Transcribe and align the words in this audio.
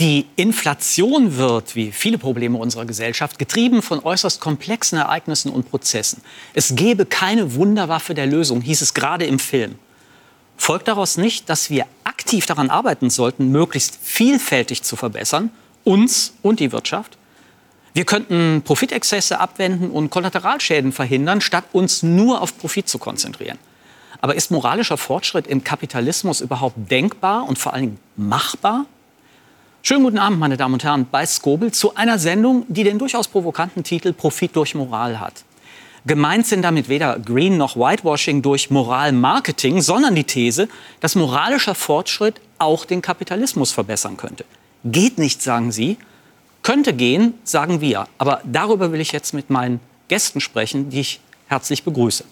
Die 0.00 0.26
Inflation 0.36 1.38
wird, 1.38 1.74
wie 1.74 1.90
viele 1.90 2.18
Probleme 2.18 2.56
unserer 2.56 2.84
Gesellschaft, 2.84 3.36
getrieben 3.36 3.82
von 3.82 3.98
äußerst 3.98 4.40
komplexen 4.40 4.96
Ereignissen 4.96 5.50
und 5.50 5.68
Prozessen. 5.68 6.22
Es 6.54 6.76
gebe 6.76 7.04
keine 7.04 7.54
Wunderwaffe 7.54 8.14
der 8.14 8.26
Lösung, 8.26 8.60
hieß 8.60 8.80
es 8.80 8.94
gerade 8.94 9.26
im 9.26 9.40
Film. 9.40 9.74
Folgt 10.56 10.86
daraus 10.86 11.16
nicht, 11.16 11.50
dass 11.50 11.68
wir 11.68 11.84
aktiv 12.04 12.46
daran 12.46 12.70
arbeiten 12.70 13.10
sollten, 13.10 13.50
möglichst 13.50 13.98
vielfältig 14.00 14.84
zu 14.84 14.94
verbessern, 14.94 15.50
uns 15.82 16.34
und 16.42 16.60
die 16.60 16.70
Wirtschaft? 16.70 17.18
Wir 17.92 18.04
könnten 18.04 18.62
Profitexzesse 18.64 19.40
abwenden 19.40 19.90
und 19.90 20.10
Kollateralschäden 20.10 20.92
verhindern, 20.92 21.40
statt 21.40 21.64
uns 21.72 22.04
nur 22.04 22.40
auf 22.40 22.56
Profit 22.56 22.88
zu 22.88 22.98
konzentrieren. 22.98 23.58
Aber 24.20 24.36
ist 24.36 24.52
moralischer 24.52 24.96
Fortschritt 24.96 25.48
im 25.48 25.64
Kapitalismus 25.64 26.40
überhaupt 26.40 26.88
denkbar 26.88 27.48
und 27.48 27.58
vor 27.58 27.74
allen 27.74 27.82
Dingen 27.82 28.00
machbar? 28.14 28.86
Schönen 29.88 30.04
guten 30.04 30.18
Abend, 30.18 30.38
meine 30.38 30.58
Damen 30.58 30.74
und 30.74 30.84
Herren, 30.84 31.06
bei 31.10 31.24
Skobel 31.24 31.72
zu 31.72 31.94
einer 31.94 32.18
Sendung, 32.18 32.66
die 32.68 32.84
den 32.84 32.98
durchaus 32.98 33.26
provokanten 33.26 33.82
Titel 33.84 34.12
Profit 34.12 34.54
durch 34.54 34.74
Moral 34.74 35.18
hat. 35.18 35.44
Gemeint 36.04 36.46
sind 36.46 36.60
damit 36.60 36.90
weder 36.90 37.18
Green 37.18 37.56
noch 37.56 37.74
Whitewashing 37.74 38.42
durch 38.42 38.68
Moralmarketing, 38.68 39.80
sondern 39.80 40.14
die 40.14 40.24
These, 40.24 40.68
dass 41.00 41.14
moralischer 41.14 41.74
Fortschritt 41.74 42.38
auch 42.58 42.84
den 42.84 43.00
Kapitalismus 43.00 43.72
verbessern 43.72 44.18
könnte. 44.18 44.44
Geht 44.84 45.16
nicht, 45.16 45.40
sagen 45.40 45.72
Sie. 45.72 45.96
Könnte 46.62 46.92
gehen, 46.92 47.32
sagen 47.44 47.80
wir. 47.80 48.08
Aber 48.18 48.42
darüber 48.44 48.92
will 48.92 49.00
ich 49.00 49.12
jetzt 49.12 49.32
mit 49.32 49.48
meinen 49.48 49.80
Gästen 50.08 50.42
sprechen, 50.42 50.90
die 50.90 51.00
ich 51.00 51.20
herzlich 51.46 51.82
begrüße. 51.82 52.24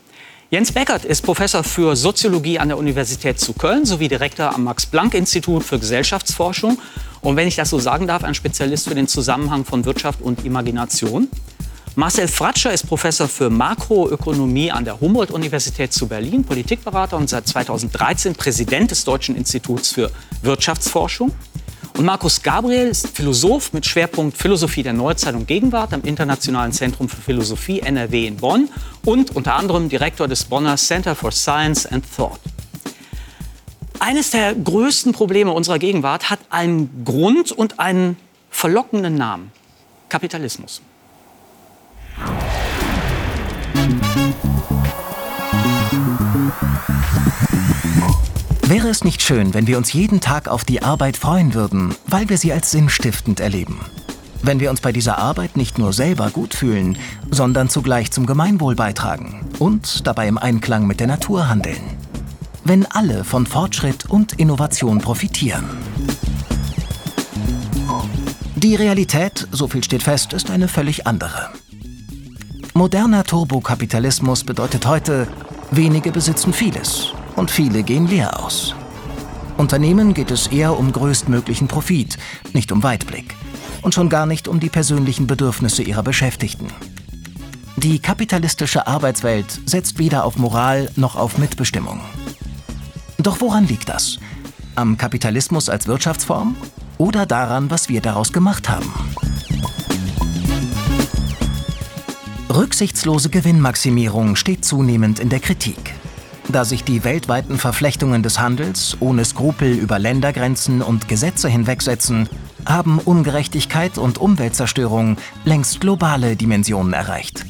Jens 0.49 0.71
Beckert 0.71 1.05
ist 1.05 1.23
Professor 1.23 1.65
für 1.65 1.97
Soziologie 1.97 2.61
an 2.61 2.69
der 2.69 2.79
Universität 2.79 3.41
zu 3.41 3.53
Köln 3.53 3.85
sowie 3.85 4.07
Direktor 4.07 4.55
am 4.55 4.63
Max-Planck-Institut 4.63 5.65
für 5.65 5.81
Gesellschaftsforschung. 5.81 6.79
Und 7.21 7.35
wenn 7.35 7.49
ich 7.49 7.57
das 7.57 7.71
so 7.71 7.81
sagen 7.81 8.07
darf, 8.07 8.23
ein 8.23 8.37
Spezialist 8.37 8.87
für 8.87 8.95
den 8.95 9.09
Zusammenhang 9.09 9.65
von 9.65 9.85
Wirtschaft 9.85 10.23
und 10.23 10.45
Imagination. 10.45 11.27
Marcel 11.97 12.29
Fratscher 12.29 12.73
ist 12.73 12.87
Professor 12.87 13.27
für 13.27 13.51
Makroökonomie 13.51 14.71
an 14.71 14.85
der 14.85 15.01
Humboldt-Universität 15.01 15.93
zu 15.93 16.07
Berlin, 16.07 16.45
Politikberater 16.45 17.17
und 17.17 17.29
seit 17.29 17.49
2013 17.49 18.37
Präsident 18.37 18.93
des 18.93 19.03
Deutschen 19.03 19.35
Instituts 19.35 19.91
für 19.91 20.13
Wirtschaftsforschung. 20.43 21.33
Und 21.97 22.05
Markus 22.05 22.43
Gabriel 22.43 22.89
ist 22.89 23.09
Philosoph 23.17 23.73
mit 23.73 23.87
Schwerpunkt 23.87 24.37
Philosophie 24.37 24.83
der 24.83 24.93
Neuzeit 24.93 25.35
und 25.35 25.49
Gegenwart 25.49 25.95
am 25.95 26.03
Internationalen 26.03 26.71
Zentrum 26.73 27.09
für 27.09 27.17
Philosophie 27.17 27.81
NRW 27.81 28.27
in 28.27 28.37
Bonn 28.37 28.69
und 29.07 29.35
unter 29.35 29.55
anderem 29.55 29.89
Direktor 29.89 30.29
des 30.29 30.45
Bonner 30.45 30.77
Center 30.77 31.15
for 31.15 31.33
Science 31.33 31.87
and 31.87 32.05
Thought. 32.15 32.39
Eines 33.99 34.31
der 34.31 34.55
größten 34.55 35.13
Probleme 35.13 35.53
unserer 35.53 35.79
Gegenwart 35.79 36.29
hat 36.29 36.41
einen 36.51 37.03
Grund 37.07 37.51
und 37.51 37.81
einen 37.81 38.19
verlockenden 38.51 39.15
Namen. 39.15 39.51
Kapitalismus. 40.11 40.83
Wäre 48.69 48.89
es 48.89 49.05
nicht 49.05 49.23
schön, 49.23 49.55
wenn 49.55 49.69
wir 49.69 49.79
uns 49.79 49.93
jeden 49.93 50.21
Tag 50.21 50.49
auf 50.49 50.65
die 50.65 50.83
Arbeit 50.83 51.17
freuen 51.17 51.55
würden, 51.55 51.95
weil 52.09 52.29
wir 52.29 52.37
sie 52.37 52.53
als 52.53 52.73
sinnstiftend 52.73 53.39
erleben? 53.39 53.79
Wenn 54.43 54.59
wir 54.59 54.71
uns 54.71 54.81
bei 54.81 54.91
dieser 54.91 55.19
Arbeit 55.19 55.57
nicht 55.57 55.79
nur 55.79 55.93
selber 55.93 56.31
gut 56.31 56.53
fühlen, 56.53 56.99
sondern 57.31 57.69
zugleich 57.69 58.11
zum 58.11 58.27
Gemeinwohl 58.27 58.75
beitragen 58.75 59.49
und 59.61 60.05
dabei 60.05 60.27
im 60.27 60.37
Einklang 60.37 60.85
mit 60.85 60.99
der 60.99 61.07
Natur 61.07 61.49
handeln? 61.49 61.79
Wenn 62.65 62.87
alle 62.87 63.23
von 63.23 63.47
Fortschritt 63.47 64.07
und 64.07 64.33
Innovation 64.33 64.99
profitieren? 64.99 65.65
Die 68.57 68.75
Realität, 68.75 69.47
so 69.53 69.69
viel 69.69 69.85
steht 69.85 70.03
fest, 70.03 70.33
ist 70.33 70.51
eine 70.51 70.67
völlig 70.67 71.07
andere. 71.07 71.51
Moderner 72.75 73.23
Turbokapitalismus 73.23 74.43
bedeutet 74.43 74.87
heute, 74.87 75.29
wenige 75.71 76.11
besitzen 76.11 76.53
vieles 76.53 77.13
und 77.37 77.51
viele 77.51 77.83
gehen 77.83 78.09
leer 78.09 78.43
aus. 78.43 78.75
Unternehmen 79.57 80.13
geht 80.13 80.31
es 80.31 80.49
eher 80.49 80.79
um 80.79 80.93
größtmöglichen 80.93 81.69
Profit, 81.69 82.19
nicht 82.53 82.73
um 82.73 82.83
Weitblick. 82.83 83.35
Und 83.83 83.95
schon 83.95 84.09
gar 84.09 84.27
nicht 84.27 84.49
um 84.49 84.59
die 84.59 84.69
persönlichen 84.69 85.27
Bedürfnisse 85.27 85.83
ihrer 85.83 86.03
Beschäftigten. 86.03 86.67
Die 87.77 87.99
kapitalistische 87.99 88.87
Arbeitswelt 88.87 89.61
setzt 89.67 89.99
weder 89.99 90.25
auf 90.25 90.37
Moral 90.37 90.91
noch 90.97 91.15
auf 91.15 91.39
Mitbestimmung. 91.39 92.01
Doch 93.19 93.41
woran 93.41 93.67
liegt 93.67 93.89
das? 93.89 94.19
Am 94.75 94.99
Kapitalismus 94.99 95.69
als 95.69 95.87
Wirtschaftsform 95.87 96.57
oder 96.99 97.27
daran, 97.27 97.71
was 97.71 97.89
wir 97.89 98.01
daraus 98.01 98.33
gemacht 98.33 98.69
haben? 98.69 98.93
Rücksichtslose 102.51 103.29
Gewinnmaximierung 103.29 104.37
steht 104.37 104.65
zunehmend 104.65 105.19
in 105.19 105.29
der 105.29 105.41
Kritik 105.41 105.95
da 106.49 106.65
sich 106.65 106.85
die 106.85 107.05
weltweiten 107.05 107.59
Verflechtungen 107.59 108.23
des 108.23 108.39
Handels 108.39 108.97
ohne 109.01 109.25
Skrupel 109.25 109.73
über 109.73 109.99
Ländergrenzen 109.99 110.83
und 110.83 111.09
Gesetze 111.09 111.49
hinwegsetzen, 111.49 112.29
haben 112.65 112.99
Ungerechtigkeit 112.99 113.99
und 113.99 114.19
Umweltzerstörung 114.19 115.17
längst 115.45 115.81
globale 115.81 116.37
Dimensionen 116.37 116.93
erreicht. 116.93 117.45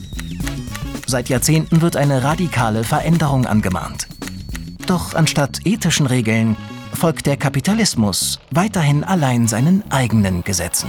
Seit 1.06 1.28
Jahrzehnten 1.28 1.82
wird 1.82 1.96
eine 1.96 2.24
radikale 2.24 2.84
Veränderung 2.84 3.46
angemahnt. 3.46 4.08
Doch 4.86 5.14
anstatt 5.14 5.60
ethischen 5.64 6.06
Regeln 6.06 6.56
folgt 6.92 7.26
der 7.26 7.36
Kapitalismus 7.36 8.40
weiterhin 8.50 9.04
allein 9.04 9.48
seinen 9.48 9.84
eigenen 9.90 10.42
Gesetzen. 10.44 10.88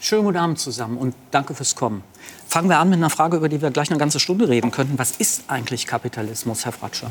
Schönen 0.00 0.24
guten 0.24 0.36
Abend 0.36 0.60
zusammen 0.60 0.96
und 0.96 1.14
danke 1.32 1.54
fürs 1.54 1.74
Kommen. 1.74 2.04
Fangen 2.46 2.68
wir 2.68 2.78
an 2.78 2.88
mit 2.88 2.98
einer 2.98 3.10
Frage, 3.10 3.36
über 3.36 3.48
die 3.48 3.60
wir 3.60 3.72
gleich 3.72 3.90
eine 3.90 3.98
ganze 3.98 4.20
Stunde 4.20 4.48
reden 4.48 4.70
könnten. 4.70 4.96
Was 4.96 5.10
ist 5.10 5.42
eigentlich 5.48 5.86
Kapitalismus, 5.86 6.64
Herr 6.64 6.72
Fratscher? 6.72 7.10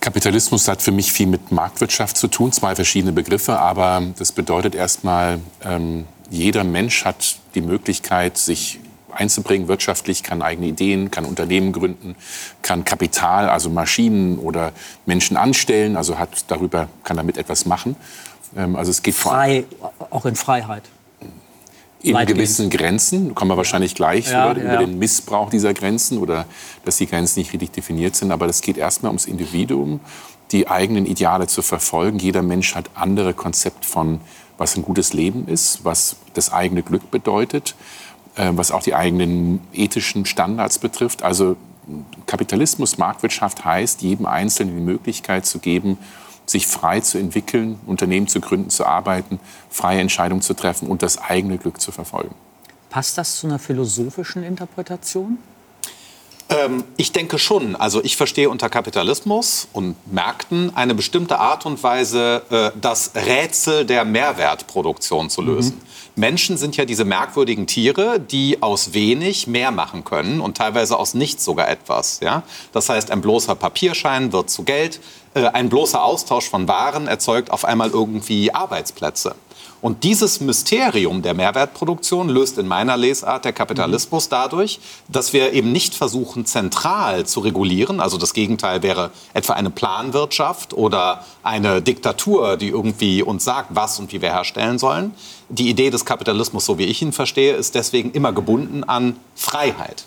Kapitalismus 0.00 0.66
hat 0.66 0.82
für 0.82 0.90
mich 0.90 1.12
viel 1.12 1.28
mit 1.28 1.52
Marktwirtschaft 1.52 2.16
zu 2.16 2.26
tun, 2.26 2.50
zwei 2.50 2.74
verschiedene 2.74 3.12
Begriffe, 3.12 3.58
aber 3.58 4.02
das 4.18 4.32
bedeutet 4.32 4.74
erstmal, 4.74 5.38
ähm, 5.62 6.06
jeder 6.28 6.64
Mensch 6.64 7.04
hat 7.04 7.36
die 7.54 7.60
Möglichkeit, 7.60 8.36
sich 8.36 8.80
einzubringen 9.12 9.68
wirtschaftlich, 9.68 10.24
kann 10.24 10.42
eigene 10.42 10.66
Ideen, 10.66 11.10
kann 11.10 11.24
Unternehmen 11.24 11.72
gründen, 11.72 12.16
kann 12.62 12.84
Kapital, 12.84 13.48
also 13.48 13.70
Maschinen 13.70 14.38
oder 14.38 14.72
Menschen 15.06 15.36
anstellen, 15.36 15.96
also 15.96 16.18
hat 16.18 16.44
darüber, 16.48 16.88
kann 17.04 17.16
damit 17.16 17.36
etwas 17.36 17.64
machen. 17.64 17.94
Ähm, 18.56 18.74
also 18.74 18.90
es 18.90 19.02
geht 19.02 19.14
frei, 19.14 19.64
auch 20.10 20.26
in 20.26 20.34
Freiheit 20.34 20.82
in 22.00 22.16
gewissen 22.26 22.70
Grenzen, 22.70 23.34
kommen 23.34 23.50
wir 23.50 23.56
wahrscheinlich 23.56 23.94
gleich 23.94 24.30
ja, 24.30 24.52
über, 24.52 24.60
ja. 24.60 24.74
über, 24.74 24.86
den 24.86 24.98
Missbrauch 24.98 25.50
dieser 25.50 25.74
Grenzen 25.74 26.18
oder 26.18 26.46
dass 26.84 26.96
die 26.96 27.06
Grenzen 27.06 27.40
nicht 27.40 27.52
richtig 27.52 27.72
definiert 27.72 28.14
sind. 28.14 28.30
Aber 28.30 28.46
das 28.46 28.60
geht 28.60 28.76
erstmal 28.76 29.10
ums 29.10 29.26
Individuum, 29.26 30.00
die 30.52 30.68
eigenen 30.68 31.06
Ideale 31.06 31.46
zu 31.46 31.62
verfolgen. 31.62 32.18
Jeder 32.18 32.42
Mensch 32.42 32.74
hat 32.74 32.90
andere 32.94 33.34
Konzept 33.34 33.84
von, 33.84 34.20
was 34.58 34.76
ein 34.76 34.82
gutes 34.82 35.12
Leben 35.12 35.48
ist, 35.48 35.84
was 35.84 36.16
das 36.34 36.52
eigene 36.52 36.82
Glück 36.82 37.10
bedeutet, 37.10 37.74
äh, 38.36 38.50
was 38.52 38.70
auch 38.70 38.82
die 38.82 38.94
eigenen 38.94 39.60
ethischen 39.72 40.24
Standards 40.24 40.78
betrifft. 40.78 41.22
Also 41.22 41.56
Kapitalismus, 42.26 42.98
Marktwirtschaft 42.98 43.64
heißt, 43.64 44.02
jedem 44.02 44.26
Einzelnen 44.26 44.76
die 44.76 44.82
Möglichkeit 44.82 45.46
zu 45.46 45.58
geben, 45.58 45.98
sich 46.50 46.66
frei 46.66 47.00
zu 47.00 47.18
entwickeln, 47.18 47.78
Unternehmen 47.86 48.28
zu 48.28 48.40
gründen, 48.40 48.70
zu 48.70 48.86
arbeiten, 48.86 49.38
freie 49.70 50.00
Entscheidungen 50.00 50.42
zu 50.42 50.54
treffen 50.54 50.88
und 50.88 51.02
das 51.02 51.18
eigene 51.18 51.58
Glück 51.58 51.80
zu 51.80 51.92
verfolgen. 51.92 52.34
Passt 52.90 53.18
das 53.18 53.36
zu 53.36 53.46
einer 53.46 53.58
philosophischen 53.58 54.42
Interpretation? 54.42 55.38
Ähm, 56.50 56.84
ich 56.96 57.12
denke 57.12 57.38
schon. 57.38 57.76
Also 57.76 58.02
ich 58.02 58.16
verstehe 58.16 58.48
unter 58.48 58.70
Kapitalismus 58.70 59.68
und 59.72 59.96
Märkten 60.10 60.74
eine 60.74 60.94
bestimmte 60.94 61.38
Art 61.38 61.66
und 61.66 61.82
Weise, 61.82 62.42
äh, 62.50 62.70
das 62.80 63.12
Rätsel 63.14 63.84
der 63.84 64.04
Mehrwertproduktion 64.04 65.28
zu 65.28 65.42
lösen. 65.42 65.76
Mhm. 65.76 65.88
Menschen 66.18 66.56
sind 66.56 66.76
ja 66.76 66.84
diese 66.84 67.04
merkwürdigen 67.04 67.66
Tiere, 67.66 68.18
die 68.18 68.62
aus 68.62 68.92
wenig 68.92 69.46
mehr 69.46 69.70
machen 69.70 70.04
können 70.04 70.40
und 70.40 70.56
teilweise 70.56 70.98
aus 70.98 71.14
nichts 71.14 71.44
sogar 71.44 71.68
etwas. 71.68 72.20
Ja? 72.20 72.42
Das 72.72 72.88
heißt, 72.88 73.10
ein 73.10 73.20
bloßer 73.20 73.54
Papierschein 73.54 74.32
wird 74.32 74.50
zu 74.50 74.64
Geld, 74.64 75.00
äh, 75.34 75.46
ein 75.48 75.68
bloßer 75.68 76.02
Austausch 76.02 76.48
von 76.48 76.66
Waren 76.66 77.06
erzeugt 77.06 77.50
auf 77.50 77.64
einmal 77.64 77.90
irgendwie 77.90 78.52
Arbeitsplätze. 78.52 79.34
Und 79.80 80.02
dieses 80.02 80.40
Mysterium 80.40 81.22
der 81.22 81.34
Mehrwertproduktion 81.34 82.28
löst 82.28 82.58
in 82.58 82.66
meiner 82.66 82.96
Lesart 82.96 83.44
der 83.44 83.52
Kapitalismus 83.52 84.26
mhm. 84.26 84.30
dadurch, 84.30 84.80
dass 85.08 85.32
wir 85.32 85.52
eben 85.52 85.70
nicht 85.70 85.94
versuchen, 85.94 86.46
zentral 86.46 87.26
zu 87.26 87.40
regulieren. 87.40 88.00
Also 88.00 88.18
das 88.18 88.34
Gegenteil 88.34 88.82
wäre 88.82 89.10
etwa 89.34 89.52
eine 89.52 89.70
Planwirtschaft 89.70 90.74
oder 90.74 91.24
eine 91.42 91.80
Diktatur, 91.80 92.56
die 92.56 92.68
irgendwie 92.68 93.22
uns 93.22 93.44
sagt, 93.44 93.68
was 93.70 93.98
und 94.00 94.12
wie 94.12 94.20
wir 94.20 94.32
herstellen 94.32 94.78
sollen. 94.78 95.14
Die 95.48 95.68
Idee 95.68 95.90
des 95.90 96.04
Kapitalismus, 96.04 96.66
so 96.66 96.78
wie 96.78 96.84
ich 96.84 97.00
ihn 97.00 97.12
verstehe, 97.12 97.54
ist 97.54 97.74
deswegen 97.74 98.10
immer 98.10 98.32
gebunden 98.32 98.82
an 98.84 99.16
Freiheit. 99.36 100.04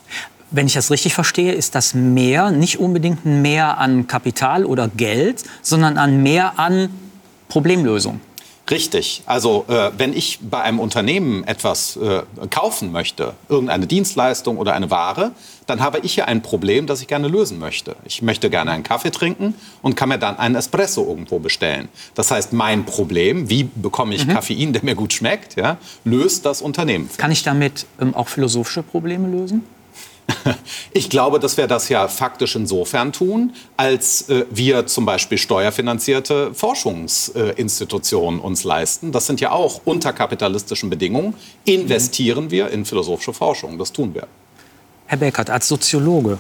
Wenn 0.54 0.68
ich 0.68 0.74
das 0.74 0.92
richtig 0.92 1.14
verstehe, 1.14 1.54
ist 1.54 1.76
das 1.76 1.94
Mehr 1.94 2.52
nicht 2.52 2.78
unbedingt 2.78 3.26
ein 3.26 3.42
Mehr 3.42 3.78
an 3.78 4.06
Kapital 4.08 4.66
oder 4.66 4.90
Geld, 4.90 5.46
sondern 5.62 5.98
ein 5.98 6.22
Mehr 6.24 6.60
an 6.60 6.90
Problemlösung. 7.48 8.20
Richtig. 8.72 9.22
Also 9.26 9.66
äh, 9.68 9.92
wenn 9.98 10.14
ich 10.14 10.40
bei 10.42 10.62
einem 10.62 10.80
Unternehmen 10.80 11.44
etwas 11.44 11.98
äh, 11.98 12.22
kaufen 12.50 12.92
möchte, 12.94 13.34
irgendeine 13.50 13.86
Dienstleistung 13.86 14.58
oder 14.58 14.74
eine 14.74 14.90
Ware, 14.90 15.32
dann 15.68 15.82
habe 15.82 16.00
ich 16.00 16.16
ja 16.16 16.26
ein 16.26 16.42
Problem, 16.42 16.88
das 16.88 17.02
ich 17.02 17.08
gerne 17.08 17.28
lösen 17.28 17.60
möchte. 17.60 17.98
Ich 18.06 18.22
möchte 18.22 18.50
gerne 18.50 18.72
einen 18.72 18.84
Kaffee 18.84 19.12
trinken 19.12 19.56
und 19.82 19.96
kann 19.96 20.10
mir 20.10 20.18
dann 20.18 20.38
einen 20.40 20.56
Espresso 20.56 21.06
irgendwo 21.06 21.40
bestellen. 21.40 21.90
Das 22.16 22.32
heißt, 22.32 22.54
mein 22.54 22.86
Problem, 22.86 23.50
wie 23.50 23.64
bekomme 23.64 24.16
ich 24.16 24.26
mhm. 24.26 24.36
Koffein, 24.36 24.74
der 24.74 24.84
mir 24.84 24.96
gut 24.96 25.14
schmeckt, 25.14 25.58
ja, 25.58 25.78
löst 26.06 26.46
das 26.46 26.62
Unternehmen. 26.62 27.10
Kann 27.18 27.32
ich 27.32 27.44
damit 27.44 27.86
ähm, 28.00 28.16
auch 28.16 28.30
philosophische 28.30 28.84
Probleme 28.84 29.28
lösen? 29.28 29.64
Ich 30.94 31.10
glaube, 31.10 31.40
dass 31.40 31.58
wir 31.58 31.68
das 31.68 31.90
ja 31.90 32.08
faktisch 32.08 32.56
insofern 32.56 33.14
tun, 33.14 33.54
als 33.78 34.30
äh, 34.30 34.46
wir 34.50 34.88
zum 34.88 35.06
Beispiel 35.06 35.38
steuerfinanzierte 35.38 36.54
Forschungsinstitutionen 36.54 38.40
äh, 38.40 38.44
uns 38.44 38.64
leisten. 38.64 39.12
Das 39.12 39.26
sind 39.26 39.40
ja 39.40 39.52
auch 39.52 39.82
unter 39.86 40.12
kapitalistischen 40.14 40.90
Bedingungen. 40.90 41.34
Investieren 41.66 42.46
mhm. 42.46 42.52
wir 42.52 42.70
in 42.70 42.86
philosophische 42.86 43.34
Forschung. 43.34 43.78
Das 43.78 43.92
tun 43.92 44.14
wir. 44.14 44.28
Herr 45.06 45.18
Beckert, 45.18 45.50
als 45.50 45.68
Soziologe, 45.68 46.38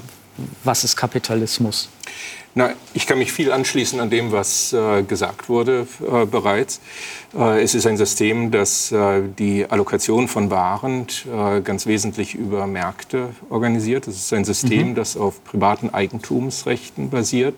was 0.64 0.84
ist 0.84 0.96
Kapitalismus? 0.96 1.90
Na, 2.54 2.72
ich 2.94 3.08
kann 3.08 3.18
mich 3.18 3.32
viel 3.32 3.52
anschließen 3.52 4.02
an 4.02 4.10
dem, 4.10 4.34
was 4.34 4.74
äh, 4.74 5.04
gesagt 5.04 5.48
wurde 5.48 5.88
äh, 6.02 6.26
bereits. 6.26 6.82
Äh, 7.34 7.62
es 7.62 7.76
ist 7.76 7.88
ein 7.88 7.96
System, 7.96 8.52
das 8.52 8.92
äh, 8.92 9.22
die 9.40 9.66
Allokation 9.70 10.28
von 10.28 10.52
Waren 10.52 11.08
äh, 11.34 11.62
ganz 11.62 11.86
wesentlich 11.86 12.36
über 12.36 12.68
Märkte 12.68 13.30
organisiert. 13.50 14.06
Es 14.08 14.18
ist 14.18 14.34
ein 14.34 14.44
System, 14.44 14.90
mhm. 14.90 14.96
das 14.96 15.16
auf 15.16 15.42
privaten 15.46 15.92
Eigentumsrechten 15.92 17.10
basiert. 17.10 17.56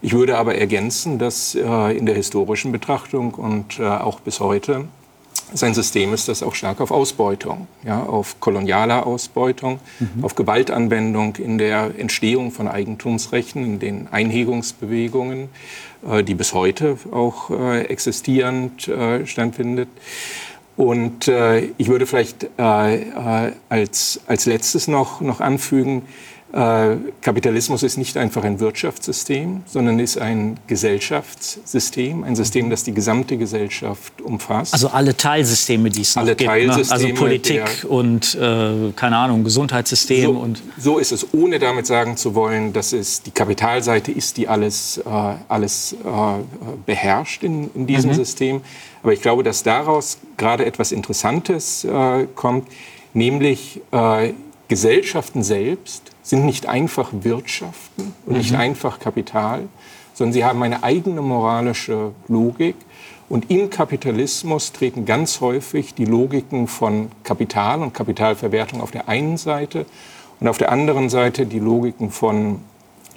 Ich 0.00 0.12
würde 0.12 0.38
aber 0.38 0.54
ergänzen, 0.54 1.18
dass 1.18 1.56
äh, 1.56 1.98
in 1.98 2.06
der 2.06 2.14
historischen 2.14 2.70
Betrachtung 2.70 3.34
und 3.34 3.80
auch 3.80 4.20
bis 4.20 4.38
heute 4.38 4.86
sein 5.52 5.74
System 5.74 6.14
ist 6.14 6.28
das 6.28 6.42
auch 6.42 6.54
stark 6.54 6.80
auf 6.80 6.90
Ausbeutung, 6.90 7.66
ja, 7.84 8.02
auf 8.02 8.40
kolonialer 8.40 9.06
Ausbeutung, 9.06 9.80
mhm. 9.98 10.24
auf 10.24 10.34
Gewaltanwendung 10.34 11.36
in 11.36 11.58
der 11.58 11.92
Entstehung 11.98 12.52
von 12.52 12.68
Eigentumsrechten, 12.68 13.64
in 13.64 13.78
den 13.78 14.08
Einhegungsbewegungen, 14.10 15.48
äh, 16.08 16.22
die 16.22 16.34
bis 16.34 16.54
heute 16.54 16.98
auch 17.10 17.50
äh, 17.50 17.82
existierend 17.82 18.88
äh, 18.88 19.26
stattfindet. 19.26 19.88
Und 20.76 21.28
äh, 21.28 21.70
ich 21.76 21.88
würde 21.88 22.06
vielleicht 22.06 22.44
äh, 22.58 22.94
äh, 22.96 23.52
als, 23.68 24.20
als 24.26 24.46
letztes 24.46 24.88
noch, 24.88 25.20
noch 25.20 25.40
anfügen, 25.40 26.02
Kapitalismus 26.52 27.84
ist 27.84 27.96
nicht 27.96 28.16
einfach 28.16 28.42
ein 28.42 28.58
Wirtschaftssystem, 28.58 29.62
sondern 29.66 30.00
ist 30.00 30.18
ein 30.18 30.58
Gesellschaftssystem, 30.66 32.24
ein 32.24 32.34
System, 32.34 32.70
das 32.70 32.82
die 32.82 32.92
gesamte 32.92 33.36
Gesellschaft 33.36 34.20
umfasst. 34.20 34.72
Also 34.72 34.88
alle 34.88 35.16
Teilsysteme, 35.16 35.90
die 35.90 36.00
es 36.00 36.16
alle 36.16 36.34
gibt. 36.34 36.50
Teilsysteme, 36.50 37.02
ne? 37.02 37.08
Also 37.10 37.14
Politik 37.14 37.86
und, 37.88 38.34
äh, 38.34 38.90
keine 38.96 39.16
Ahnung, 39.16 39.44
Gesundheitssystem. 39.44 40.24
So, 40.24 40.30
und 40.32 40.62
so 40.76 40.98
ist 40.98 41.12
es, 41.12 41.32
ohne 41.32 41.60
damit 41.60 41.86
sagen 41.86 42.16
zu 42.16 42.34
wollen, 42.34 42.72
dass 42.72 42.92
es 42.92 43.22
die 43.22 43.30
Kapitalseite 43.30 44.10
ist, 44.10 44.36
die 44.36 44.48
alles, 44.48 44.98
äh, 44.98 45.34
alles 45.48 45.92
äh, 45.92 45.96
beherrscht 46.84 47.44
in, 47.44 47.70
in 47.74 47.86
diesem 47.86 48.10
mhm. 48.10 48.14
System. 48.14 48.60
Aber 49.04 49.12
ich 49.12 49.22
glaube, 49.22 49.44
dass 49.44 49.62
daraus 49.62 50.18
gerade 50.36 50.66
etwas 50.66 50.90
Interessantes 50.90 51.84
äh, 51.84 52.26
kommt, 52.34 52.68
nämlich 53.12 53.80
Gesellschaften 54.68 55.42
selbst 55.42 56.09
sind 56.22 56.44
nicht 56.44 56.66
einfach 56.66 57.10
Wirtschaften 57.12 58.14
und 58.26 58.36
nicht 58.36 58.52
mhm. 58.52 58.60
einfach 58.60 58.98
Kapital, 58.98 59.68
sondern 60.14 60.32
sie 60.32 60.44
haben 60.44 60.62
eine 60.62 60.82
eigene 60.82 61.22
moralische 61.22 62.12
Logik. 62.28 62.76
Und 63.28 63.50
im 63.50 63.70
Kapitalismus 63.70 64.72
treten 64.72 65.04
ganz 65.06 65.40
häufig 65.40 65.94
die 65.94 66.04
Logiken 66.04 66.66
von 66.66 67.10
Kapital 67.22 67.80
und 67.80 67.94
Kapitalverwertung 67.94 68.80
auf 68.80 68.90
der 68.90 69.08
einen 69.08 69.36
Seite 69.36 69.86
und 70.40 70.48
auf 70.48 70.58
der 70.58 70.72
anderen 70.72 71.08
Seite 71.08 71.46
die 71.46 71.60
Logiken 71.60 72.10
von 72.10 72.60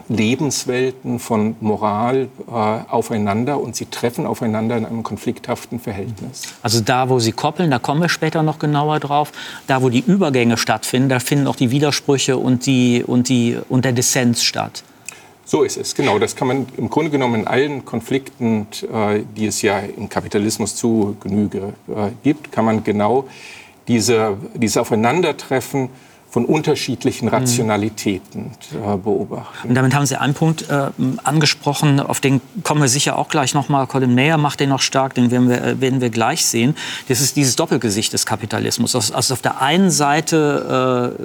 Lebenswelten, 0.09 1.19
von 1.19 1.55
Moral 1.61 2.27
äh, 2.47 2.51
aufeinander 2.51 3.59
und 3.59 3.75
sie 3.75 3.85
treffen 3.85 4.25
aufeinander 4.25 4.77
in 4.77 4.85
einem 4.85 5.03
konflikthaften 5.03 5.79
Verhältnis. 5.79 6.43
Also 6.61 6.81
da, 6.81 7.09
wo 7.09 7.19
sie 7.19 7.31
koppeln, 7.31 7.71
da 7.71 7.79
kommen 7.79 8.01
wir 8.01 8.09
später 8.09 8.43
noch 8.43 8.59
genauer 8.59 8.99
drauf, 8.99 9.31
da, 9.67 9.81
wo 9.81 9.89
die 9.89 10.03
Übergänge 10.05 10.57
stattfinden, 10.57 11.09
da 11.09 11.19
finden 11.19 11.47
auch 11.47 11.55
die 11.55 11.71
Widersprüche 11.71 12.37
und, 12.37 12.65
die, 12.65 13.03
und, 13.05 13.29
die, 13.29 13.57
und 13.69 13.85
der 13.85 13.93
Dissens 13.93 14.43
statt. 14.43 14.83
So 15.45 15.63
ist 15.63 15.77
es, 15.77 15.93
genau. 15.93 16.19
Das 16.19 16.35
kann 16.35 16.47
man 16.47 16.65
im 16.77 16.89
Grunde 16.89 17.11
genommen 17.11 17.41
in 17.41 17.47
allen 17.47 17.85
Konflikten, 17.85 18.67
äh, 18.81 19.21
die 19.35 19.47
es 19.47 19.61
ja 19.61 19.79
im 19.79 20.07
Kapitalismus 20.09 20.75
zu 20.75 21.17
Genüge 21.21 21.73
äh, 21.89 22.11
gibt, 22.23 22.51
kann 22.51 22.65
man 22.65 22.83
genau 22.83 23.27
diese, 23.87 24.37
diese 24.55 24.81
Aufeinandertreffen 24.81 25.89
von 26.33 26.45
unterschiedlichen 26.45 27.25
mhm. 27.25 27.35
Rationalitäten 27.35 28.53
äh, 28.71 28.97
beobachten. 28.97 29.69
Und 29.69 29.75
damit 29.75 29.93
haben 29.93 30.07
Sie 30.07 30.15
einen 30.15 30.33
Punkt 30.33 30.67
äh, 30.67 30.87
angesprochen, 31.23 31.99
auf 31.99 32.21
den 32.21 32.41
kommen 32.63 32.81
wir 32.81 32.87
sicher 32.87 33.19
auch 33.19 33.29
gleich 33.29 33.53
noch 33.53 33.69
mal. 33.69 33.85
Colin 33.85 34.15
Mayer 34.15 34.39
macht 34.39 34.59
den 34.59 34.69
noch 34.69 34.81
stark, 34.81 35.13
den 35.13 35.29
werden 35.29 35.47
wir, 35.47 35.63
äh, 35.63 35.79
werden 35.79 36.01
wir 36.01 36.09
gleich 36.09 36.43
sehen. 36.43 36.75
Das 37.07 37.21
ist 37.21 37.35
dieses 37.35 37.55
Doppelgesicht 37.55 38.13
des 38.13 38.25
Kapitalismus. 38.25 38.95
Also, 38.95 39.13
also 39.13 39.35
auf 39.35 39.43
der 39.43 39.61
einen 39.61 39.91
Seite 39.91 41.15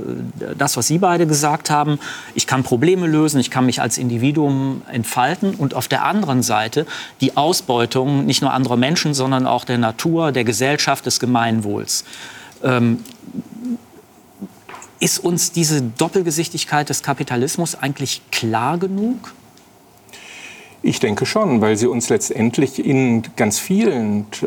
äh, 0.44 0.54
das, 0.58 0.76
was 0.76 0.88
Sie 0.88 0.98
beide 0.98 1.26
gesagt 1.26 1.70
haben, 1.70 1.98
ich 2.34 2.46
kann 2.46 2.62
Probleme 2.62 3.06
lösen, 3.06 3.40
ich 3.40 3.50
kann 3.50 3.64
mich 3.64 3.80
als 3.80 3.96
Individuum 3.96 4.82
entfalten. 4.92 5.54
Und 5.54 5.72
auf 5.72 5.88
der 5.88 6.04
anderen 6.04 6.42
Seite 6.42 6.84
die 7.22 7.34
Ausbeutung 7.34 8.26
nicht 8.26 8.42
nur 8.42 8.52
anderer 8.52 8.76
Menschen, 8.76 9.14
sondern 9.14 9.46
auch 9.46 9.64
der 9.64 9.78
Natur, 9.78 10.32
der 10.32 10.44
Gesellschaft, 10.44 11.06
des 11.06 11.18
Gemeinwohls. 11.18 12.04
Ähm, 12.62 12.98
ist 15.00 15.18
uns 15.18 15.52
diese 15.52 15.82
Doppelgesichtigkeit 15.82 16.88
des 16.88 17.02
Kapitalismus 17.02 17.74
eigentlich 17.74 18.22
klar 18.30 18.78
genug? 18.78 19.34
Ich 20.80 21.00
denke 21.00 21.26
schon, 21.26 21.60
weil 21.60 21.76
sie 21.76 21.88
uns 21.88 22.08
letztendlich 22.08 22.84
in 22.84 23.22
ganz 23.34 23.58
vielen 23.58 24.26
äh, 24.42 24.46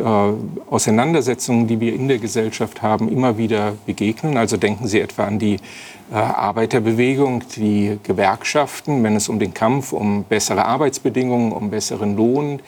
Auseinandersetzungen, 0.70 1.68
die 1.68 1.82
wir 1.82 1.94
in 1.94 2.08
der 2.08 2.20
Gesellschaft 2.20 2.82
haben, 2.82 3.10
immer 3.10 3.38
wieder 3.38 3.74
begegnen. 3.86 4.38
Also 4.38 4.56
denken 4.56 4.88
Sie 4.88 5.02
etwa 5.02 5.26
an 5.26 5.40
die 5.40 5.58
Arbeiterbewegung, 6.18 7.44
die 7.56 7.98
Gewerkschaften, 8.04 9.04
wenn 9.04 9.16
es 9.16 9.30
um 9.30 9.40
den 9.40 9.54
Kampf 9.54 9.94
um 9.94 10.24
bessere 10.24 10.66
Arbeitsbedingungen, 10.66 11.54
um 11.54 11.70
besseren 11.70 12.18
Lohn 12.18 12.60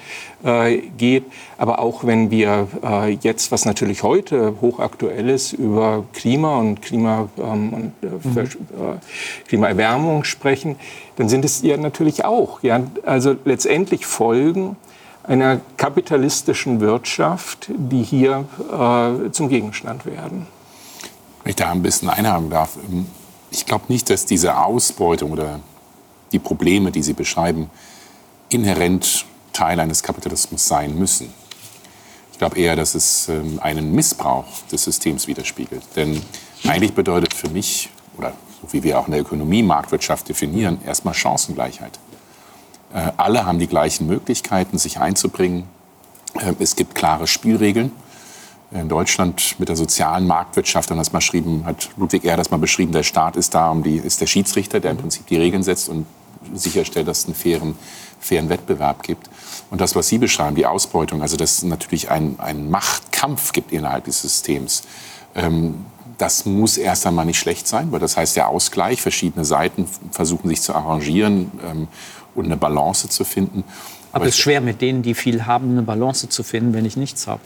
äh, 0.44 0.78
geht. 0.98 1.26
Aber 1.58 1.80
auch 1.80 2.06
wenn 2.06 2.32
wir 2.32 2.68
äh, 2.84 3.10
jetzt, 3.22 3.52
was 3.52 3.66
natürlich 3.66 4.04
heute 4.04 4.56
hochaktuell 4.62 5.30
ist, 5.30 5.54
über 5.54 6.06
Klima 6.14 6.58
und, 6.58 6.82
Klima, 6.82 7.28
ähm, 7.38 7.74
und 7.74 7.94
äh, 8.02 8.28
mhm. 8.28 8.38
Äh, 8.38 9.48
Klimaerwärmung 9.48 10.24
sprechen, 10.24 10.78
dann 11.18 11.28
sind 11.28 11.44
es 11.44 11.62
ja 11.62 11.76
natürlich 11.76 12.24
auch. 12.24 12.64
Ja, 12.64 12.82
also 13.06 13.36
letztendlich 13.44 14.06
Folgen 14.06 14.78
einer 15.24 15.60
kapitalistischen 15.78 16.80
Wirtschaft, 16.80 17.70
die 17.70 18.04
hier 18.04 18.46
äh, 18.72 19.32
zum 19.32 19.50
Gegenstand 19.50 20.06
werden. 20.06 20.48
Wenn 21.44 21.50
ich 21.50 21.56
da 21.56 21.72
ein 21.72 21.82
bisschen 21.82 22.10
einhaken 22.10 22.50
darf, 22.50 22.78
ähm, 22.90 23.06
ich 23.54 23.68
glaube 23.68 23.86
nicht, 23.88 24.10
dass 24.10 24.26
diese 24.26 24.58
Ausbeutung 24.58 25.32
oder 25.32 25.60
die 26.32 26.40
Probleme, 26.40 26.92
die 26.92 27.04
Sie 27.04 27.14
beschreiben, 27.14 27.70
inhärent 28.50 29.26
Teil 29.54 29.80
eines 29.80 30.02
Kapitalismus 30.02 30.68
sein 30.68 30.98
müssen. 30.98 31.32
Ich 32.32 32.40
glaube 32.40 32.58
eher, 32.58 32.76
dass 32.76 32.96
es 32.96 33.30
ähm, 33.30 33.60
einen 33.62 33.94
Missbrauch 33.94 34.46
des 34.72 34.84
Systems 34.84 35.28
widerspiegelt. 35.28 35.84
Denn 35.96 36.20
eigentlich 36.68 36.94
bedeutet 36.94 37.34
für 37.36 37.48
mich, 37.50 37.92
oder 38.18 38.34
so 38.60 38.74
wie 38.74 38.82
wir 38.82 39.00
auch 39.00 39.06
in 39.06 39.12
der 39.12 39.22
Ökonomie 39.22 39.62
Marktwirtschaft 39.62 40.28
definieren, 40.28 40.80
erstmal 40.84 41.14
Chancengleichheit. 41.14 42.00
Äh, 42.92 43.12
alle 43.18 43.46
haben 43.46 43.60
die 43.60 43.68
gleichen 43.68 44.08
Möglichkeiten, 44.08 44.80
sich 44.80 45.00
einzubringen. 45.00 45.66
Äh, 46.40 46.54
es 46.60 46.76
gibt 46.76 46.96
klare 46.96 47.28
Spielregeln 47.28 47.92
in 48.74 48.90
Deutschland 48.90 49.56
mit 49.60 49.70
der 49.70 49.76
sozialen 49.76 50.26
Marktwirtschaft, 50.26 50.90
und 50.92 50.98
das 50.98 51.14
mal 51.14 51.20
beschrieben, 51.20 51.66
hat 51.66 51.90
Ludwig 51.98 52.26
Erhard 52.26 52.40
das 52.40 52.52
mal 52.52 52.58
beschrieben, 52.58 52.92
der 52.92 53.04
Staat 53.04 53.36
ist 53.36 53.54
da, 53.54 53.70
um 53.70 53.84
die, 53.84 53.98
ist 53.98 54.22
der 54.22 54.28
Schiedsrichter, 54.28 54.80
der 54.80 54.92
im 54.92 54.98
Prinzip 54.98 55.28
die 55.28 55.38
Regeln 55.38 55.64
setzt 55.64 55.90
und 55.90 56.06
sicherstellt, 56.54 57.08
dass 57.08 57.20
es 57.20 57.26
einen 57.26 57.36
fairen, 57.36 57.76
fairen 58.20 58.50
Wettbewerb 58.50 59.04
gibt. 59.04 59.30
Und 59.70 59.80
das, 59.82 59.96
was 59.96 60.08
Sie 60.08 60.18
beschreiben, 60.18 60.56
die 60.56 60.66
Ausbeutung, 60.66 61.22
also 61.22 61.38
dass 61.38 61.60
es 61.60 61.64
natürlich 61.64 62.10
einen, 62.10 62.70
Machtkampf 62.70 63.54
gibt 63.54 63.72
innerhalb 63.72 64.06
des 64.06 64.22
Systems, 64.22 64.84
ähm, 65.36 65.86
das 66.18 66.46
muss 66.46 66.78
erst 66.78 67.08
einmal 67.08 67.26
nicht 67.26 67.40
schlecht 67.40 67.68
sein, 67.68 67.92
weil 67.92 68.00
das 68.00 68.18
heißt 68.18 68.36
der 68.36 68.48
Ausgleich, 68.48 69.02
verschiedene 69.02 69.46
Seiten 69.46 69.88
versuchen 70.12 70.48
sich 70.48 70.62
zu 70.62 70.74
arrangieren 70.74 71.52
ähm, 71.66 71.88
und 72.36 72.46
eine 72.46 72.58
Balance 72.58 73.10
zu 73.10 73.24
finden. 73.24 73.64
Aber 74.12 74.26
es 74.26 74.36
ist 74.36 74.42
schwer, 74.42 74.62
mit 74.62 74.82
denen, 74.82 75.02
die 75.02 75.16
viel 75.16 75.46
haben, 75.46 75.72
eine 75.72 75.82
Balance 75.82 76.30
zu 76.30 76.44
finden, 76.44 76.74
wenn 76.74 76.86
ich 76.86 76.98
nichts 76.98 77.26
habe. 77.26 77.42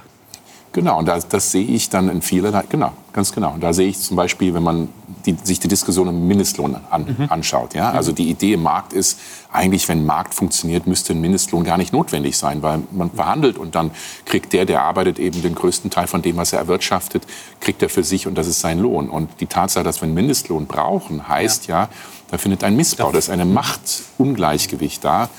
Genau, 0.74 1.00
und 1.00 1.08
das, 1.08 1.28
das 1.28 1.52
sehe 1.52 1.66
ich 1.66 1.90
dann 1.90 2.10
in 2.10 2.22
vielerlei, 2.22 2.64
genau, 2.70 2.92
ganz 3.14 3.32
genau. 3.32 3.54
Und 3.54 3.64
da 3.64 3.74
sehe 3.74 3.88
ich 3.88 4.00
zum 4.00 4.16
Beispiel, 4.16 4.54
wenn 4.54 4.64
man 4.64 4.90
die, 5.26 5.36
sich 5.44 5.60
die 5.60 5.68
Diskussion 5.68 6.08
um 6.08 6.28
Mindestlohn 6.28 6.78
an, 6.90 7.16
mhm. 7.18 7.26
anschaut. 7.30 7.74
Ja? 7.74 7.92
Also 7.92 8.12
die 8.12 8.30
Idee 8.30 8.54
im 8.54 8.64
Markt 8.64 8.94
ist, 8.94 9.20
eigentlich, 9.52 9.88
wenn 9.88 10.06
Markt 10.06 10.34
funktioniert, 10.34 10.88
müsste 10.88 11.14
ein 11.14 11.22
Mindestlohn 11.22 11.64
gar 11.64 11.78
nicht 11.78 11.94
notwendig 11.94 12.38
sein, 12.38 12.62
weil 12.62 12.82
man 12.92 13.12
verhandelt 13.12 13.58
und 13.58 13.76
dann 13.76 13.92
kriegt 14.26 14.54
der, 14.54 14.66
der 14.66 14.84
arbeitet, 14.84 15.20
eben 15.20 15.42
den 15.42 15.56
größten 15.56 15.90
Teil 15.90 16.08
von 16.08 16.22
dem, 16.22 16.38
was 16.38 16.54
er 16.54 16.60
erwirtschaftet, 16.60 17.24
kriegt 17.60 17.82
er 17.82 17.90
für 17.90 18.04
sich 18.04 18.28
und 18.28 18.36
das 18.36 18.48
ist 18.48 18.60
sein 18.60 18.80
Lohn. 18.80 19.10
Und 19.10 19.30
die 19.40 19.48
Tatsache, 19.48 19.84
dass 19.84 20.02
wir 20.02 20.06
einen 20.06 20.16
Mindestlohn 20.16 20.68
brauchen, 20.68 21.28
heißt 21.28 21.68
ja, 21.68 21.84
ja 21.84 21.90
da 22.30 22.38
findet 22.38 22.64
ein 22.64 22.76
Missbrauch, 22.76 23.12
da 23.12 23.18
ist 23.18 23.30
ein 23.30 23.54
Machtungleichgewicht 23.54 25.04
da. 25.04 25.30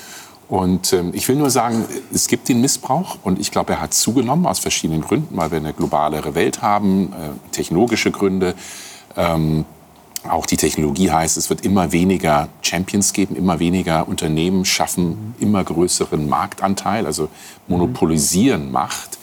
Und 0.49 0.95
ähm, 0.95 1.11
ich 1.13 1.29
will 1.29 1.37
nur 1.37 1.51
sagen, 1.51 1.85
es 2.13 2.27
gibt 2.27 2.49
den 2.49 2.61
Missbrauch 2.63 3.19
und 3.23 3.39
ich 3.39 3.51
glaube, 3.51 3.75
er 3.75 3.83
hat 3.83 3.93
zugenommen 3.93 4.47
aus 4.47 4.59
verschiedenen 4.59 5.03
Gründen, 5.03 5.37
weil 5.37 5.51
wir 5.51 5.59
eine 5.59 5.75
globalere 5.75 6.35
Welt 6.35 6.63
haben, 6.63 7.13
äh, 7.13 7.53
technologische 7.53 8.11
Gründe. 8.11 8.55
Ähm, 9.17 9.67
auch 10.27 10.47
die 10.47 10.57
Technologie 10.57 11.11
heißt, 11.11 11.37
es 11.37 11.51
wird 11.51 11.65
immer 11.65 11.93
weniger 11.93 12.49
Champions 12.63 13.13
geben, 13.13 13.37
immer 13.37 13.61
weniger 13.61 14.09
Unternehmen 14.09 14.65
schaffen 14.65 15.35
immer 15.39 15.63
größeren 15.63 16.29
Marktanteil, 16.29 17.07
also 17.07 17.29
monopolisieren 17.67 18.73
Macht. 18.73 19.19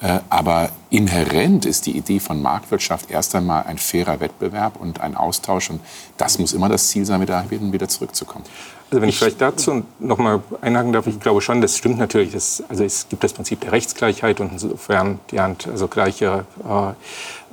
Äh, 0.00 0.20
aber 0.28 0.70
inhärent 0.90 1.64
ist 1.64 1.86
die 1.86 1.96
Idee 1.96 2.20
von 2.20 2.42
Marktwirtschaft 2.42 3.10
erst 3.10 3.34
einmal 3.34 3.64
ein 3.64 3.78
fairer 3.78 4.20
Wettbewerb 4.20 4.76
und 4.78 5.00
ein 5.00 5.16
Austausch. 5.16 5.70
Und 5.70 5.80
das 6.18 6.38
muss 6.38 6.52
immer 6.52 6.68
das 6.68 6.88
Ziel 6.88 7.06
sein, 7.06 7.20
wieder, 7.22 7.44
wieder 7.50 7.88
zurückzukommen. 7.88 8.44
Also 8.90 9.02
wenn 9.02 9.08
ich 9.08 9.18
vielleicht 9.18 9.40
dazu 9.40 9.82
noch 9.98 10.18
mal 10.18 10.40
einhaken 10.60 10.92
darf, 10.92 11.08
ich 11.08 11.18
glaube 11.18 11.40
schon, 11.40 11.60
das 11.60 11.76
stimmt 11.76 11.98
natürlich. 11.98 12.32
Das, 12.32 12.62
also 12.68 12.84
es 12.84 13.08
gibt 13.08 13.24
das 13.24 13.32
Prinzip 13.32 13.60
der 13.60 13.72
Rechtsgleichheit 13.72 14.38
und 14.38 14.52
insofern 14.52 15.18
ja, 15.32 15.52
also 15.68 15.88
gleiche, 15.88 16.44
äh, 16.64 16.92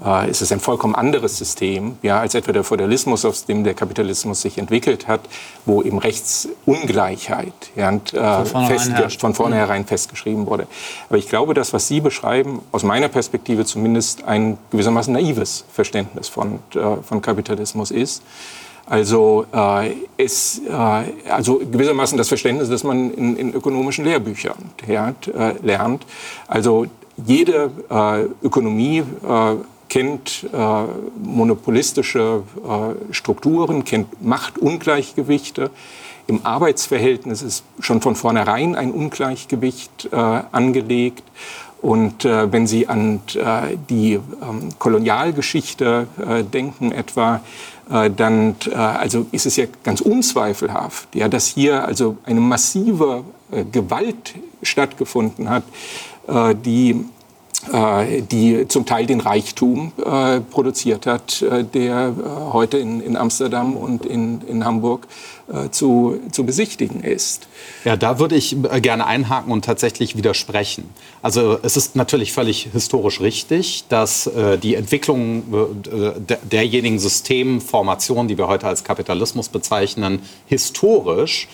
äh, 0.06 0.30
ist 0.30 0.44
es 0.44 0.52
ein 0.52 0.60
vollkommen 0.60 0.94
anderes 0.94 1.40
System, 1.40 1.98
ja, 2.04 2.20
als 2.20 2.36
etwa 2.36 2.52
der 2.52 2.64
Feudalismus, 2.64 3.26
aus 3.26 3.46
dem 3.46 3.64
der 3.64 3.74
Kapitalismus 3.74 4.42
sich 4.42 4.60
entwickelt 4.60 5.08
hat, 5.08 5.22
wo 5.66 5.82
eben 5.82 5.98
Rechtsungleichheit 5.98 7.54
ja, 7.76 7.90
und, 7.90 8.14
äh, 8.14 8.46
von, 8.46 8.68
vornherein 8.68 9.10
von 9.10 9.34
vornherein 9.34 9.86
festgeschrieben 9.86 10.46
wurde. 10.46 10.68
Aber 11.10 11.18
ich 11.18 11.30
glaube, 11.30 11.56
das, 11.56 11.74
was 11.74 11.88
Sie 11.88 12.00
beschreiben, 12.00 12.62
aus 12.72 12.84
meiner 12.84 13.08
Perspektive 13.08 13.66
zumindest 13.66 14.24
ein 14.26 14.60
gewissermaßen 14.70 15.12
naives 15.12 15.66
Verständnis 15.72 16.28
von, 16.28 16.60
äh, 16.76 16.98
von 17.02 17.24
Kapitalismus 17.24 17.90
ist. 17.90 18.22
Also, 18.86 19.46
äh, 19.54 19.92
ist, 20.18 20.62
äh, 20.68 20.72
also 21.30 21.60
gewissermaßen 21.60 22.18
das 22.18 22.28
Verständnis, 22.28 22.70
das 22.70 22.84
man 22.84 23.14
in, 23.14 23.38
in 23.38 23.54
ökonomischen 23.54 24.04
Lehrbüchern 24.04 24.58
ja, 24.88 25.10
äh, 25.10 25.54
lernt. 25.62 26.06
Also 26.48 26.88
jede 27.26 27.72
äh, 27.90 28.46
Ökonomie 28.46 29.00
äh, 29.00 29.56
kennt 29.88 30.48
äh, 30.52 30.58
monopolistische 31.24 32.42
Strukturen, 33.12 33.86
kennt 33.86 34.24
Machtungleichgewichte. 34.24 35.70
Im 36.26 36.46
Arbeitsverhältnis 36.46 37.44
ist 37.44 37.64
schon 37.80 38.02
von 38.02 38.16
vornherein 38.16 38.76
ein 38.76 38.92
Ungleichgewicht 38.92 40.10
angelegt. 40.12 41.24
Und 41.84 42.24
äh, 42.24 42.50
wenn 42.50 42.66
Sie 42.66 42.88
an 42.88 43.20
äh, 43.36 43.76
die 43.90 44.14
ähm, 44.14 44.70
Kolonialgeschichte 44.80 46.08
äh, 46.18 46.44
denken 46.46 46.94
etwa, 46.94 47.42
dann 47.90 48.56
äh, 48.70 48.76
also 48.76 49.26
ist 49.32 49.46
es 49.46 49.56
ja 49.58 49.66
ganz 49.84 50.02
unzweifelhaft, 50.02 51.16
ja, 51.16 51.28
dass 51.28 51.48
hier 51.48 51.84
also 51.86 52.18
eine 52.26 52.40
massive 52.40 53.24
äh, 53.52 53.64
Gewalt 53.66 54.36
stattgefunden 54.62 55.50
hat, 55.50 55.64
die 56.64 57.04
die 57.72 58.68
zum 58.68 58.86
Teil 58.86 59.06
den 59.06 59.22
Reichtum 59.22 59.94
äh, 59.98 60.42
produziert 60.42 61.06
hat, 61.06 61.42
äh, 61.42 61.64
der 61.64 62.10
äh, 62.10 62.54
heute 62.54 62.78
in, 62.78 63.16
Amsterdam 63.16 63.76
und 63.76 64.06
in, 64.06 64.66
Hamburg 64.66 65.08
zu, 65.72 66.20
zu 66.32 66.46
besichtigen 66.46 67.04
ist. 67.04 67.48
Ja, 67.84 67.98
da 67.98 68.18
würde 68.18 68.36
ich 68.36 68.56
gerne 68.82 69.06
einhaken 69.06 69.52
und 69.52 69.66
tatsächlich 69.66 70.16
widersprechen. 70.16 70.90
Also 71.22 71.58
es 71.62 71.76
ist 71.76 71.98
natürlich 71.98 72.32
völlig 72.32 72.70
historisch 72.72 73.20
richtig, 73.20 73.84
dass 73.90 74.30
die 74.64 74.76
Entwicklung 74.76 75.44
derjenigen 76.50 76.98
Systemformationen, 76.98 78.30
die 78.30 78.38
wir 78.38 78.48
heute 78.48 78.68
als 78.68 78.86
Kapitalismus 78.86 79.50
bezeichnen, 79.50 80.22
historisch 80.46 81.50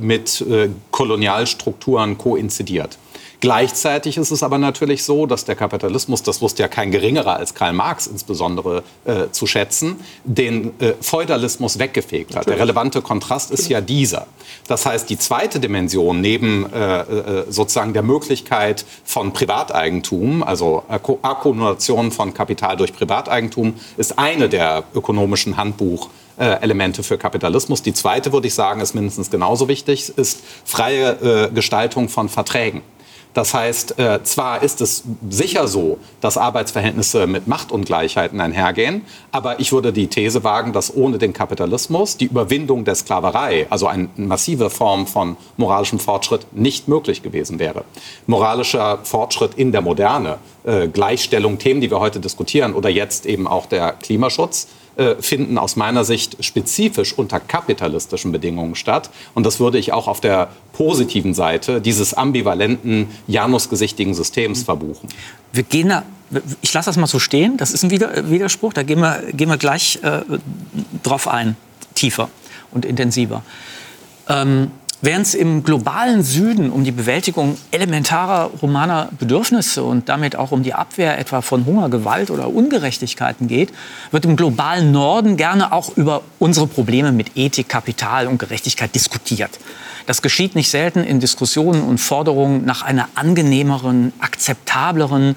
mit 0.00 0.44
Kolonialstrukturen 0.90 2.18
koinzidiert. 2.18 2.98
Gleichzeitig 3.42 4.18
ist 4.18 4.30
es 4.30 4.44
aber 4.44 4.56
natürlich 4.56 5.02
so, 5.02 5.26
dass 5.26 5.44
der 5.44 5.56
Kapitalismus, 5.56 6.22
das 6.22 6.40
wusste 6.40 6.62
ja 6.62 6.68
kein 6.68 6.92
geringerer 6.92 7.34
als 7.34 7.54
Karl 7.54 7.72
Marx 7.72 8.06
insbesondere 8.06 8.84
äh, 9.04 9.32
zu 9.32 9.48
schätzen, 9.48 9.96
den 10.22 10.80
äh, 10.80 10.92
Feudalismus 11.00 11.80
weggefegt 11.80 12.36
hat. 12.36 12.46
Der 12.46 12.60
relevante 12.60 13.02
Kontrast 13.02 13.50
ist 13.50 13.68
ja 13.68 13.80
dieser. 13.80 14.28
Das 14.68 14.86
heißt, 14.86 15.10
die 15.10 15.18
zweite 15.18 15.58
Dimension 15.58 16.20
neben 16.20 16.72
äh, 16.72 17.00
äh 17.00 17.44
sozusagen 17.48 17.92
der 17.94 18.04
Möglichkeit 18.04 18.84
von 19.04 19.32
Privateigentum, 19.32 20.44
also 20.44 20.84
Akkumulation 20.86 22.12
von 22.12 22.34
Kapital 22.34 22.76
durch 22.76 22.94
Privateigentum, 22.94 23.74
ist 23.96 24.20
eine 24.20 24.48
der 24.48 24.84
ökonomischen 24.94 25.56
Handbuch 25.56 26.10
Elemente 26.38 27.02
für 27.02 27.18
Kapitalismus. 27.18 27.82
Die 27.82 27.92
zweite, 27.92 28.32
würde 28.32 28.46
ich 28.46 28.54
sagen, 28.54 28.80
ist 28.80 28.94
mindestens 28.94 29.30
genauso 29.30 29.68
wichtig, 29.68 30.16
ist 30.16 30.40
freie 30.64 31.48
äh, 31.48 31.50
Gestaltung 31.52 32.08
von 32.08 32.30
Verträgen. 32.30 32.82
Das 33.34 33.54
heißt, 33.54 33.98
äh, 33.98 34.22
zwar 34.24 34.62
ist 34.62 34.80
es 34.80 35.04
sicher 35.28 35.66
so, 35.66 35.98
dass 36.20 36.36
Arbeitsverhältnisse 36.36 37.26
mit 37.26 37.46
Machtungleichheiten 37.46 38.40
einhergehen, 38.40 39.02
aber 39.30 39.58
ich 39.58 39.72
würde 39.72 39.92
die 39.92 40.08
These 40.08 40.44
wagen, 40.44 40.72
dass 40.72 40.94
ohne 40.94 41.18
den 41.18 41.32
Kapitalismus 41.32 42.16
die 42.18 42.26
Überwindung 42.26 42.84
der 42.84 42.94
Sklaverei, 42.94 43.66
also 43.70 43.86
eine 43.86 44.08
massive 44.16 44.68
Form 44.68 45.06
von 45.06 45.36
moralischem 45.56 45.98
Fortschritt, 45.98 46.46
nicht 46.52 46.88
möglich 46.88 47.22
gewesen 47.22 47.58
wäre. 47.58 47.84
Moralischer 48.26 48.98
Fortschritt 49.02 49.54
in 49.54 49.72
der 49.72 49.80
Moderne, 49.80 50.38
äh, 50.64 50.88
Gleichstellung, 50.88 51.58
Themen, 51.58 51.80
die 51.80 51.90
wir 51.90 52.00
heute 52.00 52.20
diskutieren, 52.20 52.74
oder 52.74 52.90
jetzt 52.90 53.24
eben 53.24 53.46
auch 53.46 53.64
der 53.66 53.92
Klimaschutz, 53.92 54.68
äh, 54.96 55.14
finden 55.20 55.58
aus 55.58 55.76
meiner 55.76 56.04
Sicht 56.04 56.44
spezifisch 56.44 57.16
unter 57.16 57.40
kapitalistischen 57.40 58.32
Bedingungen 58.32 58.74
statt. 58.74 59.10
Und 59.34 59.46
das 59.46 59.60
würde 59.60 59.78
ich 59.78 59.92
auch 59.92 60.08
auf 60.08 60.20
der 60.20 60.48
positiven 60.72 61.34
Seite 61.34 61.80
dieses 61.80 62.14
ambivalenten, 62.14 63.08
janusgesichtigen 63.26 64.14
Systems 64.14 64.60
mhm. 64.60 64.64
verbuchen. 64.64 65.08
Wir 65.52 65.62
gehen 65.62 65.88
da, 65.88 66.02
ich 66.60 66.72
lasse 66.72 66.90
das 66.90 66.96
mal 66.96 67.06
so 67.06 67.18
stehen, 67.18 67.56
das 67.56 67.72
ist 67.72 67.84
ein 67.84 67.90
Widerspruch, 67.90 68.72
da 68.72 68.82
gehen 68.82 69.00
wir, 69.00 69.22
gehen 69.32 69.48
wir 69.48 69.58
gleich 69.58 69.98
äh, 70.02 70.20
drauf 71.02 71.28
ein, 71.28 71.56
tiefer 71.94 72.28
und 72.70 72.84
intensiver. 72.84 73.42
Ähm, 74.28 74.70
Während 75.04 75.26
es 75.26 75.34
im 75.34 75.64
globalen 75.64 76.22
Süden 76.22 76.70
um 76.70 76.84
die 76.84 76.92
Bewältigung 76.92 77.58
elementarer 77.72 78.52
humaner 78.62 79.08
Bedürfnisse 79.18 79.82
und 79.82 80.08
damit 80.08 80.36
auch 80.36 80.52
um 80.52 80.62
die 80.62 80.74
Abwehr 80.74 81.18
etwa 81.18 81.42
von 81.42 81.66
Hunger, 81.66 81.88
Gewalt 81.88 82.30
oder 82.30 82.54
Ungerechtigkeiten 82.54 83.48
geht, 83.48 83.72
wird 84.12 84.24
im 84.26 84.36
globalen 84.36 84.92
Norden 84.92 85.36
gerne 85.36 85.72
auch 85.72 85.96
über 85.96 86.22
unsere 86.38 86.68
Probleme 86.68 87.10
mit 87.10 87.36
Ethik, 87.36 87.68
Kapital 87.68 88.28
und 88.28 88.38
Gerechtigkeit 88.38 88.94
diskutiert. 88.94 89.58
Das 90.06 90.22
geschieht 90.22 90.54
nicht 90.54 90.70
selten 90.70 91.02
in 91.02 91.18
Diskussionen 91.18 91.82
und 91.82 91.98
Forderungen 91.98 92.64
nach 92.64 92.82
einer 92.82 93.08
angenehmeren, 93.16 94.12
akzeptableren 94.20 95.34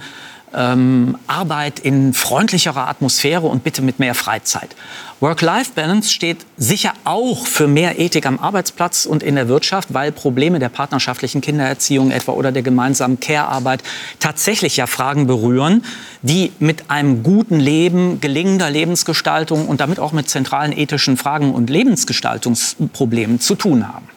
ähm, 0.53 1.17
Arbeit 1.27 1.79
in 1.79 2.13
freundlicherer 2.13 2.87
Atmosphäre 2.87 3.47
und 3.47 3.63
bitte 3.63 3.81
mit 3.81 3.99
mehr 3.99 4.15
Freizeit. 4.15 4.75
Work-Life-Balance 5.21 6.11
steht 6.11 6.45
sicher 6.57 6.93
auch 7.05 7.47
für 7.47 7.67
mehr 7.67 7.99
Ethik 7.99 8.25
am 8.25 8.37
Arbeitsplatz 8.37 9.05
und 9.05 9.23
in 9.23 9.35
der 9.35 9.47
Wirtschaft, 9.47 9.93
weil 9.93 10.11
Probleme 10.11 10.59
der 10.59 10.69
partnerschaftlichen 10.69 11.41
Kindererziehung 11.41 12.11
etwa 12.11 12.33
oder 12.33 12.51
der 12.51 12.63
gemeinsamen 12.63 13.19
Care-Arbeit 13.19 13.81
tatsächlich 14.19 14.77
ja 14.77 14.87
Fragen 14.87 15.25
berühren, 15.25 15.83
die 16.21 16.51
mit 16.59 16.89
einem 16.89 17.23
guten 17.23 17.59
Leben, 17.59 18.19
gelingender 18.19 18.69
Lebensgestaltung 18.69 19.67
und 19.67 19.79
damit 19.79 19.99
auch 19.99 20.11
mit 20.11 20.29
zentralen 20.29 20.77
ethischen 20.77 21.15
Fragen 21.15 21.53
und 21.53 21.69
Lebensgestaltungsproblemen 21.69 23.39
zu 23.39 23.55
tun 23.55 23.87
haben. 23.87 24.07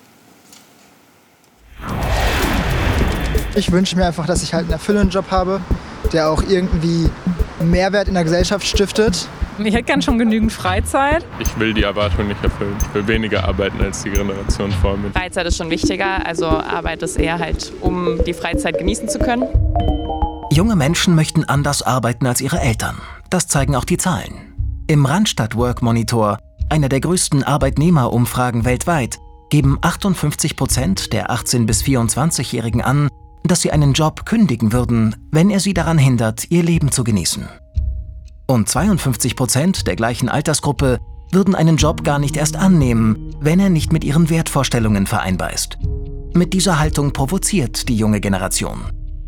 Ich 3.54 3.72
wünsche 3.72 3.96
mir 3.96 4.06
einfach, 4.06 4.26
dass 4.26 4.42
ich 4.42 4.52
halt 4.52 4.64
einen 4.64 4.72
erfüllenden 4.72 5.10
Job 5.10 5.30
habe, 5.30 5.60
der 6.12 6.30
auch 6.30 6.42
irgendwie 6.48 7.10
Mehrwert 7.60 8.08
in 8.08 8.14
der 8.14 8.24
Gesellschaft 8.24 8.66
stiftet. 8.66 9.28
Ich 9.58 9.74
hätte 9.74 9.84
gern 9.84 10.02
schon 10.02 10.18
genügend 10.18 10.52
Freizeit. 10.52 11.26
Ich 11.40 11.58
will 11.58 11.74
die 11.74 11.82
Erwartung 11.82 12.28
nicht 12.28 12.42
erfüllen. 12.44 12.76
Ich 12.80 12.94
will 12.94 13.06
weniger 13.08 13.44
arbeiten 13.44 13.82
als 13.82 14.02
die 14.04 14.10
Generation 14.10 14.70
vor 14.70 14.96
mir. 14.96 15.10
Freizeit 15.10 15.46
ist 15.46 15.56
schon 15.56 15.70
wichtiger. 15.70 16.24
Also 16.24 16.46
Arbeit 16.46 17.02
ist 17.02 17.18
eher 17.18 17.38
halt, 17.38 17.72
um 17.80 18.20
die 18.24 18.34
Freizeit 18.34 18.78
genießen 18.78 19.08
zu 19.08 19.18
können. 19.18 19.44
Junge 20.52 20.76
Menschen 20.76 21.14
möchten 21.14 21.44
anders 21.44 21.82
arbeiten 21.82 22.26
als 22.26 22.40
ihre 22.40 22.60
Eltern. 22.60 22.98
Das 23.30 23.48
zeigen 23.48 23.74
auch 23.74 23.84
die 23.84 23.96
Zahlen. 23.96 24.32
Im 24.86 25.04
Randstadt 25.04 25.56
Work 25.56 25.82
Monitor, 25.82 26.38
einer 26.70 26.88
der 26.88 27.00
größten 27.00 27.42
Arbeitnehmerumfragen 27.42 28.64
weltweit, 28.64 29.18
geben 29.50 29.78
58 29.80 30.56
Prozent 30.56 31.12
der 31.12 31.30
18- 31.30 31.66
bis 31.66 31.82
24-Jährigen 31.82 32.82
an, 32.82 33.08
dass 33.48 33.60
sie 33.60 33.72
einen 33.72 33.92
Job 33.92 34.26
kündigen 34.26 34.72
würden, 34.72 35.16
wenn 35.32 35.50
er 35.50 35.60
sie 35.60 35.74
daran 35.74 35.98
hindert, 35.98 36.50
ihr 36.50 36.62
Leben 36.62 36.92
zu 36.92 37.04
genießen. 37.04 37.48
Und 38.46 38.68
52 38.68 39.36
Prozent 39.36 39.86
der 39.86 39.96
gleichen 39.96 40.28
Altersgruppe 40.28 40.98
würden 41.32 41.54
einen 41.54 41.76
Job 41.76 42.04
gar 42.04 42.18
nicht 42.18 42.36
erst 42.36 42.56
annehmen, 42.56 43.34
wenn 43.40 43.60
er 43.60 43.68
nicht 43.70 43.92
mit 43.92 44.04
ihren 44.04 44.30
Wertvorstellungen 44.30 45.06
vereinbar 45.06 45.52
ist. 45.52 45.78
Mit 46.34 46.52
dieser 46.52 46.78
Haltung 46.78 47.12
provoziert 47.12 47.88
die 47.88 47.96
junge 47.96 48.20
Generation. 48.20 48.80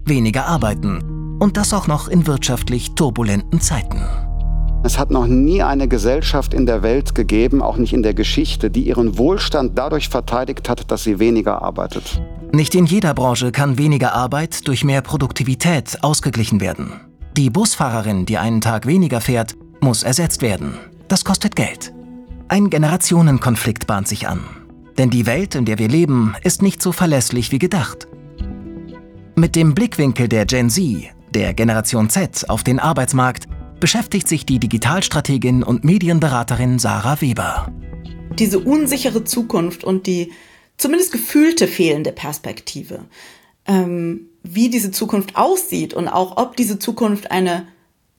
Weniger 0.06 0.46
arbeiten 0.46 1.38
und 1.38 1.56
das 1.56 1.74
auch 1.74 1.86
noch 1.86 2.08
in 2.08 2.26
wirtschaftlich 2.26 2.94
turbulenten 2.94 3.60
Zeiten. 3.60 4.29
Es 4.82 4.98
hat 4.98 5.10
noch 5.10 5.26
nie 5.26 5.62
eine 5.62 5.88
Gesellschaft 5.88 6.54
in 6.54 6.64
der 6.64 6.82
Welt 6.82 7.14
gegeben, 7.14 7.60
auch 7.60 7.76
nicht 7.76 7.92
in 7.92 8.02
der 8.02 8.14
Geschichte, 8.14 8.70
die 8.70 8.88
ihren 8.88 9.18
Wohlstand 9.18 9.76
dadurch 9.76 10.08
verteidigt 10.08 10.70
hat, 10.70 10.90
dass 10.90 11.04
sie 11.04 11.18
weniger 11.18 11.60
arbeitet. 11.60 12.22
Nicht 12.52 12.74
in 12.74 12.86
jeder 12.86 13.12
Branche 13.12 13.52
kann 13.52 13.76
weniger 13.76 14.14
Arbeit 14.14 14.66
durch 14.66 14.82
mehr 14.82 15.02
Produktivität 15.02 15.98
ausgeglichen 16.02 16.60
werden. 16.60 16.92
Die 17.36 17.50
Busfahrerin, 17.50 18.24
die 18.24 18.38
einen 18.38 18.62
Tag 18.62 18.86
weniger 18.86 19.20
fährt, 19.20 19.54
muss 19.80 20.02
ersetzt 20.02 20.40
werden. 20.40 20.74
Das 21.08 21.24
kostet 21.24 21.56
Geld. 21.56 21.92
Ein 22.48 22.70
Generationenkonflikt 22.70 23.86
bahnt 23.86 24.08
sich 24.08 24.28
an. 24.28 24.40
Denn 24.96 25.10
die 25.10 25.26
Welt, 25.26 25.54
in 25.54 25.66
der 25.66 25.78
wir 25.78 25.88
leben, 25.88 26.34
ist 26.42 26.62
nicht 26.62 26.82
so 26.82 26.92
verlässlich 26.92 27.52
wie 27.52 27.58
gedacht. 27.58 28.08
Mit 29.36 29.56
dem 29.56 29.74
Blickwinkel 29.74 30.26
der 30.26 30.46
Gen 30.46 30.70
Z, 30.70 31.10
der 31.34 31.54
Generation 31.54 32.10
Z, 32.10 32.48
auf 32.48 32.64
den 32.64 32.80
Arbeitsmarkt 32.80 33.46
beschäftigt 33.80 34.28
sich 34.28 34.46
die 34.46 34.58
Digitalstrategin 34.58 35.62
und 35.62 35.84
Medienberaterin 35.84 36.78
Sarah 36.78 37.20
Weber. 37.20 37.72
Diese 38.38 38.60
unsichere 38.60 39.24
Zukunft 39.24 39.82
und 39.82 40.06
die 40.06 40.32
zumindest 40.76 41.12
gefühlte 41.12 41.66
fehlende 41.66 42.12
Perspektive, 42.12 43.06
ähm, 43.66 44.28
wie 44.42 44.70
diese 44.70 44.90
Zukunft 44.90 45.36
aussieht 45.36 45.94
und 45.94 46.08
auch 46.08 46.36
ob 46.36 46.56
diese 46.56 46.78
Zukunft 46.78 47.30
eine 47.30 47.66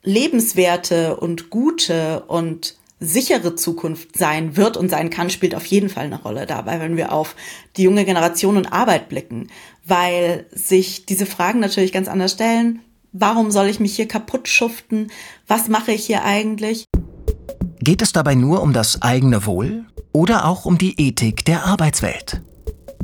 lebenswerte 0.04 1.18
und 1.18 1.50
gute 1.50 2.24
und 2.28 2.76
sichere 3.00 3.56
Zukunft 3.56 4.16
sein 4.16 4.56
wird 4.56 4.78
und 4.78 4.90
sein 4.90 5.10
kann, 5.10 5.30
spielt 5.32 5.56
auf 5.56 5.66
jeden 5.66 5.90
Fall 5.90 6.06
eine 6.06 6.22
Rolle 6.22 6.46
dabei, 6.46 6.80
wenn 6.80 6.98
wir 6.98 7.12
auf 7.12 7.36
die 7.78 7.84
junge 7.84 8.06
Generation 8.06 8.58
und 8.58 8.72
Arbeit 8.72 9.10
blicken, 9.10 9.50
weil 9.86 10.46
sich 10.52 11.08
diese 11.08 11.26
Fragen 11.26 11.60
natürlich 11.60 11.92
ganz 11.92 12.08
anders 12.08 12.34
stellen. 12.34 12.82
Warum 13.14 13.52
soll 13.52 13.68
ich 13.68 13.82
mich 13.82 13.96
hier 13.98 14.08
kaputt 14.08 14.48
schuften? 14.48 15.12
Was 15.46 15.68
mache 15.68 15.92
ich 15.92 16.06
hier 16.06 16.24
eigentlich? 16.24 16.86
Geht 17.80 18.02
es 18.02 18.14
dabei 18.14 18.36
nur 18.36 18.62
um 18.62 18.72
das 18.72 19.02
eigene 19.02 19.46
Wohl 19.46 19.86
oder 20.14 20.46
auch 20.46 20.64
um 20.64 20.78
die 20.78 20.98
Ethik 20.98 21.44
der 21.44 21.66
Arbeitswelt? 21.66 22.42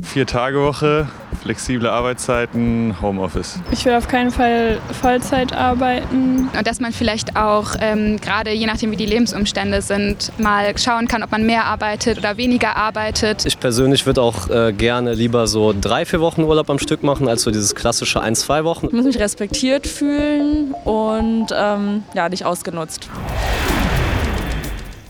Vier-Tage-Woche, 0.02 1.08
flexible 1.42 1.88
Arbeitszeiten, 1.88 2.96
Homeoffice. 3.00 3.60
Ich 3.70 3.84
will 3.84 3.94
auf 3.94 4.08
keinen 4.08 4.30
Fall 4.30 4.78
Vollzeit 5.00 5.52
arbeiten. 5.52 6.48
Und 6.56 6.66
dass 6.66 6.80
man 6.80 6.92
vielleicht 6.92 7.36
auch, 7.36 7.74
ähm, 7.80 8.18
gerade 8.20 8.52
je 8.52 8.66
nachdem 8.66 8.90
wie 8.90 8.96
die 8.96 9.06
Lebensumstände 9.06 9.82
sind, 9.82 10.32
mal 10.38 10.76
schauen 10.78 11.08
kann, 11.08 11.22
ob 11.22 11.30
man 11.30 11.44
mehr 11.44 11.64
arbeitet 11.64 12.18
oder 12.18 12.36
weniger 12.36 12.76
arbeitet. 12.76 13.46
Ich 13.46 13.58
persönlich 13.58 14.06
würde 14.06 14.22
auch 14.22 14.48
äh, 14.48 14.72
gerne 14.72 15.14
lieber 15.14 15.46
so 15.46 15.74
drei, 15.78 16.04
vier 16.04 16.20
Wochen 16.20 16.42
Urlaub 16.42 16.70
am 16.70 16.78
Stück 16.78 17.02
machen, 17.02 17.28
als 17.28 17.42
so 17.42 17.50
dieses 17.50 17.74
klassische 17.74 18.20
ein, 18.20 18.34
zwei 18.34 18.64
Wochen. 18.64 18.86
Ich 18.86 18.92
muss 18.92 19.04
mich 19.04 19.18
respektiert 19.18 19.86
fühlen 19.86 20.74
und 20.84 21.46
ähm, 21.54 22.02
ja, 22.14 22.28
nicht 22.28 22.44
ausgenutzt 22.44 23.08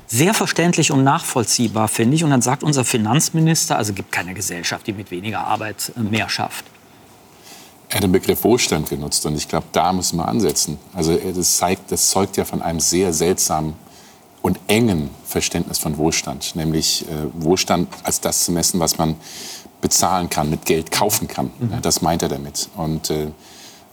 sehr 0.08 0.34
verständlich 0.34 0.90
und 0.90 1.04
nachvollziehbar, 1.04 1.86
finde 1.86 2.16
ich. 2.16 2.24
Und 2.24 2.30
dann 2.30 2.42
sagt 2.42 2.62
unser 2.62 2.84
Finanzminister, 2.84 3.76
also 3.76 3.92
gibt 3.92 4.10
keine 4.10 4.34
Gesellschaft, 4.34 4.86
die 4.86 4.92
mit 4.92 5.10
weniger 5.10 5.40
Arbeit 5.40 5.92
äh, 5.96 6.00
mehr 6.00 6.28
schafft. 6.28 6.64
Er 7.90 7.96
hat 7.96 8.02
den 8.02 8.12
Begriff 8.12 8.44
Wohlstand 8.44 8.90
genutzt 8.90 9.24
und 9.24 9.36
ich 9.36 9.48
glaube, 9.48 9.66
da 9.72 9.92
müssen 9.92 10.16
wir 10.16 10.28
ansetzen. 10.28 10.78
Also 10.92 11.16
das, 11.16 11.56
zeigt, 11.56 11.90
das 11.90 12.10
zeugt 12.10 12.36
ja 12.36 12.44
von 12.44 12.60
einem 12.60 12.80
sehr 12.80 13.12
seltsamen 13.14 13.74
und 14.42 14.58
engen 14.66 15.10
Verständnis 15.24 15.78
von 15.78 15.96
Wohlstand, 15.96 16.54
nämlich 16.54 17.06
äh, 17.08 17.14
Wohlstand 17.34 17.88
als 18.02 18.20
das 18.20 18.44
zu 18.44 18.52
messen, 18.52 18.78
was 18.80 18.98
man 18.98 19.16
bezahlen 19.80 20.28
kann, 20.28 20.50
mit 20.50 20.66
Geld 20.66 20.90
kaufen 20.90 21.28
kann. 21.28 21.50
Mhm. 21.58 21.80
Das 21.82 22.02
meint 22.02 22.22
er 22.22 22.28
damit. 22.28 22.68
Und 22.76 23.10
äh, 23.10 23.28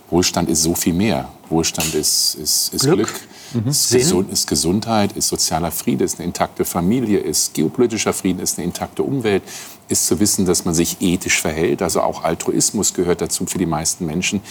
Wohlstand 0.10 0.50
ist 0.50 0.64
so 0.64 0.76
viel 0.76 0.94
mehr. 0.94 1.30
Wohlstand 1.50 1.94
ist, 1.94 2.36
ist, 2.36 2.74
ist 2.74 2.82
Glück, 2.82 3.08
Glück 3.08 3.14
mhm. 3.56 3.68
ist, 3.68 3.92
Gesund, 3.92 4.32
ist, 4.32 4.48
Gesundheit, 4.48 5.14
ist 5.14 5.28
sozialer 5.28 5.72
Friede, 5.72 6.04
ist 6.04 6.20
eine 6.20 6.26
intakte 6.26 6.66
Familie, 6.66 7.20
ist 7.20 7.54
geopolitischer 7.54 8.14
Frieden, 8.14 8.40
ist 8.40 8.58
eine 8.58 8.66
intakte 8.66 9.04
Umwelt, 9.04 9.44
ist 9.88 10.08
zu 10.08 10.20
wissen, 10.20 10.46
dass 10.46 10.66
man 10.66 10.74
sich 10.74 10.98
ethisch 11.02 11.42
verhält. 11.42 11.82
Also 11.82 12.02
auch 12.02 12.24
Altruismus 12.24 12.94
gehört 12.94 13.22
dazu 13.22 13.46
für 13.46 13.58
die 13.58 13.66
meisten 13.66 14.06
Menschen. 14.06 14.42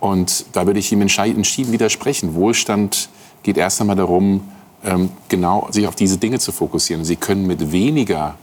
Und 0.00 0.46
da 0.52 0.66
würde 0.66 0.78
ich 0.78 0.92
ihm 0.92 1.02
entschieden 1.02 1.72
widersprechen. 1.72 2.34
Wohlstand 2.34 3.08
geht 3.42 3.56
erst 3.56 3.80
einmal 3.80 3.96
darum, 3.96 4.42
ähm, 4.84 5.10
genau 5.28 5.68
sich 5.70 5.86
auf 5.88 5.96
diese 5.96 6.18
Dinge 6.18 6.38
zu 6.38 6.52
fokussieren. 6.52 7.04
Sie 7.04 7.16
können 7.16 7.46
mit 7.46 7.72
weniger 7.72 8.36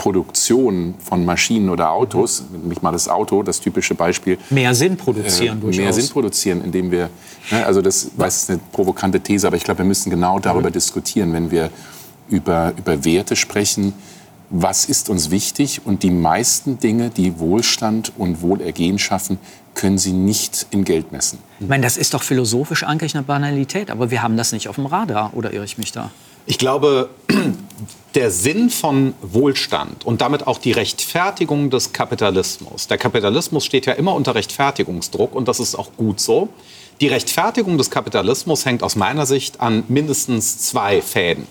Produktion 0.00 0.94
von 0.98 1.26
Maschinen 1.26 1.68
oder 1.68 1.90
Autos, 1.90 2.42
nämlich 2.50 2.80
mal 2.80 2.90
das 2.90 3.06
Auto, 3.06 3.42
das 3.42 3.60
typische 3.60 3.94
Beispiel. 3.94 4.38
Mehr 4.48 4.74
Sinn 4.74 4.96
produzieren 4.96 5.58
äh, 5.58 5.60
durchaus. 5.60 5.84
Mehr 5.84 5.92
Sinn 5.92 6.08
produzieren, 6.08 6.64
indem 6.64 6.90
wir, 6.90 7.10
ne, 7.50 7.66
also 7.66 7.82
das 7.82 8.10
weiß, 8.16 8.36
ist 8.44 8.50
eine 8.50 8.60
provokante 8.72 9.20
These, 9.20 9.46
aber 9.46 9.58
ich 9.58 9.62
glaube, 9.62 9.78
wir 9.78 9.84
müssen 9.84 10.08
genau 10.08 10.38
darüber 10.38 10.70
mhm. 10.70 10.72
diskutieren, 10.72 11.34
wenn 11.34 11.50
wir 11.50 11.68
über, 12.30 12.72
über 12.78 13.04
Werte 13.04 13.36
sprechen, 13.36 13.92
was 14.48 14.86
ist 14.86 15.10
uns 15.10 15.30
wichtig 15.30 15.82
und 15.84 16.02
die 16.02 16.10
meisten 16.10 16.78
Dinge, 16.78 17.10
die 17.10 17.38
Wohlstand 17.38 18.12
und 18.16 18.40
Wohlergehen 18.40 18.98
schaffen, 18.98 19.38
können 19.74 19.98
Sie 19.98 20.12
nicht 20.12 20.66
in 20.70 20.84
Geld 20.84 21.12
messen. 21.12 21.38
Ich 21.60 21.68
meine, 21.68 21.82
das 21.82 21.98
ist 21.98 22.14
doch 22.14 22.22
philosophisch 22.22 22.84
eigentlich 22.84 23.14
eine 23.14 23.22
Banalität, 23.22 23.90
aber 23.90 24.10
wir 24.10 24.22
haben 24.22 24.38
das 24.38 24.52
nicht 24.52 24.66
auf 24.68 24.76
dem 24.76 24.86
Radar, 24.86 25.32
oder 25.34 25.52
irre 25.52 25.66
ich 25.66 25.76
mich 25.76 25.92
da? 25.92 26.10
Ich 26.50 26.58
glaube, 26.58 27.10
der 28.16 28.32
Sinn 28.32 28.70
von 28.70 29.14
Wohlstand 29.22 30.04
und 30.04 30.20
damit 30.20 30.48
auch 30.48 30.58
die 30.58 30.72
Rechtfertigung 30.72 31.70
des 31.70 31.92
Kapitalismus. 31.92 32.88
Der 32.88 32.98
Kapitalismus 32.98 33.64
steht 33.64 33.86
ja 33.86 33.92
immer 33.92 34.16
unter 34.16 34.34
Rechtfertigungsdruck 34.34 35.32
und 35.36 35.46
das 35.46 35.60
ist 35.60 35.76
auch 35.76 35.92
gut 35.96 36.18
so. 36.18 36.48
Die 37.00 37.06
Rechtfertigung 37.06 37.78
des 37.78 37.92
Kapitalismus 37.92 38.66
hängt 38.66 38.82
aus 38.82 38.96
meiner 38.96 39.26
Sicht 39.26 39.60
an 39.60 39.84
mindestens 39.86 40.58
zwei 40.58 41.00
Fäden. 41.02 41.46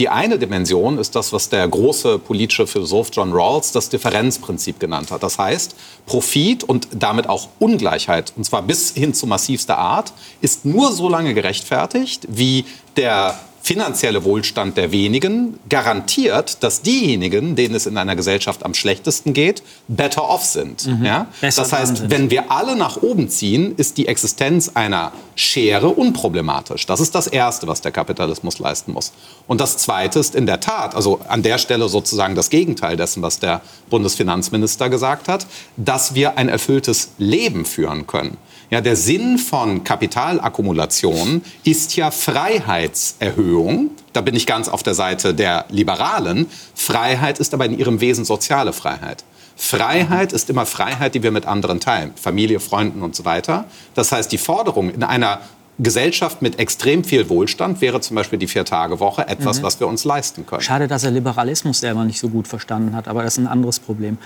Die 0.00 0.08
eine 0.08 0.36
Dimension 0.36 0.98
ist 0.98 1.14
das, 1.14 1.32
was 1.32 1.48
der 1.48 1.68
große 1.68 2.18
politische 2.18 2.66
Philosoph 2.66 3.10
John 3.12 3.32
Rawls 3.32 3.70
das 3.70 3.88
Differenzprinzip 3.88 4.80
genannt 4.80 5.12
hat. 5.12 5.22
Das 5.22 5.38
heißt, 5.38 5.76
Profit 6.06 6.64
und 6.64 6.88
damit 6.90 7.28
auch 7.28 7.50
Ungleichheit, 7.60 8.32
und 8.36 8.42
zwar 8.42 8.62
bis 8.62 8.94
hin 8.94 9.14
zu 9.14 9.28
massivster 9.28 9.78
Art, 9.78 10.12
ist 10.40 10.64
nur 10.64 10.90
so 10.90 11.08
lange 11.08 11.34
gerechtfertigt, 11.34 12.26
wie 12.28 12.64
der 12.96 13.38
finanzielle 13.62 14.24
Wohlstand 14.24 14.76
der 14.76 14.90
wenigen 14.90 15.58
garantiert, 15.68 16.62
dass 16.62 16.82
diejenigen, 16.82 17.56
denen 17.56 17.74
es 17.74 17.86
in 17.86 17.96
einer 17.96 18.16
Gesellschaft 18.16 18.64
am 18.64 18.74
schlechtesten 18.74 19.32
geht, 19.32 19.62
better 19.88 20.28
off 20.28 20.44
sind. 20.44 20.86
Mhm. 20.86 21.04
Ja? 21.04 21.26
Das 21.40 21.72
heißt, 21.72 22.10
wenn 22.10 22.30
wir 22.30 22.50
alle 22.50 22.76
nach 22.76 23.02
oben 23.02 23.28
ziehen, 23.28 23.74
ist 23.76 23.98
die 23.98 24.08
Existenz 24.08 24.72
einer 24.74 25.12
Schere 25.34 25.88
unproblematisch. 25.88 26.86
Das 26.86 27.00
ist 27.00 27.14
das 27.14 27.26
Erste, 27.26 27.66
was 27.66 27.80
der 27.80 27.92
Kapitalismus 27.92 28.58
leisten 28.58 28.92
muss. 28.92 29.12
Und 29.46 29.60
das 29.60 29.76
Zweite 29.78 30.18
ist 30.18 30.34
in 30.34 30.46
der 30.46 30.60
Tat, 30.60 30.94
also 30.94 31.20
an 31.28 31.42
der 31.42 31.58
Stelle 31.58 31.88
sozusagen 31.88 32.34
das 32.34 32.50
Gegenteil 32.50 32.96
dessen, 32.96 33.22
was 33.22 33.38
der 33.38 33.60
Bundesfinanzminister 33.90 34.88
gesagt 34.88 35.28
hat, 35.28 35.46
dass 35.76 36.14
wir 36.14 36.38
ein 36.38 36.48
erfülltes 36.48 37.10
Leben 37.18 37.64
führen 37.64 38.06
können. 38.06 38.36
Ja, 38.70 38.80
der 38.80 38.94
Sinn 38.94 39.38
von 39.38 39.82
Kapitalakkumulation 39.82 41.42
ist 41.64 41.96
ja 41.96 42.12
Freiheitserhöhung. 42.12 43.90
Da 44.12 44.20
bin 44.20 44.36
ich 44.36 44.46
ganz 44.46 44.68
auf 44.68 44.84
der 44.84 44.94
Seite 44.94 45.34
der 45.34 45.64
Liberalen. 45.70 46.46
Freiheit 46.76 47.40
ist 47.40 47.52
aber 47.52 47.66
in 47.66 47.76
ihrem 47.76 48.00
Wesen 48.00 48.24
soziale 48.24 48.72
Freiheit. 48.72 49.24
Freiheit 49.56 50.32
ist 50.32 50.48
immer 50.50 50.66
Freiheit, 50.66 51.16
die 51.16 51.22
wir 51.24 51.32
mit 51.32 51.46
anderen 51.46 51.80
teilen, 51.80 52.12
Familie, 52.14 52.60
Freunden 52.60 53.02
und 53.02 53.16
so 53.16 53.24
weiter. 53.24 53.64
Das 53.94 54.12
heißt, 54.12 54.30
die 54.30 54.38
Forderung 54.38 54.90
in 54.90 55.02
einer 55.02 55.40
Gesellschaft 55.82 56.42
mit 56.42 56.58
extrem 56.58 57.04
viel 57.04 57.28
Wohlstand 57.28 57.80
wäre 57.80 58.00
zum 58.00 58.14
Beispiel 58.14 58.38
die 58.38 58.46
Vier-Tage-Woche 58.46 59.26
etwas, 59.26 59.58
mhm. 59.58 59.62
was 59.62 59.80
wir 59.80 59.86
uns 59.86 60.04
leisten 60.04 60.46
können. 60.46 60.62
Schade, 60.62 60.88
dass 60.88 61.04
er 61.04 61.10
Liberalismus 61.10 61.80
selber 61.80 62.04
nicht 62.04 62.20
so 62.20 62.28
gut 62.28 62.46
verstanden 62.46 62.94
hat, 62.94 63.08
aber 63.08 63.22
das 63.22 63.34
ist 63.34 63.44
ein 63.44 63.46
anderes 63.46 63.80
Problem. 63.80 64.18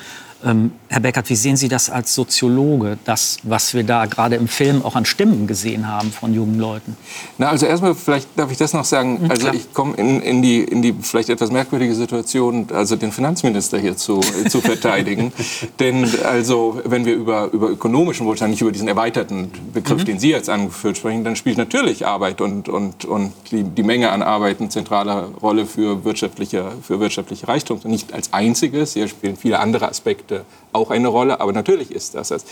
Ähm, 0.44 0.72
Herr 0.88 1.00
Beckert, 1.00 1.30
wie 1.30 1.36
sehen 1.36 1.56
Sie 1.56 1.68
das 1.68 1.88
als 1.88 2.14
Soziologe, 2.14 2.98
das, 3.04 3.38
was 3.44 3.72
wir 3.72 3.82
da 3.82 4.04
gerade 4.04 4.36
im 4.36 4.46
Film 4.46 4.84
auch 4.84 4.94
an 4.94 5.06
Stimmen 5.06 5.46
gesehen 5.46 5.88
haben 5.88 6.12
von 6.12 6.34
jungen 6.34 6.58
Leuten? 6.58 6.96
Na, 7.38 7.48
also 7.48 7.64
erstmal, 7.64 7.94
vielleicht 7.94 8.28
darf 8.36 8.52
ich 8.52 8.58
das 8.58 8.74
noch 8.74 8.84
sagen. 8.84 9.22
Mhm, 9.22 9.30
also 9.30 9.48
ich 9.52 9.72
komme 9.72 9.94
in, 9.96 10.20
in, 10.20 10.42
die, 10.42 10.60
in 10.62 10.82
die 10.82 10.94
vielleicht 11.00 11.30
etwas 11.30 11.50
merkwürdige 11.50 11.94
Situation, 11.94 12.66
also 12.74 12.96
den 12.96 13.10
Finanzminister 13.10 13.78
hier 13.78 13.96
zu, 13.96 14.20
zu 14.20 14.60
verteidigen. 14.60 15.32
Denn 15.80 16.06
also, 16.24 16.80
wenn 16.84 17.06
wir 17.06 17.14
über, 17.14 17.50
über 17.50 17.70
ökonomischen 17.70 18.26
Wohlstand, 18.26 18.50
nicht 18.50 18.60
über 18.60 18.72
diesen 18.72 18.88
erweiterten 18.88 19.50
Begriff, 19.72 20.02
mhm. 20.02 20.04
den 20.04 20.18
Sie 20.18 20.30
jetzt 20.30 20.50
angeführt 20.50 20.98
sprechen, 20.98 21.24
dann 21.24 21.36
spielt 21.36 21.56
natürlich 21.56 22.06
Arbeit 22.06 22.42
und, 22.42 22.68
und, 22.68 23.06
und 23.06 23.32
die, 23.50 23.62
die 23.62 23.82
Menge 23.82 24.10
an 24.10 24.22
Arbeit 24.22 24.60
eine 24.60 24.68
zentrale 24.68 25.28
Rolle 25.40 25.64
für 25.64 26.04
wirtschaftliche, 26.04 26.72
für 26.82 27.00
wirtschaftliche 27.00 27.48
Reichtum. 27.48 27.80
Nicht 27.84 28.12
als 28.12 28.32
einziges, 28.34 28.92
hier 28.92 29.08
spielen 29.08 29.36
viele 29.36 29.58
andere 29.58 29.88
Aspekte 29.88 30.33
auch 30.72 30.90
eine 30.90 31.08
Rolle, 31.08 31.40
aber 31.40 31.52
natürlich 31.52 31.90
ist 31.90 32.14
das 32.14 32.30
es. 32.30 32.44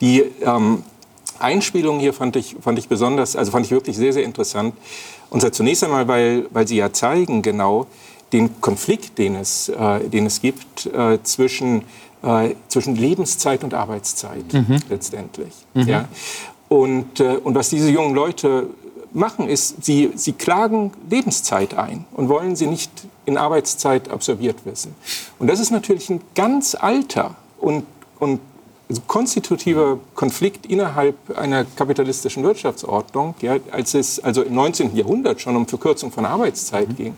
Die, 0.00 0.24
ähm, 0.42 0.82
Einspielungen 1.40 2.00
hier 2.00 2.12
fand 2.12 2.36
ich, 2.36 2.56
fand 2.60 2.78
ich 2.78 2.88
besonders, 2.88 3.36
also 3.36 3.52
fand 3.52 3.66
ich 3.66 3.72
wirklich 3.72 3.96
sehr, 3.96 4.12
sehr 4.12 4.24
interessant. 4.24 4.74
Und 5.30 5.40
zwar 5.40 5.52
zunächst 5.52 5.84
einmal, 5.84 6.08
weil, 6.08 6.46
weil 6.50 6.66
sie 6.66 6.76
ja 6.76 6.92
zeigen 6.92 7.42
genau 7.42 7.86
den 8.32 8.60
Konflikt, 8.60 9.18
den 9.18 9.36
es, 9.36 9.68
äh, 9.68 10.00
den 10.08 10.26
es 10.26 10.40
gibt 10.40 10.86
äh, 10.86 11.18
zwischen, 11.22 11.82
äh, 12.22 12.54
zwischen 12.68 12.96
Lebenszeit 12.96 13.64
und 13.64 13.74
Arbeitszeit 13.74 14.52
mhm. 14.52 14.78
letztendlich. 14.88 15.52
Mhm. 15.74 15.88
Ja? 15.88 16.08
Und, 16.68 17.20
äh, 17.20 17.38
und 17.42 17.54
was 17.54 17.70
diese 17.70 17.90
jungen 17.90 18.14
Leute 18.14 18.68
machen, 19.12 19.48
ist, 19.48 19.84
sie, 19.84 20.12
sie 20.14 20.32
klagen 20.32 20.92
Lebenszeit 21.08 21.74
ein 21.74 22.04
und 22.12 22.28
wollen 22.28 22.56
sie 22.56 22.66
nicht 22.66 22.90
in 23.24 23.36
Arbeitszeit 23.36 24.10
absolviert 24.10 24.64
wissen. 24.64 24.94
Und 25.38 25.48
das 25.48 25.60
ist 25.60 25.70
natürlich 25.70 26.10
ein 26.10 26.20
ganz 26.34 26.74
alter 26.74 27.36
und, 27.58 27.84
und 28.18 28.40
also 28.88 29.02
konstitutiver 29.06 29.98
Konflikt 30.14 30.66
innerhalb 30.66 31.36
einer 31.36 31.64
kapitalistischen 31.64 32.42
Wirtschaftsordnung, 32.42 33.34
ja, 33.42 33.56
als 33.70 33.94
es 33.94 34.18
also 34.18 34.42
im 34.42 34.54
19. 34.54 34.96
Jahrhundert 34.96 35.40
schon 35.40 35.56
um 35.56 35.66
Verkürzung 35.66 36.10
von 36.10 36.24
Arbeitszeit 36.24 36.88
mhm. 36.88 36.96
ging, 36.96 37.16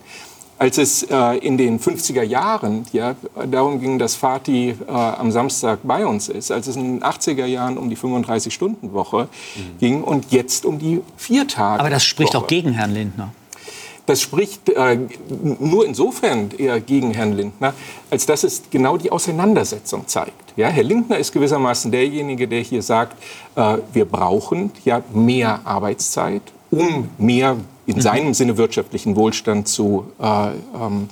als 0.61 0.77
es 0.77 1.01
äh, 1.01 1.37
in 1.39 1.57
den 1.57 1.79
50er 1.79 2.21
Jahren 2.21 2.85
ja, 2.93 3.15
darum 3.49 3.81
ging, 3.81 3.97
dass 3.97 4.13
Fatih 4.13 4.75
äh, 4.87 4.91
am 4.91 5.31
Samstag 5.31 5.79
bei 5.81 6.05
uns 6.05 6.29
ist, 6.29 6.51
als 6.51 6.67
es 6.67 6.75
in 6.75 6.99
den 6.99 7.03
80er 7.03 7.47
Jahren 7.47 7.79
um 7.79 7.89
die 7.89 7.97
35-Stunden-Woche 7.97 9.27
mhm. 9.55 9.77
ging 9.79 10.03
und 10.03 10.31
jetzt 10.31 10.63
um 10.65 10.77
die 10.77 11.01
vier 11.17 11.47
Tage. 11.47 11.79
Aber 11.79 11.89
das 11.89 12.03
spricht 12.03 12.35
Woche. 12.35 12.43
auch 12.43 12.47
gegen 12.47 12.73
Herrn 12.73 12.93
Lindner. 12.93 13.33
Das 14.05 14.21
spricht 14.21 14.69
äh, 14.69 14.99
nur 15.59 15.83
insofern 15.83 16.51
eher 16.55 16.79
gegen 16.79 17.09
Herrn 17.09 17.33
Lindner, 17.33 17.73
als 18.11 18.27
dass 18.27 18.43
es 18.43 18.61
genau 18.69 18.97
die 18.97 19.11
Auseinandersetzung 19.11 20.07
zeigt. 20.07 20.53
Ja, 20.57 20.67
Herr 20.67 20.83
Lindner 20.83 21.17
ist 21.17 21.31
gewissermaßen 21.31 21.91
derjenige, 21.91 22.47
der 22.47 22.61
hier 22.61 22.83
sagt, 22.83 23.17
äh, 23.55 23.77
wir 23.93 24.05
brauchen 24.05 24.71
ja 24.85 25.01
mehr 25.11 25.61
Arbeitszeit, 25.63 26.43
um 26.69 27.09
mehr 27.17 27.57
in 27.91 27.97
mhm. 27.97 28.01
seinem 28.01 28.33
Sinne 28.33 28.57
wirtschaftlichen 28.57 29.15
Wohlstand 29.15 29.67
zu, 29.67 30.05
äh, 30.19 30.51
ähm, 30.81 31.09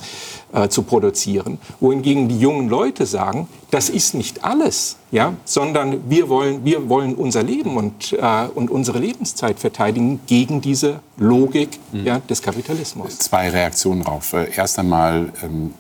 äh, 0.54 0.70
zu 0.70 0.84
produzieren. 0.84 1.60
Wohingegen 1.80 2.30
die 2.30 2.40
jungen 2.40 2.70
Leute 2.70 3.06
sagen, 3.06 3.48
das 3.70 3.90
ist 3.90 4.14
nicht 4.14 4.46
alles, 4.46 4.96
ja, 5.12 5.34
sondern 5.44 6.10
wir 6.10 6.30
wollen, 6.30 6.64
wir 6.64 6.88
wollen 6.90 7.16
unser 7.16 7.44
Leben 7.44 7.76
und, 7.76 8.14
äh, 8.14 8.48
und 8.56 8.72
unsere 8.72 9.00
Lebenszeit 9.00 9.60
verteidigen 9.60 10.22
gegen 10.26 10.62
diese 10.62 11.02
Logik 11.18 11.80
mhm. 11.92 12.06
ja, 12.06 12.20
des 12.20 12.42
Kapitalismus. 12.42 13.20
Zwei 13.20 13.50
Reaktionen 13.50 14.04
darauf. 14.04 14.32
Äh, 14.34 14.50
erst 14.56 14.80
einmal 14.80 15.34
ähm, 15.44 15.74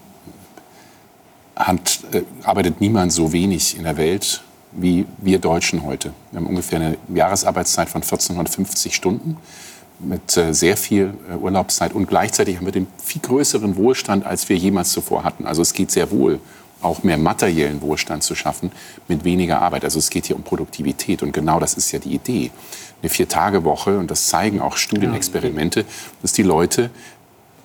hat, 1.55 2.01
äh, 2.11 2.23
arbeitet 2.43 2.81
niemand 2.81 3.13
so 3.13 3.31
wenig 3.31 3.77
in 3.77 3.83
der 3.83 3.95
Welt 3.95 4.43
wie 4.71 5.07
wir 5.17 5.39
Deutschen 5.39 5.83
heute. 5.83 6.13
Wir 6.31 6.39
haben 6.39 6.45
ungefähr 6.45 6.79
eine 6.79 6.97
Jahresarbeitszeit 7.11 7.89
von 7.89 8.03
1450 8.03 8.93
Stunden 8.93 9.37
mit 9.99 10.37
äh, 10.37 10.53
sehr 10.53 10.77
viel 10.77 11.13
äh, 11.29 11.35
Urlaubszeit 11.35 11.93
und 11.93 12.07
gleichzeitig 12.07 12.57
haben 12.57 12.65
wir 12.65 12.71
den 12.71 12.87
viel 13.03 13.21
größeren 13.21 13.75
Wohlstand, 13.75 14.25
als 14.25 14.49
wir 14.49 14.55
jemals 14.55 14.91
zuvor 14.91 15.23
hatten. 15.23 15.45
Also 15.45 15.61
es 15.61 15.73
geht 15.73 15.91
sehr 15.91 16.11
wohl, 16.11 16.39
auch 16.81 17.03
mehr 17.03 17.17
materiellen 17.17 17.81
Wohlstand 17.81 18.23
zu 18.23 18.35
schaffen 18.35 18.71
mit 19.07 19.23
weniger 19.23 19.61
Arbeit. 19.61 19.83
Also 19.83 19.99
es 19.99 20.09
geht 20.09 20.27
hier 20.27 20.35
um 20.35 20.43
Produktivität 20.43 21.21
und 21.21 21.33
genau 21.33 21.59
das 21.59 21.73
ist 21.73 21.91
ja 21.91 21.99
die 21.99 22.13
Idee. 22.13 22.51
Eine 23.01 23.09
Vier-Tage-Woche 23.09 23.97
und 23.97 24.09
das 24.09 24.27
zeigen 24.27 24.61
auch 24.61 24.77
Studienexperimente, 24.77 25.85
dass 26.21 26.31
die 26.31 26.43
Leute 26.43 26.89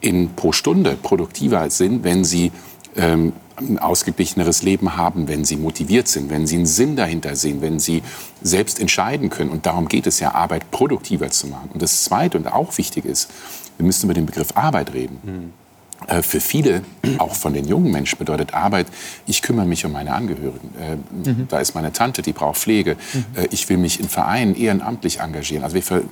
in, 0.01 0.35
pro 0.35 0.53
Stunde 0.53 0.97
produktiver 1.01 1.71
sind, 1.71 2.05
wenn 2.05 2.25
sie 2.25 2.53
ähm, 2.97 3.33
ein 3.57 3.79
ausgeglicheneres 3.79 4.63
Leben 4.63 4.97
haben, 4.97 5.29
wenn 5.29 5.45
sie 5.45 5.57
motiviert 5.57 6.09
sind, 6.09 6.31
wenn 6.31 6.47
sie 6.47 6.57
einen 6.57 6.67
Sinn 6.67 6.97
dahinter 6.97 7.37
sehen, 7.37 7.63
wenn 7.63 7.79
sie 7.79 8.03
selbst 8.43 8.81
entscheiden 8.81 9.31
können. 9.31 9.51
Und 9.51 9.67
darum 9.67 9.89
geht 9.89 10.07
es 10.07 10.21
ja, 10.21 10.35
Arbeit 10.35 10.71
produktiver 10.71 11.31
zu 11.31 11.47
machen. 11.47 11.71
Und 11.73 11.83
das 11.83 12.05
Zweite 12.05 12.39
und 12.39 12.53
auch 12.53 12.77
wichtig 12.79 13.05
ist, 13.05 13.31
wir 13.77 13.87
müssen 13.87 14.07
über 14.07 14.15
den 14.15 14.27
Begriff 14.27 14.57
Arbeit 14.57 14.93
reden. 14.93 15.19
Mhm. 15.23 15.64
Äh, 16.07 16.23
für 16.23 16.41
viele, 16.41 16.83
auch 17.19 17.35
von 17.35 17.55
den 17.55 17.67
jungen 17.67 17.91
Menschen, 17.91 18.19
bedeutet 18.19 18.55
Arbeit, 18.55 18.87
ich 19.27 19.43
kümmere 19.43 19.67
mich 19.67 19.85
um 19.85 19.93
meine 19.93 20.15
Angehörigen. 20.15 20.71
Äh, 20.79 21.31
mhm. 21.31 21.49
Da 21.49 21.59
ist 21.59 21.75
meine 21.75 21.93
Tante, 21.93 22.23
die 22.23 22.33
braucht 22.33 22.59
Pflege. 22.59 22.97
Mhm. 23.13 23.25
Äh, 23.37 23.49
ich 23.51 23.69
will 23.69 23.79
mich 23.79 24.01
in 24.01 24.09
Vereinen 24.09 24.55
ehrenamtlich 24.55 25.21
engagieren. 25.21 25.65
Also 25.65 25.77
wir, 25.77 26.03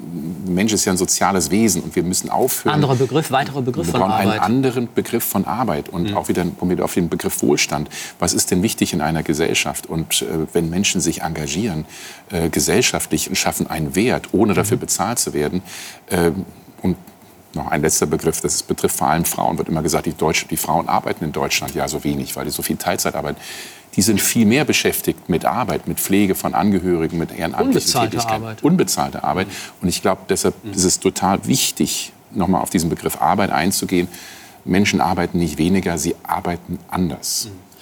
Mensch 0.46 0.72
ist 0.72 0.84
ja 0.84 0.92
ein 0.92 0.98
soziales 0.98 1.50
Wesen 1.50 1.82
und 1.82 1.94
wir 1.96 2.02
müssen 2.02 2.30
aufhören. 2.30 2.74
Anderer 2.74 2.96
Begriff, 2.96 3.30
weiterer 3.30 3.62
Begriff 3.62 3.90
von 3.90 4.02
Arbeit. 4.02 4.28
einen 4.28 4.40
anderen 4.40 4.88
Begriff 4.94 5.24
von 5.24 5.44
Arbeit 5.44 5.88
und 5.88 6.10
mhm. 6.10 6.16
auch 6.16 6.28
wieder 6.28 6.46
auf 6.80 6.94
den 6.94 7.08
Begriff 7.08 7.42
Wohlstand. 7.42 7.88
Was 8.18 8.32
ist 8.32 8.50
denn 8.50 8.62
wichtig 8.62 8.92
in 8.92 9.00
einer 9.00 9.22
Gesellschaft? 9.22 9.86
Und 9.86 10.24
wenn 10.52 10.70
Menschen 10.70 11.00
sich 11.00 11.22
engagieren, 11.22 11.84
gesellschaftlich 12.50 13.28
und 13.28 13.36
schaffen 13.36 13.66
einen 13.66 13.94
Wert, 13.94 14.28
ohne 14.32 14.54
dafür 14.54 14.76
mhm. 14.76 14.82
bezahlt 14.82 15.18
zu 15.18 15.32
werden, 15.34 15.62
und 16.82 16.96
noch 17.54 17.68
ein 17.68 17.82
letzter 17.82 18.06
Begriff, 18.06 18.40
das 18.40 18.62
betrifft 18.62 18.96
vor 18.96 19.08
allem 19.08 19.24
Frauen, 19.24 19.58
wird 19.58 19.68
immer 19.68 19.82
gesagt, 19.82 20.06
die, 20.06 20.12
Deutsche, 20.12 20.46
die 20.46 20.56
Frauen 20.56 20.88
arbeiten 20.88 21.24
in 21.24 21.32
Deutschland 21.32 21.74
ja 21.74 21.88
so 21.88 22.04
wenig, 22.04 22.36
weil 22.36 22.44
die 22.44 22.50
so 22.50 22.62
viel 22.62 22.76
Teilzeit 22.76 23.14
arbeiten. 23.14 23.40
Die 23.96 24.02
sind 24.02 24.20
viel 24.20 24.46
mehr 24.46 24.64
beschäftigt 24.64 25.28
mit 25.28 25.44
Arbeit, 25.44 25.86
mit 25.86 26.00
Pflege 26.00 26.34
von 26.34 26.54
Angehörigen, 26.54 27.18
mit 27.18 27.30
ehrenamtlichen 27.30 27.68
Unbezahlte 27.68 28.10
Tätigkeiten. 28.10 28.42
Arbeit. 28.42 28.62
Unbezahlte 28.62 29.24
Arbeit. 29.24 29.48
Und 29.82 29.88
ich 29.88 30.00
glaube, 30.00 30.22
deshalb 30.28 30.64
mhm. 30.64 30.72
ist 30.72 30.84
es 30.84 30.98
total 30.98 31.46
wichtig, 31.46 32.12
nochmal 32.30 32.62
auf 32.62 32.70
diesen 32.70 32.88
Begriff 32.88 33.20
Arbeit 33.20 33.50
einzugehen. 33.50 34.08
Menschen 34.64 35.00
arbeiten 35.00 35.38
nicht 35.38 35.58
weniger, 35.58 35.98
sie 35.98 36.14
arbeiten 36.22 36.78
anders. 36.88 37.46
Mhm. 37.46 37.72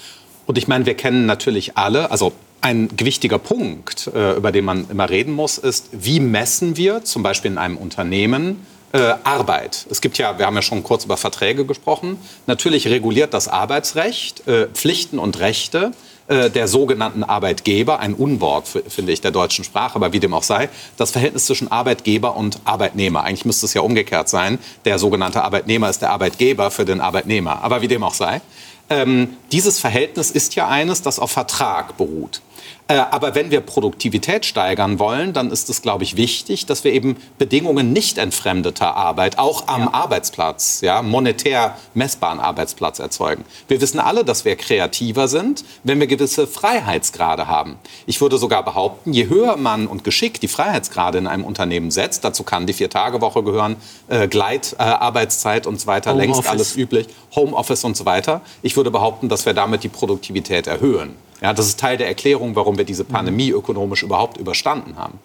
Und 0.47 0.59
ich 0.59 0.67
meine, 0.67 0.85
wir 0.87 0.95
kennen 0.95 1.27
natürlich 1.27 1.77
alle, 1.77 2.11
also 2.11 2.33
ein 2.61 2.89
gewichtiger 2.97 3.39
Punkt, 3.39 4.09
äh, 4.09 4.37
über 4.37 4.53
den 4.53 4.65
man 4.65 4.91
immer 4.91 5.09
reden 5.09 5.33
muss, 5.33 5.59
ist, 5.59 5.89
wie 5.93 6.21
messen 6.21 6.77
wir 6.77 7.05
zum 7.05 7.23
Beispiel 7.23 7.53
in 7.53 7.59
einem 7.59 7.77
Unternehmen 7.77 8.67
äh, 8.93 9.15
Arbeit. 9.25 9.87
Es 9.91 10.01
gibt 10.01 10.19
ja, 10.19 10.39
wir 10.39 10.47
haben 10.47 10.57
ja 10.57 10.63
schon 10.63 10.83
kurz 10.83 11.05
über 11.05 11.17
Verträge 11.17 11.65
gesprochen. 11.65 12.19
Natürlich 12.47 12.89
reguliert 12.89 13.35
das 13.35 13.49
Arbeitsrecht 13.49 14.47
äh, 14.47 14.67
Pflichten 14.69 15.19
und 15.19 15.39
Rechte 15.39 15.93
äh, 16.31 16.49
der 16.49 16.69
sogenannten 16.69 17.25
Arbeitgeber, 17.25 17.99
ein 17.99 18.15
Unwort, 18.15 18.69
finde 18.89 19.11
ich, 19.11 19.21
der 19.21 19.33
deutschen 19.33 19.65
Sprache, 19.65 19.97
aber 19.97 20.13
wie 20.13 20.21
dem 20.21 20.33
auch 20.33 20.45
sei, 20.45 20.69
das 20.97 21.11
Verhältnis 21.11 21.47
zwischen 21.47 21.73
Arbeitgeber 21.73 22.37
und 22.37 22.61
Arbeitnehmer. 22.65 23.25
Eigentlich 23.25 23.45
müsste 23.45 23.67
es 23.67 23.75
ja 23.75 23.81
umgekehrt 23.81 24.29
sein. 24.29 24.61
Der 24.85 25.01
sogenannte 25.01 25.43
Arbeitnehmer 25.43 25.91
ist 25.91 26.03
der 26.03 26.11
Arbeitgeber 26.11 26.71
für 26.71 26.85
den 26.85 27.01
Arbeitnehmer. 27.01 27.65
Aber 27.65 27.83
wie 27.83 27.89
dem 27.89 28.05
auch 28.05 28.15
sei. 28.15 28.41
Ähm, 28.89 29.37
dieses 29.51 29.81
Verhältnis 29.81 30.31
ist 30.31 30.55
ja 30.55 30.69
eines, 30.69 31.03
das 31.03 31.19
auf 31.19 31.33
Vertrag 31.33 31.97
beruht. 31.97 32.43
Äh, 32.91 33.05
aber 33.13 33.37
wenn 33.37 33.53
wir 33.53 33.61
Produktivität 33.61 34.45
steigern 34.45 34.99
wollen, 34.99 35.33
dann 35.33 35.53
ist 35.53 35.71
es, 35.71 35.81
glaube 35.81 36.03
ich, 36.03 36.17
wichtig, 36.17 36.67
dass 36.67 36.83
wir 36.83 36.93
eben 36.93 37.17
Bedingungen 37.39 37.93
nicht 37.93 38.19
entfremdeter 38.19 38.97
Arbeit, 38.97 39.39
auch 39.39 39.69
am 39.69 39.83
ja. 39.83 39.95
Arbeitsplatz, 39.95 40.81
ja, 40.81 41.01
monetär 41.01 41.77
messbaren 41.95 42.41
Arbeitsplatz 42.41 42.99
erzeugen. 42.99 43.45
Wir 43.69 43.81
wissen 43.81 44.01
alle, 44.01 44.25
dass 44.25 44.45
wir 44.45 44.57
kreativer 44.57 45.29
sind, 45.29 45.65
wenn 45.85 46.01
wir 46.01 46.09
gewisse 46.09 46.49
Freiheitsgrade 46.49 47.47
haben. 47.47 47.77
Ich 48.07 48.21
würde 48.21 48.39
sogar 48.39 48.65
behaupten, 48.65 49.13
je 49.13 49.29
höher 49.29 49.57
man 49.57 49.87
und 49.87 50.03
geschickt 50.03 50.43
die 50.43 50.49
Freiheitsgrade 50.49 51.19
in 51.19 51.29
einem 51.29 51.45
Unternehmen 51.45 51.93
setzt, 51.93 52.25
dazu 52.25 52.43
kann 52.43 52.67
die 52.67 52.73
Vier-Tage-Woche 52.73 53.45
gehören, 53.45 53.77
äh, 54.09 54.27
Gleitarbeitszeit 54.27 55.67
äh, 55.67 55.69
und 55.69 55.81
so 55.81 55.87
weiter, 55.87 56.11
Home 56.11 56.23
längst 56.23 56.41
Office. 56.41 56.51
alles 56.51 56.77
üblich, 56.77 57.07
Homeoffice 57.37 57.85
und 57.85 57.97
so 57.97 58.05
weiter. 58.05 58.41
Ich 58.63 58.77
würde 58.77 58.91
behaupten, 58.91 59.29
dass 59.29 59.47
wir 59.47 59.55
damit 59.55 59.85
die 59.85 59.89
Produktivität 59.89 60.67
erhöhen. 60.67 61.15
Ja, 61.41 61.53
das 61.53 61.67
ist 61.67 61.81
Teil 61.81 61.97
der 61.97 62.09
Erklärung, 62.09 62.55
warum 62.55 62.77
wir 62.77 62.85
diese 62.85 63.05
Pandemie 63.05 63.51
ökonomisch 63.51 64.03
überhaupt 64.03 64.37
überstanden 64.37 64.97
haben. 64.97 65.19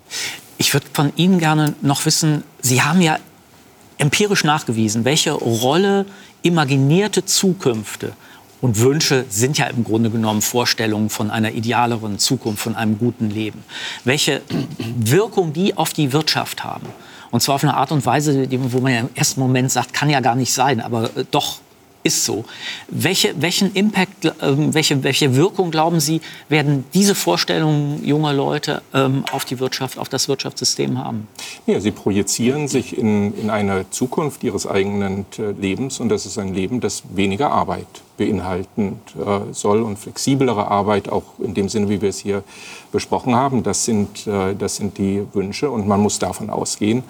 Ich 0.57 0.73
würde 0.73 0.85
von 0.93 1.11
Ihnen 1.15 1.39
gerne 1.39 1.75
noch 1.81 2.05
wissen, 2.05 2.43
Sie 2.61 2.81
haben 2.81 3.01
ja 3.01 3.17
empirisch 3.97 4.43
nachgewiesen, 4.43 5.05
welche 5.05 5.33
Rolle 5.33 6.05
imaginierte 6.41 7.25
Zukünfte 7.25 8.13
und 8.61 8.79
Wünsche 8.79 9.25
sind 9.29 9.57
ja 9.57 9.67
im 9.67 9.83
Grunde 9.83 10.09
genommen 10.09 10.41
Vorstellungen 10.41 11.09
von 11.09 11.29
einer 11.29 11.51
idealeren 11.51 12.17
Zukunft, 12.17 12.63
von 12.63 12.75
einem 12.75 12.97
guten 12.97 13.29
Leben. 13.29 13.63
Welche 14.05 14.41
Wirkung 14.97 15.53
die 15.53 15.77
auf 15.77 15.93
die 15.93 16.13
Wirtschaft 16.13 16.63
haben. 16.63 16.87
Und 17.31 17.41
zwar 17.41 17.55
auf 17.55 17.63
eine 17.63 17.75
Art 17.75 17.91
und 17.91 18.05
Weise, 18.05 18.47
wo 18.71 18.79
man 18.79 18.93
ja 18.93 18.99
im 19.01 19.09
ersten 19.13 19.39
Moment 19.39 19.71
sagt, 19.71 19.93
kann 19.93 20.09
ja 20.09 20.19
gar 20.19 20.35
nicht 20.35 20.53
sein, 20.53 20.81
aber 20.81 21.15
äh, 21.15 21.25
doch 21.29 21.59
ist 22.05 22.23
so. 22.23 22.45
Welche, 22.87 23.33
welchen 23.41 23.73
Impact, 23.73 24.25
äh, 24.25 24.31
welche, 24.41 25.03
welche 25.03 25.35
Wirkung, 25.35 25.71
glauben 25.71 25.99
Sie, 25.99 26.21
werden 26.47 26.85
diese 26.93 27.15
Vorstellungen 27.15 28.05
junger 28.05 28.31
Leute 28.31 28.83
ähm, 28.93 29.25
auf 29.31 29.43
die 29.43 29.59
Wirtschaft, 29.59 29.97
auf 29.97 30.07
das 30.07 30.27
Wirtschaftssystem 30.27 30.99
haben? 31.03 31.27
Ja, 31.65 31.79
sie 31.79 31.91
projizieren 31.91 32.67
sich 32.67 32.97
in, 32.97 33.33
in 33.37 33.49
eine 33.49 33.89
Zukunft 33.89 34.43
ihres 34.43 34.67
eigenen 34.67 35.25
äh, 35.39 35.51
Lebens 35.51 35.99
und 35.99 36.09
das 36.09 36.27
ist 36.27 36.37
ein 36.37 36.53
Leben, 36.53 36.79
das 36.79 37.03
weniger 37.09 37.51
Arbeit 37.51 37.87
beinhalten 38.17 38.99
äh, 39.17 39.53
soll 39.53 39.81
und 39.81 39.97
flexiblere 39.97 40.69
Arbeit, 40.69 41.09
auch 41.09 41.23
in 41.39 41.53
dem 41.53 41.69
Sinne, 41.69 41.89
wie 41.89 42.01
wir 42.01 42.09
es 42.09 42.19
hier 42.19 42.43
besprochen 42.91 43.35
haben. 43.35 43.63
Das 43.63 43.83
sind, 43.83 44.27
äh, 44.27 44.55
das 44.55 44.75
sind 44.75 44.97
die 44.97 45.23
Wünsche 45.33 45.71
und 45.71 45.87
man 45.87 45.99
muss 45.99 46.19
davon 46.19 46.49
ausgehen, 46.49 47.03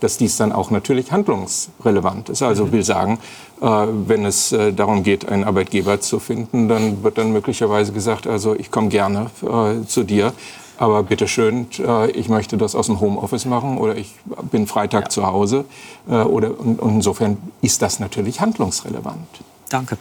dass 0.00 0.16
dies 0.18 0.36
dann 0.36 0.52
auch 0.52 0.70
natürlich 0.70 1.12
handlungsrelevant 1.12 2.28
ist. 2.28 2.42
Also 2.42 2.66
mhm. 2.66 2.72
will 2.72 2.82
sagen, 2.82 3.18
äh, 3.60 3.66
wenn 3.66 4.24
es 4.24 4.52
äh, 4.52 4.72
darum 4.72 5.02
geht, 5.02 5.28
einen 5.28 5.44
Arbeitgeber 5.44 6.00
zu 6.00 6.18
finden, 6.18 6.68
dann 6.68 7.02
wird 7.02 7.18
dann 7.18 7.32
möglicherweise 7.32 7.92
gesagt, 7.92 8.26
also 8.26 8.54
ich 8.54 8.70
komme 8.70 8.88
gerne 8.88 9.30
äh, 9.42 9.86
zu 9.86 10.04
dir, 10.04 10.32
aber 10.80 11.02
bitteschön, 11.02 11.66
äh, 11.78 12.10
ich 12.12 12.30
möchte 12.30 12.56
das 12.56 12.74
aus 12.74 12.86
dem 12.86 13.00
Homeoffice 13.00 13.44
machen 13.44 13.76
oder 13.76 13.96
ich 13.96 14.14
bin 14.50 14.66
Freitag 14.66 15.04
ja. 15.04 15.08
zu 15.10 15.26
Hause. 15.26 15.66
Äh, 16.08 16.14
oder, 16.14 16.58
und, 16.58 16.80
und, 16.80 16.94
insofern 16.94 17.36
ist 17.60 17.82
das 17.82 18.00
natürlich 18.00 18.40
handlungsrelevant. 18.40 19.28
Danke. 19.68 19.98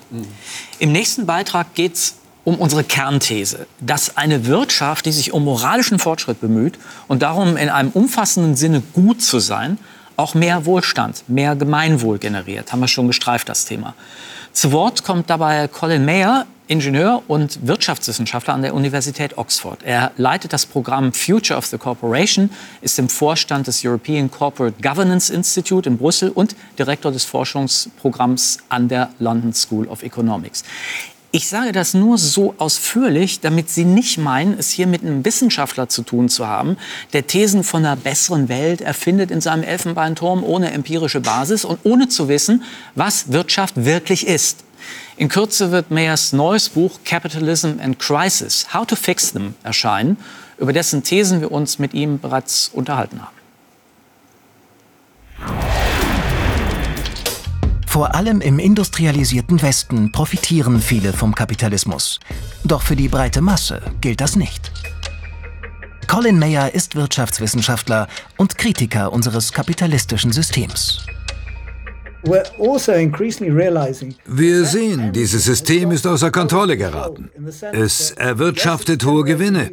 Im 0.79 0.91
nächsten 0.93 1.25
Beitrag 1.25 1.75
geht 1.75 1.95
es 1.95 2.15
um 2.43 2.55
unsere 2.55 2.83
Kernthese, 2.83 3.67
dass 3.79 4.17
eine 4.17 4.45
Wirtschaft, 4.45 5.05
die 5.05 5.11
sich 5.11 5.33
um 5.33 5.43
moralischen 5.43 5.99
Fortschritt 5.99 6.41
bemüht 6.41 6.79
und 7.07 7.21
darum 7.21 7.57
in 7.57 7.69
einem 7.69 7.89
umfassenden 7.91 8.55
Sinne 8.55 8.81
gut 8.93 9.21
zu 9.21 9.39
sein, 9.39 9.77
auch 10.15 10.33
mehr 10.33 10.65
Wohlstand, 10.65 11.23
mehr 11.27 11.55
Gemeinwohl 11.55 12.17
generiert. 12.17 12.71
Haben 12.71 12.81
wir 12.81 12.87
schon 12.87 13.07
gestreift, 13.07 13.47
das 13.47 13.65
Thema. 13.65 13.93
Zu 14.51 14.71
Wort 14.71 15.03
kommt 15.03 15.29
dabei 15.29 15.67
Colin 15.67 16.03
Mayer, 16.03 16.45
Ingenieur 16.67 17.23
und 17.27 17.65
Wirtschaftswissenschaftler 17.65 18.53
an 18.53 18.61
der 18.61 18.75
Universität 18.75 19.37
Oxford. 19.37 19.81
Er 19.83 20.11
leitet 20.17 20.53
das 20.53 20.65
Programm 20.65 21.13
Future 21.13 21.57
of 21.57 21.65
the 21.65 21.77
Corporation, 21.77 22.51
ist 22.81 22.99
im 22.99 23.09
Vorstand 23.09 23.67
des 23.67 23.83
European 23.83 24.29
Corporate 24.29 24.79
Governance 24.81 25.33
Institute 25.33 25.89
in 25.89 25.97
Brüssel 25.97 26.29
und 26.29 26.55
Direktor 26.77 27.11
des 27.11 27.25
Forschungsprogramms 27.25 28.59
an 28.69 28.87
der 28.87 29.09
London 29.19 29.53
School 29.53 29.87
of 29.87 30.03
Economics. 30.03 30.63
Ich 31.31 31.47
sage 31.47 31.71
das 31.71 31.93
nur 31.93 32.17
so 32.17 32.55
ausführlich, 32.57 33.39
damit 33.39 33.69
Sie 33.69 33.85
nicht 33.85 34.17
meinen, 34.17 34.57
es 34.57 34.71
hier 34.71 34.87
mit 34.87 35.03
einem 35.03 35.23
Wissenschaftler 35.23 35.87
zu 35.87 36.01
tun 36.01 36.27
zu 36.27 36.47
haben, 36.47 36.75
der 37.13 37.27
Thesen 37.27 37.63
von 37.63 37.85
einer 37.85 37.95
besseren 37.95 38.49
Welt 38.49 38.81
erfindet 38.81 39.29
in 39.29 39.39
seinem 39.39 39.61
Elfenbeinturm 39.61 40.43
ohne 40.43 40.71
empirische 40.71 41.21
Basis 41.21 41.65
und 41.65 41.81
ohne 41.83 42.09
zu 42.09 42.29
wissen, 42.29 42.63
was 42.95 43.31
Wirtschaft 43.31 43.85
wirklich 43.85 44.25
ist. 44.25 44.63
In 45.17 45.29
Kürze 45.29 45.71
wird 45.71 45.91
Mayers 45.91 46.33
neues 46.33 46.69
Buch 46.69 46.99
Capitalism 47.05 47.73
and 47.79 47.99
Crisis, 47.99 48.73
How 48.73 48.87
to 48.87 48.95
Fix 48.95 49.31
Them 49.31 49.53
erscheinen, 49.61 50.17
über 50.57 50.73
dessen 50.73 51.03
Thesen 51.03 51.41
wir 51.41 51.51
uns 51.51 51.77
mit 51.77 51.93
ihm 51.93 52.17
bereits 52.17 52.71
unterhalten 52.73 53.21
haben. 53.21 53.38
Vor 57.99 58.15
allem 58.15 58.39
im 58.39 58.59
industrialisierten 58.59 59.61
Westen 59.61 60.09
profitieren 60.13 60.79
viele 60.79 61.11
vom 61.11 61.35
Kapitalismus. 61.35 62.21
Doch 62.63 62.81
für 62.81 62.95
die 62.95 63.09
breite 63.09 63.41
Masse 63.41 63.81
gilt 63.99 64.21
das 64.21 64.37
nicht. 64.37 64.71
Colin 66.07 66.39
Mayer 66.39 66.73
ist 66.73 66.95
Wirtschaftswissenschaftler 66.95 68.07
und 68.37 68.57
Kritiker 68.57 69.11
unseres 69.11 69.51
kapitalistischen 69.51 70.31
Systems. 70.31 71.05
Also 72.23 72.93
Wir 74.27 74.63
sehen, 74.63 75.11
dieses 75.11 75.43
System 75.43 75.91
ist 75.91 76.07
außer 76.07 76.31
Kontrolle 76.31 76.77
geraten. 76.77 77.29
Es 77.73 78.11
erwirtschaftet 78.11 79.03
hohe 79.03 79.25
Gewinne, 79.25 79.71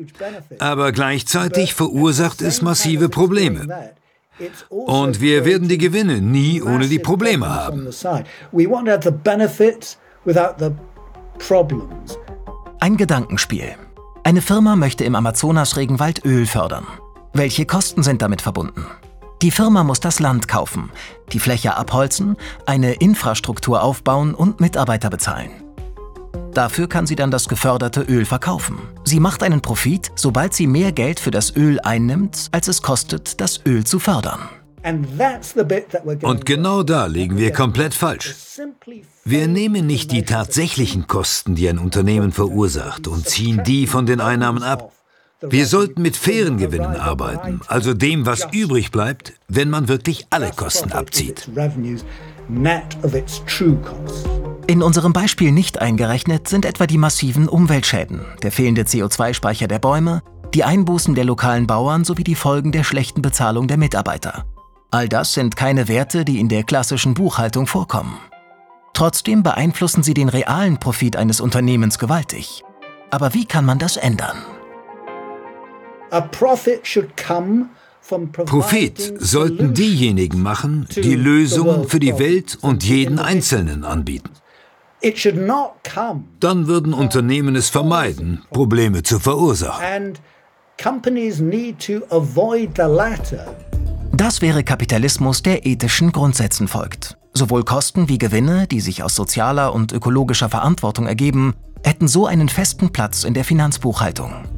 aber 0.58 0.90
gleichzeitig 0.90 1.74
verursacht 1.74 2.42
es 2.42 2.60
massive 2.60 3.08
Probleme. 3.08 3.92
Und 4.68 5.20
wir 5.20 5.44
werden 5.44 5.68
die 5.68 5.78
Gewinne 5.78 6.20
nie 6.20 6.62
ohne 6.62 6.88
die 6.88 6.98
Probleme 6.98 7.48
haben. 7.48 7.90
Ein 12.80 12.96
Gedankenspiel. 12.96 13.74
Eine 14.24 14.42
Firma 14.42 14.76
möchte 14.76 15.04
im 15.04 15.14
Amazonas-Regenwald 15.14 16.24
Öl 16.24 16.46
fördern. 16.46 16.86
Welche 17.32 17.66
Kosten 17.66 18.02
sind 18.02 18.22
damit 18.22 18.42
verbunden? 18.42 18.86
Die 19.42 19.50
Firma 19.50 19.84
muss 19.84 20.00
das 20.00 20.18
Land 20.18 20.48
kaufen, 20.48 20.90
die 21.32 21.38
Fläche 21.38 21.76
abholzen, 21.76 22.36
eine 22.64 22.94
Infrastruktur 22.94 23.82
aufbauen 23.82 24.34
und 24.34 24.60
Mitarbeiter 24.60 25.10
bezahlen. 25.10 25.50
Dafür 26.56 26.88
kann 26.88 27.06
sie 27.06 27.16
dann 27.16 27.30
das 27.30 27.50
geförderte 27.50 28.00
Öl 28.00 28.24
verkaufen. 28.24 28.78
Sie 29.04 29.20
macht 29.20 29.42
einen 29.42 29.60
Profit, 29.60 30.10
sobald 30.14 30.54
sie 30.54 30.66
mehr 30.66 30.90
Geld 30.90 31.20
für 31.20 31.30
das 31.30 31.54
Öl 31.54 31.78
einnimmt, 31.80 32.48
als 32.50 32.68
es 32.68 32.80
kostet, 32.80 33.42
das 33.42 33.60
Öl 33.66 33.84
zu 33.84 33.98
fördern. 33.98 34.40
Und 36.22 36.46
genau 36.46 36.82
da 36.82 37.04
liegen 37.04 37.36
wir 37.36 37.52
komplett 37.52 37.92
falsch. 37.92 38.34
Wir 39.22 39.48
nehmen 39.48 39.86
nicht 39.86 40.12
die 40.12 40.22
tatsächlichen 40.22 41.06
Kosten, 41.06 41.56
die 41.56 41.68
ein 41.68 41.78
Unternehmen 41.78 42.32
verursacht, 42.32 43.06
und 43.06 43.28
ziehen 43.28 43.62
die 43.66 43.86
von 43.86 44.06
den 44.06 44.22
Einnahmen 44.22 44.62
ab. 44.62 44.92
Wir 45.42 45.66
sollten 45.66 46.00
mit 46.00 46.16
fairen 46.16 46.56
Gewinnen 46.56 46.96
arbeiten, 46.96 47.60
also 47.66 47.92
dem, 47.92 48.24
was 48.24 48.48
übrig 48.52 48.90
bleibt, 48.90 49.34
wenn 49.48 49.68
man 49.68 49.88
wirklich 49.88 50.26
alle 50.30 50.52
Kosten 50.52 50.92
abzieht. 50.92 51.50
In 54.68 54.82
unserem 54.82 55.12
Beispiel 55.12 55.52
nicht 55.52 55.80
eingerechnet 55.80 56.48
sind 56.48 56.64
etwa 56.64 56.86
die 56.86 56.98
massiven 56.98 57.48
Umweltschäden, 57.48 58.24
der 58.42 58.52
fehlende 58.52 58.82
CO2-Speicher 58.82 59.68
der 59.68 59.78
Bäume, 59.78 60.22
die 60.54 60.64
Einbußen 60.64 61.14
der 61.14 61.24
lokalen 61.24 61.66
Bauern 61.66 62.04
sowie 62.04 62.24
die 62.24 62.34
Folgen 62.34 62.72
der 62.72 62.84
schlechten 62.84 63.22
Bezahlung 63.22 63.68
der 63.68 63.76
Mitarbeiter. 63.76 64.44
All 64.90 65.08
das 65.08 65.32
sind 65.32 65.56
keine 65.56 65.88
Werte, 65.88 66.24
die 66.24 66.40
in 66.40 66.48
der 66.48 66.62
klassischen 66.62 67.14
Buchhaltung 67.14 67.66
vorkommen. 67.66 68.18
Trotzdem 68.94 69.42
beeinflussen 69.42 70.02
sie 70.02 70.14
den 70.14 70.28
realen 70.28 70.78
Profit 70.78 71.16
eines 71.16 71.40
Unternehmens 71.40 71.98
gewaltig. 71.98 72.64
Aber 73.10 73.34
wie 73.34 73.44
kann 73.44 73.64
man 73.64 73.78
das 73.78 73.96
ändern? 73.96 74.38
Profit 76.30 76.86
sollten 79.18 79.74
diejenigen 79.74 80.42
machen, 80.42 80.86
die 80.94 81.14
Lösungen 81.14 81.88
für 81.88 81.98
die 81.98 82.18
Welt 82.18 82.58
und 82.60 82.84
jeden 82.84 83.18
Einzelnen 83.18 83.84
anbieten. 83.84 84.30
Dann 86.40 86.66
würden 86.66 86.94
Unternehmen 86.94 87.56
es 87.56 87.68
vermeiden, 87.68 88.42
Probleme 88.50 89.02
zu 89.02 89.18
verursachen. 89.18 90.14
Das 94.12 94.40
wäre 94.40 94.64
Kapitalismus, 94.64 95.42
der 95.42 95.66
ethischen 95.66 96.12
Grundsätzen 96.12 96.68
folgt. 96.68 97.18
Sowohl 97.34 97.64
Kosten 97.64 98.08
wie 98.08 98.18
Gewinne, 98.18 98.66
die 98.66 98.80
sich 98.80 99.02
aus 99.02 99.14
sozialer 99.14 99.74
und 99.74 99.92
ökologischer 99.92 100.48
Verantwortung 100.48 101.06
ergeben, 101.06 101.54
hätten 101.84 102.08
so 102.08 102.26
einen 102.26 102.48
festen 102.48 102.90
Platz 102.90 103.24
in 103.24 103.34
der 103.34 103.44
Finanzbuchhaltung. 103.44 104.55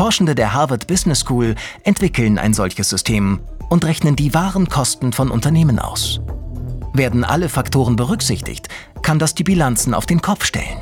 Forschende 0.00 0.34
der 0.34 0.54
Harvard 0.54 0.86
Business 0.86 1.20
School 1.20 1.54
entwickeln 1.84 2.38
ein 2.38 2.54
solches 2.54 2.88
System 2.88 3.38
und 3.68 3.84
rechnen 3.84 4.16
die 4.16 4.32
wahren 4.32 4.66
Kosten 4.66 5.12
von 5.12 5.30
Unternehmen 5.30 5.78
aus. 5.78 6.22
Werden 6.94 7.22
alle 7.22 7.50
Faktoren 7.50 7.96
berücksichtigt, 7.96 8.68
kann 9.02 9.18
das 9.18 9.34
die 9.34 9.44
Bilanzen 9.44 9.92
auf 9.92 10.06
den 10.06 10.22
Kopf 10.22 10.46
stellen. 10.46 10.78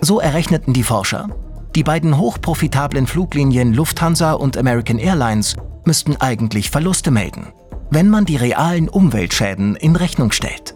So 0.00 0.18
errechneten 0.18 0.74
die 0.74 0.82
Forscher, 0.82 1.28
die 1.76 1.84
beiden 1.84 2.18
hochprofitablen 2.18 3.06
Fluglinien 3.06 3.74
Lufthansa 3.74 4.32
und 4.32 4.56
American 4.56 4.98
Airlines 4.98 5.54
müssten 5.84 6.16
eigentlich 6.16 6.70
Verluste 6.70 7.12
melden, 7.12 7.52
wenn 7.90 8.10
man 8.10 8.24
die 8.24 8.34
realen 8.34 8.88
Umweltschäden 8.88 9.76
in 9.76 9.94
Rechnung 9.94 10.32
stellt. 10.32 10.74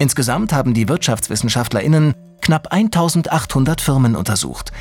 Insgesamt 0.00 0.52
haben 0.52 0.74
die 0.74 0.88
WirtschaftswissenschaftlerInnen 0.88 2.12
knapp 2.40 2.72
1800 2.72 3.80
Firmen 3.80 4.16
untersucht. 4.16 4.72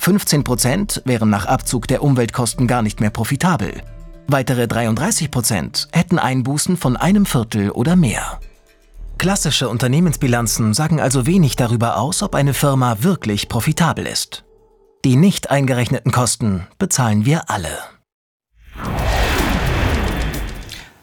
15 0.00 0.44
Prozent 0.44 1.02
wären 1.04 1.28
nach 1.28 1.44
Abzug 1.44 1.86
der 1.86 2.02
Umweltkosten 2.02 2.66
gar 2.66 2.80
nicht 2.80 3.00
mehr 3.00 3.10
profitabel. 3.10 3.82
Weitere 4.28 4.66
33 4.66 5.30
Prozent 5.30 5.88
hätten 5.92 6.18
Einbußen 6.18 6.78
von 6.78 6.96
einem 6.96 7.26
Viertel 7.26 7.70
oder 7.70 7.96
mehr. 7.96 8.40
Klassische 9.18 9.68
Unternehmensbilanzen 9.68 10.72
sagen 10.72 11.00
also 11.00 11.26
wenig 11.26 11.54
darüber 11.56 11.98
aus, 11.98 12.22
ob 12.22 12.34
eine 12.34 12.54
Firma 12.54 13.02
wirklich 13.02 13.50
profitabel 13.50 14.06
ist. 14.06 14.44
Die 15.04 15.16
nicht 15.16 15.50
eingerechneten 15.50 16.12
Kosten 16.12 16.66
bezahlen 16.78 17.26
wir 17.26 17.50
alle. 17.50 17.76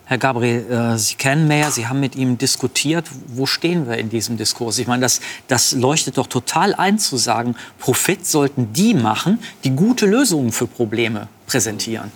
Herr 0.10 0.18
Gabriel, 0.18 0.66
äh, 0.72 0.98
Sie 0.98 1.16
kennen 1.16 1.50
Mayer, 1.50 1.70
Sie 1.70 1.88
haben 1.88 2.00
mit 2.00 2.16
ihm 2.16 2.38
diskutiert. 2.38 3.06
Wo 3.28 3.46
stehen 3.46 3.90
wir 3.90 3.98
in 3.98 4.08
diesem 4.08 4.38
Diskurs? 4.38 4.80
Ich 4.80 4.88
meine, 4.88 5.02
das, 5.02 5.20
das 5.50 5.74
leuchtet 5.74 6.18
doch 6.18 6.28
total 6.28 6.74
ein 6.74 6.98
zu 6.98 7.18
sagen, 7.18 7.56
Profit 7.78 8.26
sollten 8.26 8.72
die 8.72 8.94
machen, 8.94 9.40
die 9.66 9.72
gute 9.72 10.06
Lösungen 10.06 10.54
für 10.54 10.66
Probleme 10.66 11.28
präsentieren. 11.46 12.14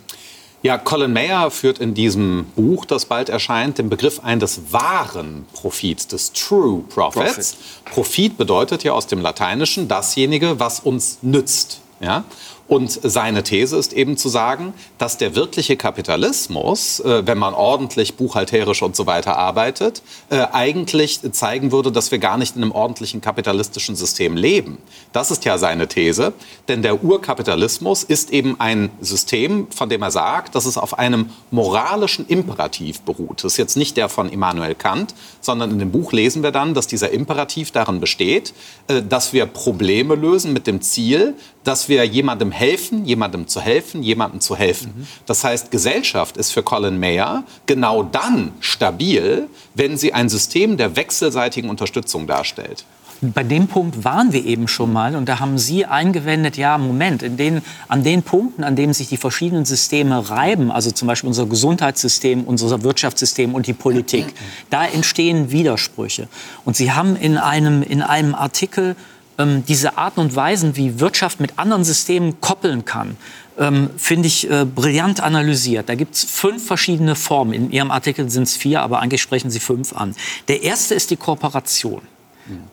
Ja, 0.64 0.78
Colin 0.78 1.12
Mayer 1.12 1.52
führt 1.52 1.80
in 1.80 1.94
diesem 1.94 2.46
Buch, 2.56 2.86
das 2.86 3.06
bald 3.06 3.28
erscheint, 3.28 3.78
den 3.78 3.90
Begriff 3.90 4.22
ein 4.24 4.40
des 4.40 4.72
wahren 4.72 5.46
Profits, 5.52 6.08
des 6.08 6.32
True 6.32 6.84
Profits. 6.88 7.34
Profit, 7.34 7.94
Profit 7.94 8.38
bedeutet 8.38 8.86
ja 8.86 8.94
aus 8.94 9.08
dem 9.08 9.20
Lateinischen 9.20 9.90
dasjenige, 9.90 10.62
was 10.62 10.80
uns 10.80 11.18
nützt. 11.24 11.82
Ja? 12.00 12.24
Und 12.72 13.02
seine 13.04 13.44
These 13.44 13.76
ist 13.76 13.92
eben 13.92 14.16
zu 14.16 14.30
sagen, 14.30 14.74
dass 14.98 15.18
der 15.18 15.36
wirkliche 15.36 15.76
Kapitalismus, 15.76 17.02
äh, 17.02 17.28
wenn 17.28 17.38
man 17.38 17.54
ordentlich 17.54 18.16
buchhalterisch 18.16 18.82
und 18.82 18.96
so 18.96 19.06
weiter 19.06 19.38
arbeitet, 19.38 20.02
äh, 20.30 20.48
eigentlich 20.54 21.20
zeigen 21.34 21.74
würde, 21.74 21.92
dass 21.92 22.12
wir 22.12 22.20
gar 22.20 22.38
nicht 22.38 22.56
in 22.56 22.64
einem 22.64 22.72
ordentlichen 22.72 23.20
kapitalistischen 23.20 23.98
System 23.98 24.38
leben. 24.38 24.78
Das 25.12 25.32
ist 25.32 25.44
ja 25.44 25.58
seine 25.58 25.90
These. 25.90 26.32
Denn 26.70 26.82
der 26.82 27.04
Urkapitalismus 27.04 28.04
ist 28.06 28.32
eben 28.32 28.58
ein 28.62 28.90
System, 29.02 29.68
von 29.76 29.90
dem 29.90 30.02
er 30.02 30.12
sagt, 30.12 30.56
dass 30.56 30.66
es 30.66 30.78
auf 30.78 30.98
einem 30.98 31.30
moralischen 31.50 32.26
Imperativ 32.26 33.02
beruht. 33.02 33.44
Das 33.44 33.52
ist 33.52 33.58
jetzt 33.58 33.76
nicht 33.76 33.98
der 33.98 34.08
von 34.08 34.30
Immanuel 34.30 34.76
Kant, 34.76 35.14
sondern 35.42 35.72
in 35.72 35.80
dem 35.80 35.92
Buch 35.92 36.14
lesen 36.14 36.42
wir 36.42 36.52
dann, 36.52 36.74
dass 36.74 36.88
dieser 36.88 37.12
Imperativ 37.12 37.72
darin 37.72 38.00
besteht, 38.00 38.54
äh, 38.88 39.02
dass 39.02 39.34
wir 39.34 39.46
Probleme 39.46 40.16
lösen 40.16 40.54
mit 40.54 40.68
dem 40.68 40.80
Ziel, 40.80 41.36
dass 41.64 41.90
wir 41.90 42.04
jemandem 42.06 42.52
helfen, 42.52 43.06
jemandem 43.06 43.48
zu 43.48 43.62
helfen, 43.62 44.04
jemandem 44.04 44.42
zu 44.42 44.56
helfen. 44.56 44.94
Mhm. 44.96 45.08
Das 45.26 45.44
heißt, 45.44 45.72
Gesellschaft 45.72 46.38
ist 46.38 46.52
für 46.52 46.64
Colin 46.64 47.00
Mayer 47.00 47.44
genau 47.66 48.04
dann 48.04 48.54
stabil, 48.60 49.48
wenn 49.76 49.98
sie 49.98 50.14
ein 50.14 50.30
System 50.30 50.78
der 50.78 50.96
wechselseitigen 50.96 51.70
Unterstützung 51.70 52.28
darstellt 52.28 52.86
bei 53.22 53.44
dem 53.44 53.68
Punkt 53.68 54.04
waren 54.04 54.34
wir 54.34 54.44
eben 54.46 54.68
schon 54.68 54.92
mal 54.92 55.16
und 55.16 55.30
da 55.30 55.40
haben 55.40 55.60
Sie 55.60 55.86
eingewendet, 55.86 56.58
ja, 56.58 56.78
Moment, 56.80 57.22
in 57.22 57.38
den, 57.38 57.62
an 57.88 58.04
den 58.04 58.24
Punkten, 58.24 58.64
an 58.64 58.76
denen 58.76 58.94
sich 58.94 59.10
die 59.10 59.18
verschiedenen 59.18 59.64
Systeme 59.64 60.30
reiben, 60.30 60.72
also 60.72 60.90
zum 60.90 61.08
Beispiel 61.08 61.28
unser 61.28 61.46
Gesundheitssystem, 61.46 62.44
unser 62.44 62.82
Wirtschaftssystem 62.82 63.54
und 63.54 63.68
die 63.68 63.74
Politik, 63.74 64.34
da 64.72 64.86
entstehen 64.86 65.52
Widersprüche. 65.52 66.28
Und 66.66 66.76
Sie 66.76 66.92
haben 66.92 67.16
in 67.16 67.38
einem, 67.38 67.84
in 67.84 68.02
einem 68.02 68.34
Artikel 68.34 68.96
ähm, 69.42 69.64
diese 69.68 69.98
Arten 69.98 70.20
und 70.20 70.36
Weisen, 70.36 70.76
wie 70.76 71.00
Wirtschaft 71.00 71.40
mit 71.40 71.58
anderen 71.58 71.84
Systemen 71.84 72.40
koppeln 72.42 72.86
kann, 72.86 73.18
ähm, 73.58 73.90
finde 73.98 74.28
ich 74.28 74.50
äh, 74.50 74.66
brillant 74.66 75.22
analysiert. 75.22 75.90
Da 75.90 75.96
gibt 75.96 76.16
es 76.16 76.24
fünf 76.24 76.66
verschiedene 76.66 77.16
Formen. 77.16 77.54
In 77.54 77.72
Ihrem 77.72 77.92
Artikel 77.92 78.30
sind 78.30 78.44
es 78.44 78.56
vier, 78.56 78.82
aber 78.82 79.00
eigentlich 79.00 79.22
sprechen 79.22 79.52
Sie 79.52 79.60
fünf 79.60 79.94
an. 79.94 80.16
Der 80.48 80.64
erste 80.64 80.96
ist 80.96 81.12
die 81.12 81.18
Kooperation. 81.18 82.02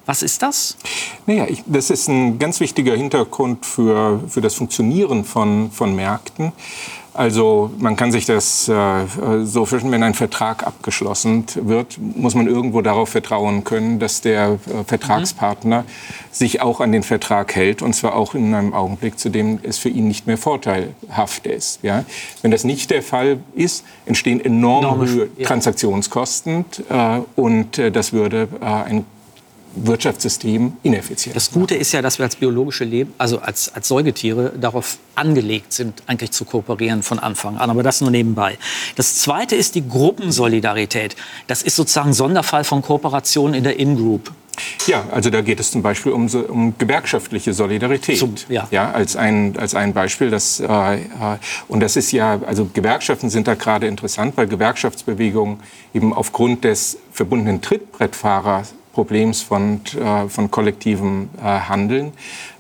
Was 0.07 0.23
ist 0.23 0.43
das? 0.43 0.77
Naja, 1.27 1.47
ich, 1.49 1.63
das 1.67 1.91
ist 1.91 2.09
ein 2.09 2.39
ganz 2.39 2.59
wichtiger 2.59 2.97
Hintergrund 2.97 3.67
für, 3.67 4.21
für 4.29 4.41
das 4.41 4.55
Funktionieren 4.55 5.25
von, 5.25 5.71
von 5.71 5.95
Märkten. 5.95 6.53
Also 7.19 7.73
man 7.79 7.97
kann 7.97 8.13
sich 8.13 8.27
das 8.27 8.69
äh, 8.69 9.05
so 9.43 9.65
vorstellen, 9.65 9.91
wenn 9.91 10.05
ein 10.05 10.15
Vertrag 10.15 10.65
abgeschlossen 10.65 11.47
wird, 11.57 11.99
muss 11.99 12.37
man 12.37 12.47
irgendwo 12.47 12.81
darauf 12.81 13.09
vertrauen 13.09 13.65
können, 13.65 13.99
dass 13.99 14.21
der 14.21 14.51
äh, 14.53 14.85
Vertragspartner 14.87 15.81
mhm. 15.81 15.85
sich 16.31 16.61
auch 16.61 16.81
an 16.81 16.93
den 16.93 17.03
Vertrag 17.03 17.57
hält 17.57 17.83
und 17.83 17.95
zwar 17.95 18.15
auch 18.15 18.37
in 18.37 18.55
einem 18.55 18.73
Augenblick, 18.73 19.19
zu 19.19 19.31
dem 19.31 19.59
es 19.65 19.79
für 19.79 19.89
ihn 19.89 20.07
nicht 20.07 20.29
mehr 20.29 20.39
vorteilhaft 20.39 21.45
ist. 21.45 21.81
Ja? 21.83 22.05
Wenn 22.43 22.53
das 22.53 22.63
nicht 22.63 22.89
der 22.93 23.03
Fall 23.03 23.41
ist, 23.53 23.85
entstehen 24.07 24.41
enorme, 24.41 25.05
enorme 25.05 25.29
Transaktionskosten 25.43 26.67
äh, 26.89 27.19
und 27.35 27.79
äh, 27.79 27.91
das 27.91 28.13
würde 28.13 28.47
äh, 28.61 28.65
ein 28.65 29.07
Wirtschaftssystem 29.87 30.75
ineffizient. 30.83 31.37
Das 31.37 31.51
Gute 31.51 31.75
ist 31.75 31.93
ja, 31.93 32.03
dass 32.03 32.19
wir 32.19 32.25
als 32.25 32.37
biologische 32.37 32.85
Leben, 32.85 33.13
also 33.19 33.41
als, 33.41 33.75
als 33.75 33.89
Säugetiere, 33.89 34.53
darauf 34.59 34.99
angelegt 35.15 35.73
sind, 35.73 36.03
eigentlich 36.07 36.31
zu 36.33 36.45
kooperieren 36.45 37.03
von 37.03 37.19
Anfang 37.19 37.57
an. 37.57 37.71
Aber 37.71 37.83
das 37.83 38.01
nur 38.01 38.11
nebenbei. 38.11 38.59
Das 38.97 39.17
Zweite 39.19 39.57
ist 39.57 39.75
die 39.75 39.87
Gruppensolidarität. 39.87 41.17
Das 41.47 41.63
ist 41.63 41.77
sozusagen 41.77 42.11
ein 42.11 42.15
Sonderfall 42.15 42.65
von 42.65 42.83
Kooperation 42.83 43.55
in 43.55 43.65
der 43.65 43.79
In-Group. 43.79 44.33
Ja, 44.87 45.05
also 45.11 45.31
da 45.31 45.41
geht 45.41 45.61
es 45.61 45.71
zum 45.71 45.83
Beispiel 45.83 46.13
um, 46.13 46.29
um 46.49 46.77
gewerkschaftliche 46.79 47.53
Solidarität. 47.53 48.19
Zum, 48.19 48.35
ja. 48.49 48.67
ja. 48.71 48.91
als 48.91 49.17
ein 49.17 49.57
als 49.57 49.75
ein 49.75 49.93
Beispiel, 49.93 50.31
das 50.31 50.61
äh, 50.61 50.65
äh, 50.67 50.99
und 51.69 51.81
das 51.81 51.97
ist 51.97 52.13
ja 52.13 52.41
also 52.47 52.69
Gewerkschaften 52.73 53.31
sind 53.31 53.49
da 53.49 53.55
gerade 53.55 53.87
interessant, 53.87 54.37
weil 54.37 54.47
Gewerkschaftsbewegungen 54.47 55.61
eben 55.95 56.13
aufgrund 56.13 56.65
des 56.65 56.99
verbundenen 57.13 57.61
Trittbrettfahrers 57.61 58.75
Problems 58.93 59.43
von, 59.43 59.81
äh, 59.95 60.29
von 60.29 60.51
kollektivem 60.51 61.29
äh, 61.39 61.43
Handeln 61.43 62.13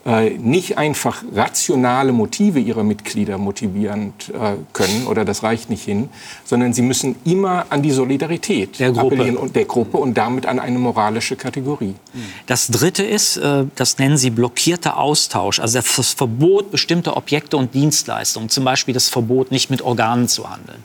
äh, 0.06 0.30
nicht 0.30 0.78
einfach 0.78 1.22
rationale 1.34 2.12
Motive 2.12 2.60
ihrer 2.60 2.84
Mitglieder 2.84 3.38
motivieren 3.38 4.12
können 4.72 5.06
oder 5.06 5.24
das 5.24 5.42
reicht 5.42 5.68
nicht 5.68 5.84
hin, 5.84 6.08
sondern 6.44 6.72
sie 6.72 6.82
müssen 6.82 7.16
immer 7.24 7.66
an 7.70 7.82
die 7.82 7.90
Solidarität 7.90 8.78
der 8.78 8.92
Gruppe. 8.92 9.36
und 9.36 9.56
der 9.56 9.64
Gruppe 9.64 9.98
und 9.98 10.14
damit 10.14 10.46
an 10.46 10.58
eine 10.58 10.78
moralische 10.78 11.36
Kategorie. 11.36 11.94
Das 12.46 12.68
Dritte 12.68 13.04
ist, 13.04 13.40
das 13.74 13.98
nennen 13.98 14.16
Sie 14.16 14.30
blockierter 14.30 14.96
Austausch, 14.98 15.60
also 15.60 15.78
das 15.78 16.12
Verbot 16.12 16.70
bestimmter 16.70 17.16
Objekte 17.16 17.56
und 17.56 17.74
Dienstleistungen, 17.74 18.48
zum 18.48 18.64
Beispiel 18.64 18.94
das 18.94 19.08
Verbot, 19.08 19.50
nicht 19.50 19.70
mit 19.70 19.82
Organen 19.82 20.28
zu 20.28 20.48
handeln. 20.48 20.82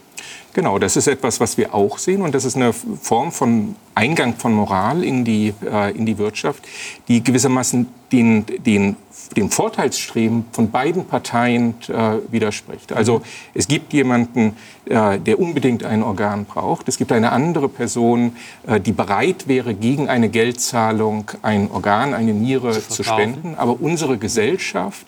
Genau, 0.54 0.78
das 0.78 0.96
ist 0.96 1.08
etwas, 1.08 1.40
was 1.40 1.58
wir 1.58 1.74
auch 1.74 1.98
sehen 1.98 2.22
und 2.22 2.32
das 2.32 2.44
ist 2.44 2.54
eine 2.54 2.72
Form 2.72 3.32
von 3.32 3.74
Eingang 3.96 4.36
von 4.36 4.54
Moral 4.54 5.02
in 5.02 5.24
die, 5.24 5.52
äh, 5.64 5.90
in 5.96 6.06
die 6.06 6.16
Wirtschaft, 6.16 6.64
die 7.08 7.24
gewissermaßen 7.24 7.88
den, 8.12 8.46
den, 8.64 8.94
dem 9.36 9.50
Vorteilsstreben 9.50 10.44
von 10.52 10.70
beiden 10.70 11.06
Parteien 11.06 11.74
äh, 11.88 12.18
widerspricht. 12.30 12.92
Also 12.92 13.22
es 13.52 13.66
gibt 13.66 13.92
jemanden, 13.92 14.56
äh, 14.84 15.18
der 15.18 15.40
unbedingt 15.40 15.82
ein 15.84 16.04
Organ 16.04 16.44
braucht. 16.44 16.86
Es 16.86 16.98
gibt 16.98 17.10
eine 17.10 17.32
andere 17.32 17.68
Person, 17.68 18.36
äh, 18.68 18.78
die 18.78 18.92
bereit 18.92 19.48
wäre, 19.48 19.74
gegen 19.74 20.08
eine 20.08 20.28
Geldzahlung 20.28 21.32
ein 21.42 21.68
Organ, 21.68 22.14
eine 22.14 22.32
Niere 22.32 22.72
zu, 22.72 22.88
zu 22.88 23.02
spenden. 23.02 23.56
Aber 23.56 23.80
unsere 23.80 24.18
Gesellschaft 24.18 25.06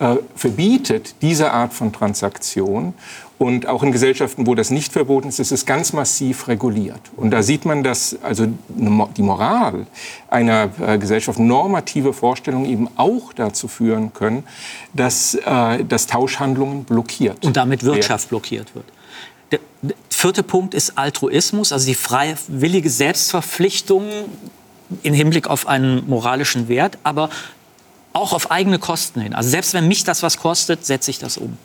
äh, 0.00 0.16
verbietet 0.34 1.16
diese 1.22 1.52
Art 1.52 1.72
von 1.72 1.92
Transaktion. 1.92 2.94
Und 3.38 3.66
auch 3.66 3.84
in 3.84 3.92
Gesellschaften, 3.92 4.48
wo 4.48 4.56
das 4.56 4.70
nicht 4.70 4.92
verboten 4.92 5.28
ist, 5.28 5.38
ist 5.38 5.52
es 5.52 5.64
ganz 5.64 5.92
massiv 5.92 6.48
reguliert. 6.48 7.00
Und 7.16 7.30
da 7.30 7.42
sieht 7.42 7.64
man, 7.64 7.84
dass 7.84 8.16
also 8.22 8.48
die 8.68 9.22
Moral 9.22 9.86
einer 10.28 10.70
äh, 10.80 10.98
Gesellschaft, 10.98 11.38
normative 11.38 12.12
Vorstellungen 12.12 12.66
eben 12.66 12.88
auch 12.96 13.32
dazu 13.32 13.68
führen 13.68 14.12
können, 14.12 14.42
dass, 14.92 15.34
äh, 15.34 15.84
dass 15.84 16.08
Tauschhandlungen 16.08 16.82
blockiert 16.82 17.44
Und 17.44 17.56
damit 17.56 17.84
Wirtschaft 17.84 18.24
werden. 18.24 18.28
blockiert 18.30 18.74
wird. 18.74 18.86
Der 19.52 19.60
vierte 20.10 20.42
Punkt 20.42 20.74
ist 20.74 20.98
Altruismus, 20.98 21.72
also 21.72 21.86
die 21.86 21.94
freiwillige 21.94 22.90
Selbstverpflichtung 22.90 24.04
im 25.02 25.14
Hinblick 25.14 25.48
auf 25.48 25.68
einen 25.68 26.08
moralischen 26.08 26.68
Wert, 26.68 26.98
aber 27.04 27.30
auch 28.18 28.32
auf 28.32 28.50
eigene 28.50 28.78
Kosten 28.78 29.20
hin. 29.20 29.34
Also 29.34 29.48
selbst 29.50 29.74
wenn 29.74 29.88
mich 29.88 30.04
das 30.04 30.22
was 30.22 30.38
kostet, 30.38 30.84
setze 30.84 31.10
ich 31.10 31.18
das 31.18 31.38
um. 31.38 31.56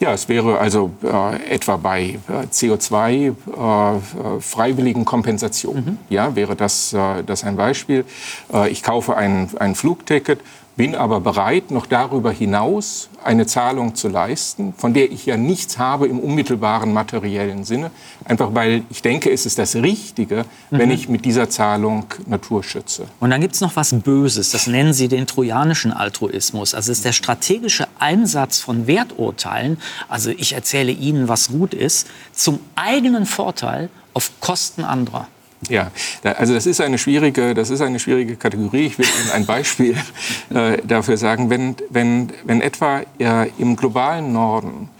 Ja, 0.00 0.12
es 0.12 0.28
wäre 0.28 0.58
also 0.58 0.90
äh, 1.02 1.50
etwa 1.50 1.76
bei 1.76 2.18
äh, 2.28 2.46
CO2 2.50 3.34
äh, 3.34 4.40
freiwilligen 4.40 5.04
Kompensationen. 5.04 5.84
Mhm. 5.84 5.98
Ja, 6.08 6.34
wäre 6.34 6.56
das, 6.56 6.92
äh, 6.92 7.22
das 7.24 7.44
ein 7.44 7.56
Beispiel. 7.56 8.04
Äh, 8.52 8.70
ich 8.70 8.82
kaufe 8.82 9.16
ein, 9.16 9.50
ein 9.58 9.74
Flugticket 9.74 10.40
bin 10.76 10.94
aber 10.94 11.20
bereit, 11.20 11.70
noch 11.70 11.86
darüber 11.86 12.30
hinaus 12.30 13.08
eine 13.24 13.46
Zahlung 13.46 13.94
zu 13.94 14.08
leisten, 14.08 14.74
von 14.76 14.92
der 14.92 15.10
ich 15.10 15.24
ja 15.24 15.36
nichts 15.36 15.78
habe 15.78 16.06
im 16.06 16.20
unmittelbaren 16.20 16.92
materiellen 16.92 17.64
Sinne, 17.64 17.90
einfach 18.24 18.54
weil 18.54 18.82
ich 18.90 19.00
denke, 19.00 19.30
es 19.30 19.46
ist 19.46 19.58
das 19.58 19.74
Richtige, 19.74 20.44
mhm. 20.70 20.78
wenn 20.78 20.90
ich 20.90 21.08
mit 21.08 21.24
dieser 21.24 21.48
Zahlung 21.48 22.04
Natur 22.26 22.62
schütze. 22.62 23.06
Und 23.20 23.30
dann 23.30 23.40
gibt 23.40 23.54
es 23.54 23.62
noch 23.62 23.74
was 23.74 23.94
Böses, 24.00 24.50
das 24.50 24.66
nennen 24.66 24.92
Sie 24.92 25.08
den 25.08 25.26
trojanischen 25.26 25.92
Altruismus. 25.92 26.74
Also 26.74 26.92
es 26.92 26.98
ist 26.98 27.04
der 27.04 27.12
strategische 27.12 27.88
Einsatz 27.98 28.58
von 28.58 28.86
Werturteilen, 28.86 29.78
also 30.08 30.30
ich 30.30 30.52
erzähle 30.52 30.92
Ihnen, 30.92 31.28
was 31.28 31.48
gut 31.48 31.72
ist, 31.72 32.06
zum 32.32 32.60
eigenen 32.74 33.24
Vorteil 33.24 33.88
auf 34.12 34.30
Kosten 34.40 34.84
anderer. 34.84 35.26
Ja, 35.68 35.90
also 36.22 36.54
das 36.54 36.66
ist 36.66 36.80
eine 36.80 36.98
schwierige, 36.98 37.54
das 37.54 37.70
ist 37.70 37.80
eine 37.80 37.98
schwierige 37.98 38.36
Kategorie. 38.36 38.86
Ich 38.86 38.98
will 38.98 39.06
Ihnen 39.06 39.30
ein 39.32 39.46
Beispiel 39.46 39.96
äh, 40.50 40.78
dafür 40.86 41.16
sagen. 41.16 41.50
Wenn, 41.50 41.76
wenn, 41.90 42.32
wenn 42.44 42.60
etwa 42.60 43.00
äh, 43.18 43.48
im 43.58 43.76
globalen 43.76 44.32
Norden 44.32 44.90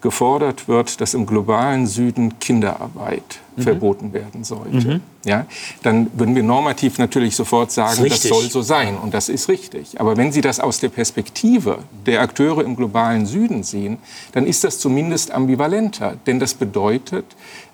gefordert 0.00 0.66
wird, 0.68 1.00
dass 1.00 1.14
im 1.14 1.26
globalen 1.26 1.86
Süden 1.86 2.38
Kinderarbeit 2.40 3.38
mhm. 3.56 3.62
verboten 3.62 4.12
werden 4.12 4.42
sollte, 4.42 4.88
mhm. 4.88 5.00
ja, 5.24 5.46
dann 5.84 6.10
würden 6.14 6.34
wir 6.34 6.42
normativ 6.42 6.98
natürlich 6.98 7.36
sofort 7.36 7.70
sagen, 7.70 8.02
das, 8.02 8.20
das, 8.20 8.22
soll 8.22 8.50
so 8.50 8.62
sein 8.62 8.98
und 8.98 9.14
das 9.14 9.28
ist 9.28 9.48
richtig. 9.48 10.00
Aber 10.00 10.16
wenn 10.16 10.32
Sie 10.32 10.40
das 10.40 10.58
aus 10.58 10.80
der 10.80 10.88
Perspektive 10.88 11.78
der 12.04 12.20
Akteure 12.20 12.64
im 12.64 12.74
globalen 12.74 13.26
Süden 13.26 13.62
sehen, 13.62 13.98
dann 14.32 14.44
ist 14.44 14.64
das 14.64 14.80
zumindest 14.80 15.30
ambivalenter, 15.30 16.16
denn 16.26 16.40
das 16.40 16.54
bedeutet 16.54 17.24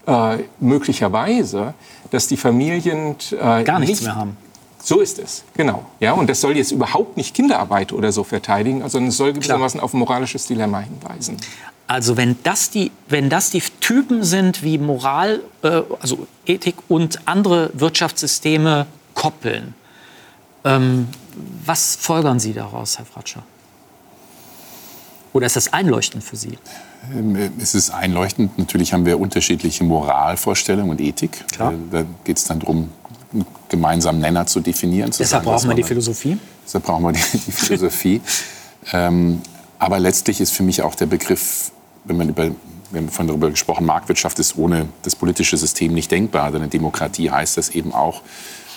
äh, 0.07 0.39
möglicherweise, 0.61 1.75
dass 2.11 2.27
die 2.27 2.37
Familien 2.37 3.17
äh, 3.33 3.65
gar 3.65 3.79
nichts 3.79 4.01
nicht, 4.01 4.03
mehr 4.05 4.17
haben. 4.17 4.37
So 4.83 5.01
ist 5.01 5.19
es, 5.19 5.45
genau. 5.55 5.85
Ja, 6.01 6.13
und 6.13 6.31
das 6.31 6.41
soll 6.41 6.57
jetzt 6.57 6.71
überhaupt 6.71 7.17
nicht 7.17 7.35
Kinderarbeit 7.35 7.93
oder 7.93 8.13
so 8.13 8.25
verteidigen, 8.25 8.89
sondern 8.89 9.09
es 9.09 9.17
soll 9.17 9.33
gewissermaßen 9.33 9.81
auf 9.81 9.93
ein 9.93 9.99
moralisches 9.99 10.47
Dilemma 10.47 10.81
hinweisen. 10.81 11.37
Also 11.87 12.17
wenn 12.17 12.37
das 12.43 12.71
die, 12.71 12.91
wenn 13.09 13.31
das 13.31 13.51
die 13.51 13.63
Typen 13.81 14.23
sind, 14.23 14.63
wie 14.63 14.79
Moral, 14.79 15.41
äh, 15.63 15.83
also 16.01 16.27
Ethik 16.47 16.77
und 16.89 17.21
andere 17.27 17.71
Wirtschaftssysteme 17.75 18.87
koppeln, 19.15 19.75
ähm, 20.65 21.09
was 21.65 21.97
folgern 21.97 22.41
Sie 22.41 22.53
daraus, 22.53 22.99
Herr 22.99 23.07
Fratscher? 23.07 23.43
Oder 25.33 25.47
ist 25.47 25.57
das 25.57 25.73
einleuchtend 25.73 26.25
für 26.25 26.37
Sie? 26.37 26.59
Ähm, 27.15 27.53
es 27.61 27.75
ist 27.75 27.91
einleuchtend. 27.91 28.59
Natürlich 28.59 28.93
haben 28.93 29.07
wir 29.07 29.19
unterschiedliche 29.21 29.85
Moralvorstellungen 29.85 30.91
und 30.91 31.01
Ethik. 31.01 31.45
Klar. 31.53 31.73
Äh, 31.73 31.77
da 31.91 32.05
geht 32.25 32.39
es 32.39 32.45
dann 32.45 32.61
darum, 32.61 32.91
einen 33.33 33.47
gemeinsamen 33.69 34.21
Nenner 34.21 34.47
zu 34.47 34.61
definieren. 34.61 35.13
Zu 35.13 35.23
Deshalb 35.23 35.45
sagen, 35.45 35.57
brauchen 35.57 35.69
wir 35.69 35.77
die 35.77 35.83
Philosophie. 35.83 36.39
Deshalb 36.65 36.85
brauchen 36.85 37.05
wir 37.05 37.13
die, 37.13 37.21
die 37.47 37.53
Philosophie. 37.53 38.21
ähm, 38.93 39.43
aber 39.79 40.01
letztlich 40.01 40.41
ist 40.41 40.53
für 40.53 40.63
mich 40.63 40.83
auch 40.83 40.95
der 40.95 41.07
Begriff 41.07 41.71
wenn 42.09 42.17
man 42.17 42.29
über 42.29 42.51
wir 42.91 43.01
haben 43.01 43.09
vorhin 43.11 43.29
darüber 43.29 43.51
gesprochen, 43.51 43.85
Marktwirtschaft 43.85 44.39
ist 44.39 44.57
ohne 44.57 44.89
das 45.03 45.15
politische 45.15 45.57
System 45.59 45.93
nicht 45.93 46.11
denkbar. 46.11 46.51
Denn 46.53 46.63
in 46.63 46.71
Demokratie 46.71 47.31
heißt 47.31 47.59
das 47.59 47.69
eben 47.69 47.93
auch 47.93 48.23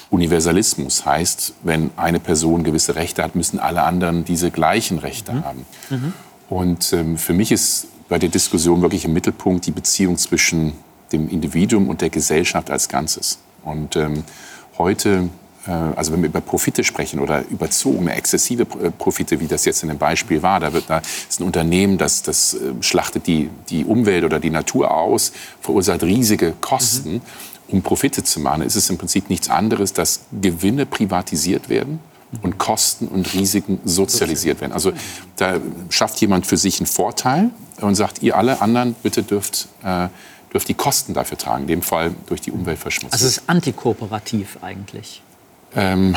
Universalismus. 0.09 1.05
Heißt, 1.05 1.53
wenn 1.63 1.91
eine 1.95 2.19
Person 2.19 2.63
gewisse 2.63 2.95
Rechte 2.95 3.23
hat, 3.23 3.35
müssen 3.35 3.59
alle 3.59 3.83
anderen 3.83 4.25
diese 4.25 4.51
gleichen 4.51 4.99
Rechte 4.99 5.31
mhm. 5.31 5.45
haben. 5.45 5.65
Mhm. 5.89 6.13
Und 6.49 6.91
ähm, 6.91 7.17
für 7.17 7.31
mich 7.31 7.53
ist 7.53 7.87
bei 8.11 8.19
der 8.19 8.27
Diskussion 8.27 8.81
wirklich 8.81 9.05
im 9.05 9.13
Mittelpunkt 9.13 9.65
die 9.65 9.71
Beziehung 9.71 10.17
zwischen 10.17 10.73
dem 11.13 11.29
Individuum 11.29 11.87
und 11.87 12.01
der 12.01 12.09
Gesellschaft 12.09 12.69
als 12.69 12.89
Ganzes. 12.89 13.37
Und 13.63 13.95
ähm, 13.95 14.25
heute, 14.77 15.29
äh, 15.65 15.71
also 15.71 16.11
wenn 16.11 16.21
wir 16.21 16.27
über 16.27 16.41
Profite 16.41 16.83
sprechen 16.83 17.21
oder 17.21 17.45
überzogene, 17.47 18.13
exzessive 18.13 18.63
äh, 18.63 18.91
Profite, 18.91 19.39
wie 19.39 19.47
das 19.47 19.63
jetzt 19.63 19.83
in 19.83 19.87
dem 19.87 19.97
Beispiel 19.97 20.43
war, 20.43 20.59
da, 20.59 20.73
wird, 20.73 20.89
da 20.89 21.01
ist 21.29 21.39
ein 21.39 21.45
Unternehmen, 21.45 21.97
das, 21.97 22.21
das 22.21 22.53
äh, 22.53 22.73
schlachtet 22.81 23.27
die, 23.27 23.49
die 23.69 23.85
Umwelt 23.85 24.25
oder 24.25 24.41
die 24.41 24.49
Natur 24.49 24.91
aus, 24.91 25.31
verursacht 25.61 26.03
riesige 26.03 26.51
Kosten. 26.59 27.13
Mhm. 27.13 27.21
Um 27.69 27.81
Profite 27.81 28.25
zu 28.25 28.41
machen, 28.41 28.63
ist 28.63 28.75
es 28.75 28.89
im 28.89 28.97
Prinzip 28.97 29.29
nichts 29.29 29.49
anderes, 29.49 29.93
dass 29.93 30.25
Gewinne 30.33 30.85
privatisiert 30.85 31.69
werden 31.69 32.01
und 32.41 32.57
Kosten 32.57 33.07
und 33.07 33.33
Risiken 33.33 33.79
sozialisiert 33.83 34.61
werden. 34.61 34.71
Also 34.73 34.93
da 35.35 35.57
schafft 35.89 36.21
jemand 36.21 36.45
für 36.47 36.57
sich 36.57 36.79
einen 36.79 36.87
Vorteil 36.87 37.49
und 37.81 37.95
sagt, 37.95 38.23
ihr 38.23 38.37
alle 38.37 38.61
anderen 38.61 38.95
bitte 39.03 39.23
dürft 39.23 39.67
äh, 39.83 40.07
dürft 40.53 40.67
die 40.67 40.73
Kosten 40.73 41.13
dafür 41.13 41.37
tragen, 41.37 41.63
in 41.63 41.67
dem 41.67 41.81
Fall 41.81 42.13
durch 42.27 42.41
die 42.41 42.51
Umweltverschmutzung. 42.51 43.13
Also 43.13 43.25
es 43.25 43.37
ist 43.37 43.49
antikooperativ 43.49 44.57
eigentlich. 44.61 45.21
Ähm, 45.75 46.15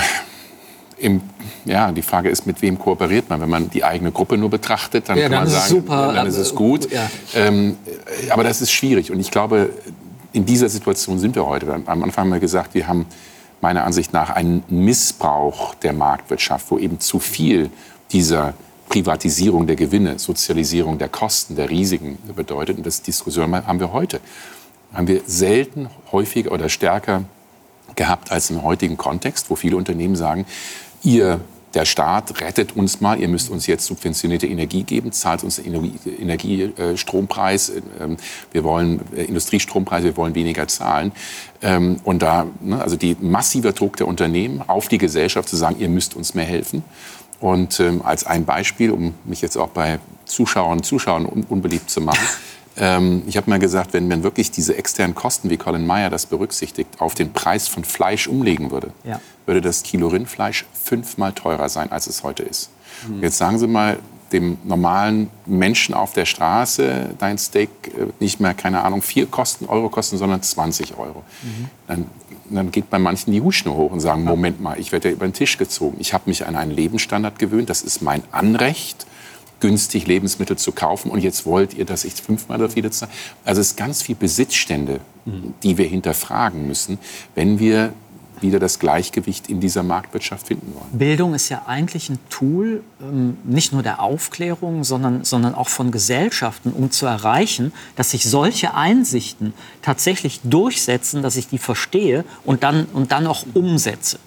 im, 0.99 1.23
ja, 1.65 1.93
die 1.93 2.03
Frage 2.03 2.29
ist, 2.29 2.47
mit 2.47 2.63
wem 2.63 2.79
kooperiert 2.79 3.29
man? 3.29 3.41
Wenn 3.41 3.49
man 3.49 3.71
die 3.71 3.85
eigene 3.85 4.13
Gruppe 4.13 4.37
nur 4.37 4.51
betrachtet, 4.51 5.09
dann 5.09 5.17
ja, 5.17 5.25
kann 5.25 5.33
dann 5.33 5.45
man 5.45 5.53
sagen, 5.53 5.69
super, 5.69 6.13
dann 6.13 6.27
ist 6.27 6.37
es 6.37 6.55
gut. 6.55 6.91
Ja. 6.91 7.11
Ähm, 7.35 7.77
aber 8.31 8.45
das 8.45 8.61
ist 8.61 8.73
schwierig. 8.73 9.11
Und 9.11 9.21
ich 9.21 9.31
glaube, 9.31 9.71
in 10.33 10.47
dieser 10.47 10.69
Situation 10.69 11.19
sind 11.19 11.37
wir 11.37 11.47
heute. 11.47 11.73
Am 11.87 12.03
Anfang 12.03 12.25
haben 12.25 12.33
wir 12.33 12.41
gesagt, 12.41 12.75
wir 12.75 12.89
haben 12.89 13.07
meiner 13.65 13.85
Ansicht 13.85 14.13
nach 14.13 14.29
einen 14.29 14.63
Missbrauch 14.69 15.75
der 15.77 15.95
Marktwirtschaft, 15.95 16.71
wo 16.71 16.77
eben 16.77 17.01
zu 17.01 17.19
viel 17.19 17.71
dieser 18.13 18.53
Privatisierung 18.91 19.67
der 19.67 19.75
Gewinne, 19.75 20.19
Sozialisierung 20.19 20.99
der 20.99 21.09
Kosten, 21.09 21.57
der 21.57 21.71
Risiken 21.71 22.19
bedeutet. 22.37 22.77
Und 22.77 22.85
das 22.85 23.01
Diskussion 23.01 23.55
haben 23.55 23.81
wir 23.81 23.95
heute. 23.95 24.21
Haben 24.93 25.09
wir 25.09 25.23
selten 25.27 25.89
häufiger 26.13 26.53
oder 26.53 26.69
stärker 26.69 27.25
gehabt 27.97 28.31
als 28.31 28.51
im 28.51 28.63
heutigen 28.63 28.99
Kontext, 28.99 29.49
wo 29.49 29.57
viele 29.57 29.79
Unternehmen 29.79 30.15
sagen, 30.15 30.45
ihr 31.03 31.41
der 31.75 31.85
Staat 31.85 32.41
rettet 32.41 32.77
uns 32.77 33.01
mal, 33.01 33.21
ihr 33.21 33.29
müsst 33.29 33.51
uns 33.51 33.67
jetzt 33.67 33.87
subventionierte 33.87 34.47
Energie 34.47 34.85
geben, 34.85 35.13
zahlt 35.13 35.45
uns 35.45 35.59
Energiestrompreis, 35.59 37.73
ähm, 38.01 38.17
wir 38.53 38.65
wollen 38.65 39.01
äh, 39.17 39.25
Industriestrompreise, 39.25 40.07
wir 40.07 40.17
wollen 40.17 40.35
weniger 40.35 40.69
zahlen. 40.69 41.13
Ähm, 41.63 42.01
und 42.05 42.23
da, 42.23 42.47
ne, 42.61 42.81
also 42.81 42.97
die 42.97 43.17
massive 43.21 43.73
Druck 43.73 43.97
der 43.97 44.07
Unternehmen 44.07 44.63
auf 44.67 44.89
die 44.89 44.99
Gesellschaft 44.99 45.49
zu 45.49 45.57
sagen, 45.57 45.77
ihr 45.79 45.89
müsst 45.89 46.15
uns 46.15 46.35
mehr 46.35 46.45
helfen. 46.45 46.85
Und 47.41 47.81
ähm, 47.81 48.03
als 48.03 48.25
ein 48.25 48.45
Beispiel, 48.45 48.91
um 48.91 49.15
mich 49.25 49.43
jetzt 49.43 49.57
auch 49.57 49.69
bei 49.69 49.99
Zuschauern 50.25 50.83
Zuschauern 50.83 51.27
un 51.27 51.45
unbeliebt 51.49 51.91
zu 51.91 52.01
machen, 52.01 52.27
ähm, 52.77 53.23
ich 53.27 53.37
habe 53.37 53.49
mal 53.51 53.59
gesagt, 53.59 53.93
wenn 53.93 54.09
man 54.09 54.23
wirklich 54.23 54.51
diese 54.51 54.77
externen 54.77 55.15
Kosten, 55.15 55.51
wie 55.51 55.57
Colin 55.57 55.87
Meyer 55.87 56.11
das 56.11 56.27
berücksichtigt, 56.27 57.01
auf 57.01 57.15
den 57.15 57.33
Preis 57.33 57.69
von 57.69 57.85
Fleisch 57.85 58.27
umlegen 58.27 58.71
würde, 58.71 58.93
ja. 59.05 59.21
würde 59.47 59.61
das 59.61 59.83
Kilo 59.83 60.09
Rindfleisch 60.09 60.65
fünfmal 60.73 61.33
teurer 61.33 61.69
sein, 61.69 61.93
als 61.93 62.07
es 62.07 62.23
heute 62.23 62.43
ist. 62.43 62.71
Mhm. 63.09 63.23
Jetzt 63.23 63.39
sagen 63.39 63.59
Sie 63.59 63.67
mal 63.67 63.99
dem 64.33 64.59
normalen 64.65 65.31
Menschen 65.47 65.95
auf 65.95 66.13
der 66.13 66.25
Straße 66.25 67.11
dein 67.19 67.39
Steak 67.39 67.71
äh, 67.87 68.07
nicht 68.19 68.41
mehr, 68.41 68.55
keine 68.55 68.83
Ahnung, 68.83 69.03
vier 69.03 69.27
kosten, 69.27 69.67
Euro 69.67 69.89
kosten, 69.89 70.19
sondern 70.19 70.43
20 70.43 70.97
Euro. 70.99 71.23
Mhm. 71.43 71.69
Dann 71.87 72.07
dann 72.51 72.71
geht 72.71 72.91
bei 72.91 72.99
manchen 72.99 73.33
die 73.33 73.41
Hutschnur 73.41 73.77
hoch 73.77 73.91
und 73.91 74.01
sagen, 74.01 74.25
Moment 74.25 74.61
mal, 74.61 74.79
ich 74.79 74.93
werde 74.93 75.09
ja 75.09 75.15
über 75.15 75.27
den 75.27 75.33
Tisch 75.33 75.57
gezogen. 75.57 75.97
Ich 75.99 76.13
habe 76.13 76.25
mich 76.27 76.47
an 76.47 76.57
einen 76.57 76.71
Lebensstandard 76.71 77.39
gewöhnt, 77.39 77.71
das 77.71 77.83
ist 77.83 78.03
mein 78.03 78.23
Anrecht, 78.33 79.07
günstig 79.61 80.07
Lebensmittel 80.07 80.57
zu 80.57 80.73
kaufen 80.73 81.11
und 81.11 81.23
jetzt 81.23 81.47
wollt 81.47 81.75
ihr, 81.75 81.85
dass 81.85 82.05
ich 82.05 82.15
fünfmal 82.15 82.69
viele 82.69 82.91
zahle. 82.91 83.11
Also 83.45 83.61
es 83.61 83.69
ist 83.69 83.77
ganz 83.77 84.03
viel 84.03 84.15
Besitzstände, 84.15 85.01
die 85.63 85.79
wir 85.79 85.87
hinterfragen 85.87 86.67
müssen, 86.67 86.99
wenn 87.35 87.59
wir 87.59 87.93
wieder 88.41 88.59
das 88.59 88.79
Gleichgewicht 88.79 89.49
in 89.49 89.61
dieser 89.61 89.83
Marktwirtschaft 89.83 90.47
finden 90.49 90.73
wollen. 90.75 90.99
Bildung 90.99 91.35
ist 91.35 91.49
ja 91.49 91.63
eigentlich 91.67 92.11
ein 92.11 92.19
Tool, 92.31 92.83
ähm, 93.01 93.39
nicht 93.45 93.73
nur 93.73 93.83
der 93.83 94.01
Aufklärung, 94.01 94.85
sondern, 94.85 95.25
sondern 95.25 95.55
auch 95.55 95.69
von 95.69 95.91
Gesellschaften, 95.91 96.73
um 96.73 96.91
zu 96.91 97.07
erreichen, 97.07 97.73
dass 97.97 98.11
sich 98.11 98.29
solche 98.29 98.75
Einsichten 98.75 99.55
tatsächlich 99.83 100.41
durchsetzen, 100.45 101.23
dass 101.23 101.37
ich 101.37 101.49
die 101.49 101.59
verstehe 101.59 102.25
und 102.45 102.63
dann, 102.63 102.87
und 102.93 103.13
dann 103.13 103.27
auch 103.27 103.45
umsetze. 103.55 104.19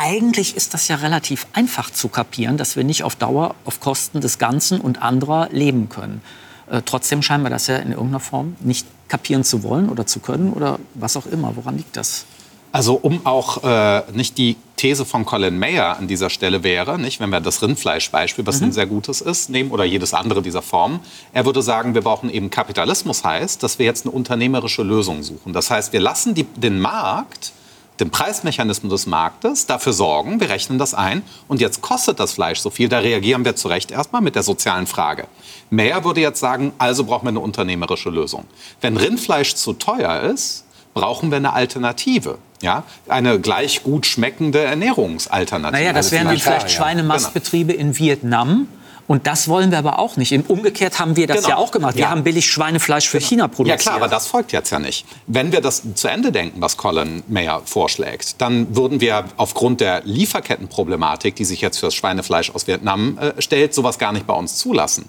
Eigentlich 0.00 0.56
ist 0.56 0.74
das 0.74 0.86
ja 0.86 0.94
relativ 0.94 1.48
einfach 1.54 1.90
zu 1.90 2.06
kapieren, 2.06 2.56
dass 2.56 2.76
wir 2.76 2.84
nicht 2.84 3.02
auf 3.02 3.16
Dauer 3.16 3.56
auf 3.64 3.80
Kosten 3.80 4.20
des 4.20 4.38
Ganzen 4.38 4.80
und 4.80 5.02
anderer 5.02 5.48
leben 5.50 5.88
können. 5.88 6.22
Äh, 6.70 6.82
trotzdem 6.84 7.20
scheinen 7.20 7.42
wir 7.42 7.50
das 7.50 7.66
ja 7.66 7.78
in 7.78 7.90
irgendeiner 7.90 8.20
Form 8.20 8.54
nicht 8.60 8.86
kapieren 9.08 9.42
zu 9.42 9.64
wollen 9.64 9.88
oder 9.88 10.06
zu 10.06 10.20
können 10.20 10.52
oder 10.52 10.78
was 10.94 11.16
auch 11.16 11.26
immer. 11.26 11.56
Woran 11.56 11.78
liegt 11.78 11.96
das? 11.96 12.26
Also 12.70 12.94
um 12.94 13.26
auch 13.26 13.64
äh, 13.64 14.04
nicht 14.12 14.38
die 14.38 14.54
These 14.76 15.04
von 15.04 15.24
Colin 15.24 15.58
Mayer 15.58 15.96
an 15.96 16.06
dieser 16.06 16.30
Stelle 16.30 16.62
wäre, 16.62 16.96
nicht, 16.96 17.18
wenn 17.18 17.30
wir 17.30 17.40
das 17.40 17.60
Rindfleischbeispiel, 17.60 18.46
was 18.46 18.60
mhm. 18.60 18.68
ein 18.68 18.72
sehr 18.72 18.86
gutes 18.86 19.20
ist, 19.20 19.50
nehmen 19.50 19.72
oder 19.72 19.82
jedes 19.82 20.14
andere 20.14 20.42
dieser 20.42 20.62
Formen, 20.62 21.00
er 21.32 21.44
würde 21.44 21.60
sagen, 21.60 21.94
wir 21.94 22.02
brauchen 22.02 22.30
eben 22.30 22.50
Kapitalismus 22.50 23.24
heißt, 23.24 23.64
dass 23.64 23.80
wir 23.80 23.86
jetzt 23.86 24.06
eine 24.06 24.14
unternehmerische 24.14 24.84
Lösung 24.84 25.24
suchen. 25.24 25.52
Das 25.52 25.72
heißt, 25.72 25.92
wir 25.92 25.98
lassen 25.98 26.36
die, 26.36 26.44
den 26.44 26.78
Markt 26.78 27.52
den 28.00 28.10
Preismechanismus 28.10 28.90
des 28.92 29.06
Marktes 29.06 29.66
dafür 29.66 29.92
sorgen, 29.92 30.40
wir 30.40 30.48
rechnen 30.48 30.78
das 30.78 30.94
ein 30.94 31.22
und 31.48 31.60
jetzt 31.60 31.82
kostet 31.82 32.20
das 32.20 32.32
Fleisch 32.32 32.60
so 32.60 32.70
viel, 32.70 32.88
da 32.88 32.98
reagieren 32.98 33.44
wir 33.44 33.56
zu 33.56 33.68
Recht 33.68 33.90
erstmal 33.90 34.22
mit 34.22 34.34
der 34.34 34.42
sozialen 34.42 34.86
Frage. 34.86 35.26
Mayer 35.70 36.04
würde 36.04 36.20
jetzt 36.20 36.40
sagen, 36.40 36.72
also 36.78 37.04
brauchen 37.04 37.26
wir 37.26 37.30
eine 37.30 37.40
unternehmerische 37.40 38.10
Lösung. 38.10 38.44
Wenn 38.80 38.96
Rindfleisch 38.96 39.54
zu 39.54 39.72
teuer 39.72 40.22
ist, 40.22 40.64
brauchen 40.94 41.30
wir 41.30 41.36
eine 41.36 41.52
Alternative. 41.52 42.38
Ja, 42.60 42.82
eine 43.08 43.38
gleich 43.38 43.84
gut 43.84 44.04
schmeckende 44.04 44.60
Ernährungsalternative. 44.60 45.80
Naja, 45.80 45.92
das 45.92 46.10
wären 46.10 46.26
dann 46.26 46.38
vielleicht 46.38 46.72
Schweinemastbetriebe 46.72 47.72
in 47.72 47.96
Vietnam. 47.96 48.66
Und 49.08 49.26
das 49.26 49.48
wollen 49.48 49.70
wir 49.70 49.78
aber 49.78 49.98
auch 49.98 50.18
nicht. 50.18 50.32
Im 50.32 50.42
Umgekehrt 50.42 51.00
haben 51.00 51.16
wir 51.16 51.26
das 51.26 51.38
genau. 51.38 51.48
ja 51.48 51.56
auch 51.56 51.72
gemacht. 51.72 51.94
Wir 51.94 52.02
ja. 52.02 52.10
haben 52.10 52.24
billig 52.24 52.46
Schweinefleisch 52.46 53.08
für 53.08 53.18
genau. 53.18 53.28
China 53.28 53.48
produziert. 53.48 53.80
Ja 53.80 53.82
klar, 53.82 53.96
aber 53.96 54.08
das 54.08 54.26
folgt 54.26 54.52
jetzt 54.52 54.70
ja 54.70 54.78
nicht. 54.78 55.06
Wenn 55.26 55.50
wir 55.50 55.62
das 55.62 55.82
zu 55.94 56.08
Ende 56.08 56.30
denken, 56.30 56.60
was 56.60 56.76
Colin 56.76 57.22
Mayer 57.26 57.62
vorschlägt, 57.64 58.40
dann 58.40 58.76
würden 58.76 59.00
wir 59.00 59.24
aufgrund 59.38 59.80
der 59.80 60.02
Lieferkettenproblematik, 60.04 61.34
die 61.34 61.46
sich 61.46 61.62
jetzt 61.62 61.78
für 61.78 61.86
das 61.86 61.94
Schweinefleisch 61.94 62.54
aus 62.54 62.66
Vietnam 62.66 63.16
äh, 63.18 63.40
stellt, 63.40 63.72
sowas 63.72 63.98
gar 63.98 64.12
nicht 64.12 64.26
bei 64.26 64.34
uns 64.34 64.56
zulassen. 64.56 65.08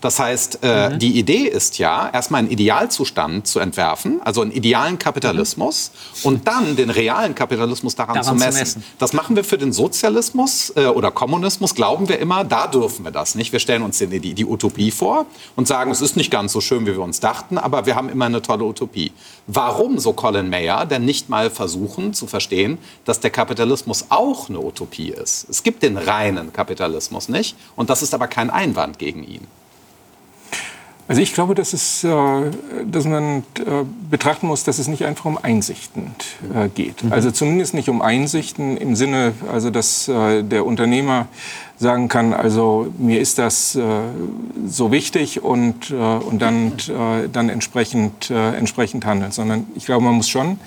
Das 0.00 0.18
heißt, 0.18 0.60
äh, 0.62 0.90
mhm. 0.90 0.98
die 0.98 1.18
Idee 1.18 1.46
ist 1.48 1.78
ja, 1.78 2.08
erstmal 2.12 2.40
einen 2.40 2.50
Idealzustand 2.50 3.46
zu 3.46 3.60
entwerfen, 3.60 4.20
also 4.24 4.42
einen 4.42 4.52
idealen 4.52 4.98
Kapitalismus 4.98 5.90
mhm. 6.22 6.28
und 6.28 6.48
dann 6.48 6.76
den 6.76 6.90
realen 6.90 7.34
Kapitalismus 7.34 7.94
daran, 7.94 8.14
daran 8.14 8.38
zu, 8.38 8.44
messen. 8.44 8.52
zu, 8.52 8.58
messen. 8.58 8.84
Das 8.98 9.12
machen 9.12 9.36
wir 9.36 9.44
für 9.44 9.58
den 9.58 9.72
Sozialismus 9.72 10.72
äh, 10.76 10.86
oder 10.86 11.10
Kommunismus, 11.10 11.74
glauben 11.74 12.08
wir 12.08 12.18
immer, 12.18 12.44
da 12.44 12.66
dürfen 12.66 13.04
wir 13.04 13.12
das 13.12 13.34
nicht. 13.34 13.52
Wir 13.52 13.60
stellen 13.60 13.82
uns 13.82 13.98
die, 13.98 14.20
die, 14.20 14.34
die 14.34 14.44
Utopie 14.46 14.90
vor 14.90 15.26
und 15.56 15.68
sagen, 15.68 15.90
es 15.90 16.00
ist 16.00 16.16
nicht 16.16 16.30
ganz 16.30 16.52
so 16.52 16.60
schön, 16.60 16.86
wie 16.86 16.92
wir 16.92 17.02
uns 17.02 17.20
dachten, 17.20 17.58
aber 17.58 17.86
wir 17.86 17.94
haben 17.94 18.08
immer 18.08 18.26
eine 18.26 18.42
tolle 18.42 18.64
Utopie. 18.64 19.12
Warum, 19.46 19.98
so 19.98 20.12
Colin 20.12 20.48
Mayer, 20.48 20.86
denn 20.86 21.04
nicht 21.04 21.28
mal 21.28 21.50
versuchen 21.50 22.14
zu 22.14 22.26
verstehen, 22.26 22.78
dass 23.04 23.20
der 23.20 23.30
Kapitalismus 23.30 24.06
auch 24.08 24.48
eine 24.48 24.60
Utopie 24.60 25.10
ist? 25.10 25.46
Es 25.48 25.62
gibt 25.62 25.82
den 25.82 25.96
reinen 25.96 26.52
Kapitalismus 26.52 27.28
nicht 27.28 27.56
und 27.76 27.90
das 27.90 28.02
ist 28.02 28.14
aber 28.14 28.28
kein 28.28 28.50
Einwand 28.50 28.98
gegen 28.98 29.24
ihn. 29.24 29.46
Also 31.10 31.22
ich 31.22 31.34
glaube, 31.34 31.56
dass, 31.56 31.72
es, 31.72 32.04
äh, 32.04 32.10
dass 32.86 33.04
man 33.04 33.38
äh, 33.58 33.84
betrachten 34.08 34.46
muss, 34.46 34.62
dass 34.62 34.78
es 34.78 34.86
nicht 34.86 35.04
einfach 35.04 35.24
um 35.24 35.38
Einsichten 35.42 36.12
äh, 36.54 36.68
geht. 36.68 37.02
Mhm. 37.02 37.12
Also 37.12 37.32
zumindest 37.32 37.74
nicht 37.74 37.88
um 37.88 38.00
Einsichten 38.00 38.76
im 38.76 38.94
Sinne, 38.94 39.32
also 39.50 39.70
dass 39.70 40.06
der 40.06 40.64
Unternehmer 40.64 41.26
sagen 41.80 42.08
kann, 42.08 42.34
also 42.34 42.92
mir 42.98 43.20
ist 43.20 43.38
das 43.38 43.74
äh, 43.74 43.82
so 44.66 44.92
wichtig 44.92 45.42
und, 45.42 45.90
äh, 45.90 45.94
und 45.94 46.40
dann, 46.42 46.72
äh, 46.72 47.28
dann 47.32 47.48
entsprechend, 47.48 48.30
äh, 48.30 48.54
entsprechend 48.54 49.06
handeln. 49.06 49.32
Sondern 49.32 49.66
ich 49.74 49.86
glaube, 49.86 50.04
man 50.04 50.14
muss 50.14 50.28
schon 50.28 50.60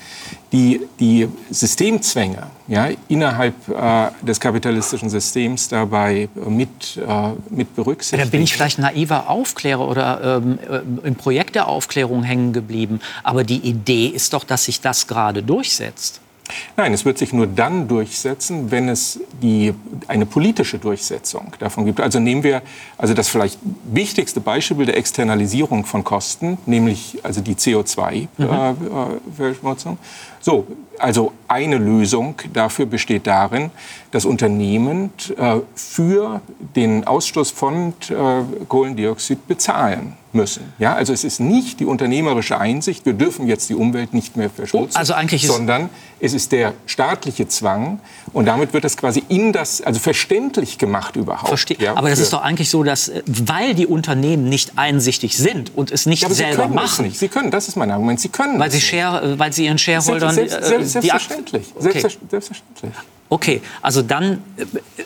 die, 0.51 0.82
die 0.99 1.30
Systemzwänge 1.51 2.47
ja, 2.68 2.89
innerhalb 3.09 3.53
äh, 3.70 4.09
des 4.26 4.39
kapitalistischen 4.39 5.11
Systems 5.11 5.68
dabei 5.68 6.30
mit, 6.34 6.97
äh, 6.97 7.30
mit 7.49 7.76
berücksichtigen. 7.76 8.24
Da 8.24 8.30
bin 8.32 8.41
ich 8.41 8.53
vielleicht 8.53 8.80
naiver 8.80 9.30
Aufklärer 9.30 9.88
oder 9.88 10.41
ähm, 10.43 10.57
im 11.03 11.16
Projekt 11.16 11.53
der 11.53 11.68
Aufklärung 11.68 12.24
hängen 12.24 12.53
geblieben. 12.53 12.99
Aber 13.22 13.43
die 13.43 13.59
Idee 13.59 14.07
ist 14.07 14.34
doch, 14.34 14.43
dass 14.43 14.66
sich 14.66 14.82
das 14.82 15.05
gerade 15.05 15.43
durchsetzt. 15.43 16.22
Nein, 16.75 16.93
es 16.93 17.05
wird 17.05 17.17
sich 17.17 17.31
nur 17.31 17.47
dann 17.47 17.87
durchsetzen, 17.87 18.69
wenn 18.69 18.89
es 18.89 19.21
die, 19.41 19.73
eine 20.07 20.25
politische 20.25 20.77
Durchsetzung 20.77 21.53
davon 21.59 21.85
gibt. 21.85 22.01
Also 22.01 22.19
nehmen 22.19 22.43
wir 22.43 22.61
also 22.97 23.13
das 23.13 23.29
vielleicht 23.29 23.57
wichtigste 23.85 24.41
Beispiel 24.41 24.85
der 24.85 24.97
Externalisierung 24.97 25.85
von 25.85 26.03
Kosten, 26.03 26.57
nämlich 26.65 27.19
also 27.23 27.39
die 27.41 27.55
CO2-Verschmutzung. 27.55 29.93
Mhm. 29.93 29.97
Äh, 29.97 30.32
so, 30.43 30.67
also 30.99 31.31
eine 31.47 31.77
Lösung 31.77 32.35
dafür 32.51 32.85
besteht 32.85 33.27
darin, 33.27 33.71
dass 34.11 34.25
Unternehmen 34.25 35.11
äh, 35.37 35.59
für 35.73 36.41
den 36.75 37.07
Ausstoß 37.07 37.51
von 37.51 37.93
äh, 38.09 38.65
Kohlendioxid 38.67 39.47
bezahlen 39.47 40.17
müssen. 40.33 40.73
Ja, 40.79 40.95
also 40.95 41.13
es 41.13 41.23
ist 41.23 41.39
nicht 41.39 41.79
die 41.79 41.85
unternehmerische 41.85 42.59
Einsicht, 42.59 43.05
wir 43.05 43.13
dürfen 43.13 43.47
jetzt 43.47 43.69
die 43.69 43.75
Umwelt 43.75 44.13
nicht 44.13 44.35
mehr 44.35 44.49
verschmutzen, 44.49 44.97
also 44.97 45.13
sondern 45.37 45.89
es 46.19 46.33
ist 46.33 46.51
der 46.51 46.73
staatliche 46.85 47.47
Zwang 47.47 47.99
und 48.31 48.45
damit 48.45 48.73
wird 48.73 48.83
das 48.83 48.97
quasi 48.97 49.23
in 49.29 49.53
das, 49.53 49.81
also 49.81 49.99
verständlich 49.99 50.77
gemacht 50.77 51.15
überhaupt. 51.15 51.49
Verstehe. 51.49 51.77
Ja, 51.79 51.95
aber 51.95 52.09
das 52.09 52.19
ist 52.19 52.33
doch 52.33 52.41
eigentlich 52.41 52.69
so, 52.69 52.83
dass 52.83 53.09
äh, 53.09 53.21
weil 53.25 53.75
die 53.75 53.85
Unternehmen 53.85 54.49
nicht 54.49 54.77
einsichtig 54.77 55.37
sind 55.37 55.75
und 55.75 55.91
es 55.91 56.05
nicht 56.05 56.23
ja, 56.23 56.29
selber 56.29 56.67
sie 56.67 56.73
machen. 56.73 57.05
Nicht. 57.05 57.19
Sie 57.19 57.27
können, 57.27 57.51
das 57.51 57.67
ist 57.67 57.75
mein 57.75 57.91
Argument, 57.91 58.19
sie 58.19 58.29
können. 58.29 58.59
Weil 58.59 58.71
sie, 58.71 58.81
Share, 58.81 59.37
weil 59.37 59.53
sie 59.53 59.65
ihren 59.65 59.77
Shareholdern 59.77 60.32
selbst, 60.34 60.63
selbst, 60.63 60.91
selbstverständlich, 60.91 61.73
okay. 61.75 61.99
selbstverständlich. 62.29 62.91
Okay, 63.34 63.61
also 63.81 64.03
dann, 64.03 64.43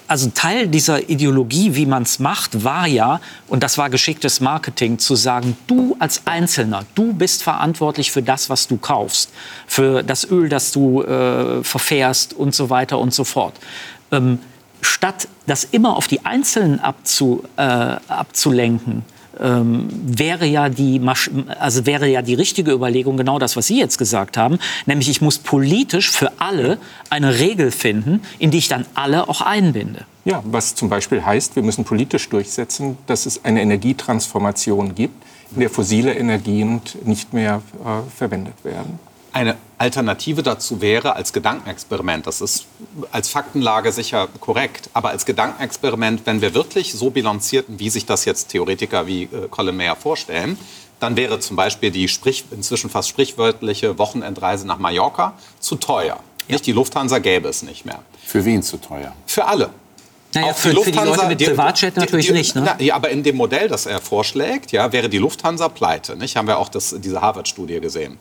also 0.05 0.29
Teil 0.31 0.67
dieser 0.67 1.09
Ideologie, 1.09 1.75
wie 1.75 1.85
man 1.85 2.03
es 2.03 2.19
macht, 2.19 2.61
war 2.61 2.85
ja, 2.85 3.21
und 3.47 3.63
das 3.63 3.77
war 3.77 3.89
geschicktes 3.89 4.41
Marketing, 4.41 4.99
zu 4.99 5.15
sagen, 5.15 5.55
du 5.65 5.95
als 5.99 6.23
Einzelner, 6.25 6.83
du 6.93 7.13
bist 7.13 7.41
verantwortlich 7.41 8.11
für 8.11 8.21
das, 8.21 8.49
was 8.49 8.67
du 8.67 8.75
kaufst, 8.75 9.29
für 9.65 10.03
das 10.03 10.29
Öl, 10.29 10.49
das 10.49 10.73
du 10.73 11.03
äh, 11.03 11.63
verfährst 11.63 12.33
und 12.33 12.53
so 12.53 12.69
weiter 12.69 12.99
und 12.99 13.13
so 13.13 13.23
fort. 13.23 13.53
Ähm, 14.11 14.39
statt 14.81 15.29
das 15.45 15.63
immer 15.63 15.95
auf 15.95 16.07
die 16.07 16.25
Einzelnen 16.25 16.81
abzu, 16.81 17.43
äh, 17.55 17.61
abzulenken, 17.61 19.05
ähm, 19.39 19.87
wäre, 19.91 20.45
ja 20.45 20.69
die, 20.69 21.01
also 21.59 21.85
wäre 21.85 22.07
ja 22.07 22.21
die 22.21 22.33
richtige 22.33 22.71
Überlegung 22.71 23.17
genau 23.17 23.39
das, 23.39 23.55
was 23.55 23.67
Sie 23.67 23.79
jetzt 23.79 23.97
gesagt 23.97 24.37
haben, 24.37 24.59
nämlich 24.85 25.09
ich 25.09 25.21
muss 25.21 25.37
politisch 25.37 26.11
für 26.11 26.31
alle 26.39 26.77
eine 27.09 27.39
Regel 27.39 27.71
finden, 27.71 28.21
in 28.39 28.51
die 28.51 28.59
ich 28.59 28.67
dann 28.67 28.85
alle 28.93 29.29
auch 29.29 29.41
einbinde. 29.41 30.05
Ja, 30.25 30.43
was 30.45 30.75
zum 30.75 30.89
Beispiel 30.89 31.25
heißt, 31.25 31.55
wir 31.55 31.63
müssen 31.63 31.85
politisch 31.85 32.27
durchsetzen, 32.29 32.97
dass 33.07 33.25
es 33.25 33.45
eine 33.45 33.61
Energietransformation 33.61 34.93
gibt, 34.93 35.23
in 35.53 35.61
der 35.61 35.69
fossile 35.69 36.13
Energien 36.13 36.81
nicht 37.05 37.33
mehr 37.33 37.61
äh, 37.83 38.09
verwendet 38.17 38.55
werden. 38.63 38.99
Eine 39.37 39.55
Alternative 39.77 40.41
dazu 40.41 40.81
wäre 40.81 41.15
als 41.15 41.31
Gedankenexperiment, 41.31 42.25
das 42.25 42.41
ist 42.41 42.65
als 43.11 43.29
Faktenlage 43.29 43.91
sicher 43.91 44.27
korrekt, 44.39 44.89
aber 44.93 45.09
als 45.09 45.27
Gedankenexperiment, 45.27 46.21
wenn 46.25 46.41
wir 46.41 46.55
wirklich 46.55 46.93
so 46.93 47.11
bilanzierten, 47.11 47.77
wie 47.77 47.91
sich 47.91 48.07
das 48.07 48.25
jetzt 48.25 48.47
Theoretiker 48.47 49.05
wie 49.05 49.25
äh, 49.25 49.47
Colin 49.51 49.77
Mayer 49.77 49.95
vorstellen, 49.95 50.57
dann 50.99 51.17
wäre 51.17 51.39
zum 51.39 51.55
Beispiel 51.55 51.91
die 51.91 52.07
Sprich, 52.07 52.45
inzwischen 52.49 52.89
fast 52.89 53.09
sprichwörtliche 53.09 53.99
Wochenendreise 53.99 54.65
nach 54.65 54.79
Mallorca 54.79 55.33
zu 55.59 55.75
teuer. 55.75 56.17
Ja. 56.47 56.53
Nicht 56.53 56.65
die 56.65 56.71
Lufthansa 56.71 57.19
gäbe 57.19 57.47
es 57.47 57.61
nicht 57.61 57.85
mehr. 57.85 57.99
Für 58.25 58.43
wen 58.43 58.63
zu 58.63 58.77
teuer? 58.77 59.13
Für 59.27 59.45
alle. 59.45 59.69
Naja, 60.33 60.53
für, 60.53 60.69
für, 60.69 60.91
die 60.91 60.97
Leute 60.97 61.27
mit 61.27 61.43
Privatjet 61.43 61.95
die, 61.95 61.99
natürlich 61.99 62.25
die, 62.27 62.33
die, 62.33 62.37
nicht. 62.37 62.55
Ne? 62.55 62.63
Na, 62.65 62.83
ja, 62.83 62.95
aber 62.95 63.09
in 63.09 63.23
dem 63.23 63.37
Modell, 63.37 63.67
das 63.67 63.85
er 63.85 64.01
vorschlägt, 64.01 64.71
ja, 64.71 64.91
wäre 64.91 65.09
die 65.09 65.17
Lufthansa 65.17 65.69
pleite. 65.69 66.15
Nicht? 66.15 66.35
Haben 66.35 66.47
wir 66.47 66.57
auch 66.57 66.69
das, 66.69 66.95
diese 66.97 67.21
Harvard-Studie 67.21 67.79
gesehen. 67.79 68.17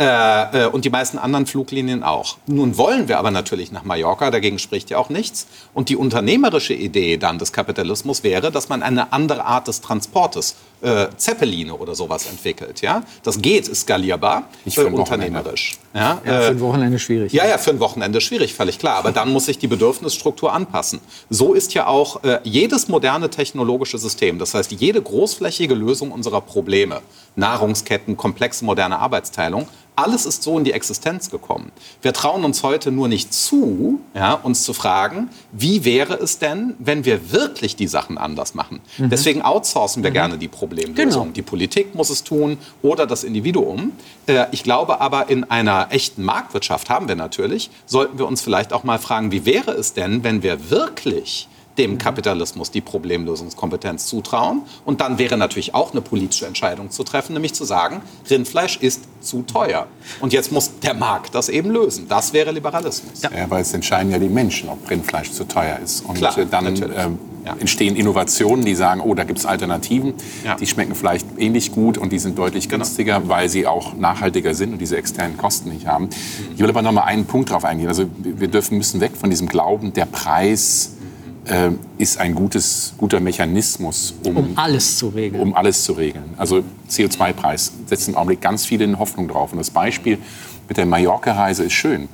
Äh, 0.00 0.64
äh, 0.64 0.66
und 0.66 0.86
die 0.86 0.90
meisten 0.90 1.18
anderen 1.18 1.44
Fluglinien 1.44 2.02
auch. 2.02 2.38
Nun 2.46 2.78
wollen 2.78 3.08
wir 3.08 3.18
aber 3.18 3.30
natürlich 3.30 3.70
nach 3.70 3.84
Mallorca, 3.84 4.30
dagegen 4.30 4.58
spricht 4.58 4.88
ja 4.88 4.96
auch 4.96 5.10
nichts. 5.10 5.46
Und 5.74 5.90
die 5.90 5.96
unternehmerische 5.96 6.72
Idee 6.72 7.18
dann 7.18 7.38
des 7.38 7.52
Kapitalismus 7.52 8.22
wäre, 8.22 8.50
dass 8.50 8.70
man 8.70 8.82
eine 8.82 9.12
andere 9.12 9.44
Art 9.44 9.68
des 9.68 9.82
Transportes, 9.82 10.56
äh, 10.80 11.08
Zeppeline 11.18 11.74
oder 11.74 11.94
sowas 11.94 12.24
entwickelt. 12.26 12.80
Ja? 12.80 13.02
Das 13.22 13.42
geht, 13.42 13.68
ist 13.68 13.82
skalierbar, 13.82 14.44
für 14.66 14.88
äh, 14.88 14.90
unternehmerisch. 14.90 15.72
Ja? 15.92 16.18
ja, 16.24 16.40
für 16.40 16.48
ein 16.48 16.60
Wochenende 16.60 16.98
schwierig. 16.98 17.34
Ja, 17.34 17.46
ja, 17.46 17.58
für 17.58 17.70
ein 17.70 17.80
Wochenende 17.80 18.22
schwierig, 18.22 18.54
völlig 18.54 18.78
klar. 18.78 18.96
Aber 18.96 19.12
dann 19.12 19.30
muss 19.30 19.44
sich 19.44 19.58
die 19.58 19.66
Bedürfnisstruktur 19.66 20.54
anpassen. 20.54 21.00
So 21.28 21.52
ist 21.52 21.74
ja 21.74 21.86
auch 21.86 22.24
äh, 22.24 22.40
jedes 22.44 22.88
moderne 22.88 23.28
technologische 23.28 23.98
System, 23.98 24.38
das 24.38 24.54
heißt 24.54 24.72
jede 24.72 25.02
großflächige 25.02 25.74
Lösung 25.74 26.10
unserer 26.10 26.40
Probleme, 26.40 27.02
Nahrungsketten, 27.36 28.16
komplexe 28.16 28.64
moderne 28.64 28.98
Arbeitsteilung, 28.98 29.68
alles 30.02 30.26
ist 30.26 30.42
so 30.42 30.58
in 30.58 30.64
die 30.64 30.72
Existenz 30.72 31.30
gekommen. 31.30 31.70
Wir 32.02 32.12
trauen 32.12 32.44
uns 32.44 32.62
heute 32.62 32.90
nur 32.90 33.08
nicht 33.08 33.32
zu, 33.32 34.00
ja, 34.14 34.34
uns 34.34 34.64
zu 34.64 34.72
fragen, 34.72 35.30
wie 35.52 35.84
wäre 35.84 36.14
es 36.14 36.38
denn, 36.38 36.74
wenn 36.78 37.04
wir 37.04 37.32
wirklich 37.32 37.76
die 37.76 37.86
Sachen 37.86 38.18
anders 38.18 38.54
machen? 38.54 38.80
Mhm. 38.98 39.10
Deswegen 39.10 39.42
outsourcen 39.42 40.02
wir 40.02 40.10
mhm. 40.10 40.14
gerne 40.14 40.38
die 40.38 40.48
Problemlösung. 40.48 41.22
Genau. 41.24 41.34
Die 41.34 41.42
Politik 41.42 41.94
muss 41.94 42.10
es 42.10 42.24
tun 42.24 42.58
oder 42.82 43.06
das 43.06 43.24
Individuum. 43.24 43.92
Äh, 44.26 44.46
ich 44.50 44.62
glaube 44.62 45.00
aber, 45.00 45.28
in 45.28 45.44
einer 45.44 45.88
echten 45.90 46.22
Marktwirtschaft 46.22 46.88
haben 46.88 47.08
wir 47.08 47.16
natürlich, 47.16 47.70
sollten 47.86 48.18
wir 48.18 48.26
uns 48.26 48.40
vielleicht 48.40 48.72
auch 48.72 48.84
mal 48.84 48.98
fragen, 48.98 49.32
wie 49.32 49.44
wäre 49.44 49.72
es 49.72 49.92
denn, 49.92 50.24
wenn 50.24 50.42
wir 50.42 50.70
wirklich 50.70 51.48
dem 51.80 51.96
Kapitalismus 51.96 52.70
die 52.70 52.82
Problemlösungskompetenz 52.82 54.06
zutrauen. 54.06 54.62
Und 54.84 55.00
dann 55.00 55.18
wäre 55.18 55.38
natürlich 55.38 55.74
auch 55.74 55.92
eine 55.92 56.02
politische 56.02 56.46
Entscheidung 56.46 56.90
zu 56.90 57.04
treffen, 57.04 57.32
nämlich 57.32 57.54
zu 57.54 57.64
sagen, 57.64 58.02
Rindfleisch 58.28 58.76
ist 58.76 59.04
zu 59.20 59.42
teuer. 59.42 59.86
Und 60.20 60.34
jetzt 60.34 60.52
muss 60.52 60.78
der 60.80 60.92
Markt 60.92 61.34
das 61.34 61.48
eben 61.48 61.70
lösen. 61.70 62.06
Das 62.06 62.34
wäre 62.34 62.52
Liberalismus. 62.52 63.22
Ja, 63.22 63.30
weil 63.48 63.62
es 63.62 63.72
entscheiden 63.72 64.12
ja 64.12 64.18
die 64.18 64.28
Menschen, 64.28 64.68
ob 64.68 64.90
Rindfleisch 64.90 65.32
zu 65.32 65.44
teuer 65.44 65.78
ist. 65.82 66.04
Und 66.04 66.16
Klar, 66.16 66.34
dann 66.50 66.66
ähm, 66.76 67.18
ja. 67.46 67.56
entstehen 67.58 67.96
Innovationen, 67.96 68.62
die 68.62 68.74
sagen, 68.74 69.00
oh, 69.00 69.14
da 69.14 69.24
gibt 69.24 69.38
es 69.38 69.46
Alternativen, 69.46 70.12
ja. 70.44 70.56
die 70.56 70.66
schmecken 70.66 70.94
vielleicht 70.94 71.26
ähnlich 71.38 71.72
gut 71.72 71.96
und 71.96 72.12
die 72.12 72.18
sind 72.18 72.38
deutlich 72.38 72.68
genau. 72.68 72.84
günstiger, 72.84 73.20
genau. 73.20 73.30
weil 73.30 73.48
sie 73.48 73.66
auch 73.66 73.94
nachhaltiger 73.94 74.52
sind 74.52 74.74
und 74.74 74.80
diese 74.80 74.98
externen 74.98 75.38
Kosten 75.38 75.70
nicht 75.70 75.86
haben. 75.86 76.04
Mhm. 76.04 76.54
Ich 76.54 76.58
will 76.58 76.68
aber 76.68 76.82
noch 76.82 76.92
mal 76.92 77.04
einen 77.04 77.24
Punkt 77.24 77.48
darauf 77.48 77.64
eingehen. 77.64 77.88
Also 77.88 78.04
wir 78.18 78.48
dürfen 78.48 78.76
müssen 78.76 79.00
weg 79.00 79.12
von 79.16 79.30
diesem 79.30 79.48
Glauben, 79.48 79.94
der 79.94 80.04
Preis 80.04 80.92
äh, 81.50 81.70
ist 81.98 82.18
ein 82.18 82.34
gutes, 82.34 82.94
guter 82.96 83.20
Mechanismus, 83.20 84.14
um, 84.24 84.36
um, 84.36 84.52
alles 84.56 84.96
zu 84.96 85.08
regeln. 85.08 85.42
Um 85.42 85.54
alles 85.54 85.84
zu 85.84 85.92
regeln. 85.92 86.34
Also 86.36 86.62
CO2-Preis 86.88 87.72
setzt 87.86 88.08
im 88.08 88.16
Augenblick 88.16 88.40
ganz 88.40 88.64
viele 88.64 88.84
in 88.84 88.98
Hoffnung 88.98 89.28
drauf. 89.28 89.52
Und 89.52 89.58
das 89.58 89.70
Beispiel 89.70 90.18
mit 90.68 90.76
der 90.76 90.86
Mallorca-Reise 90.86 91.64
ist 91.64 91.72
schön. 91.72 92.08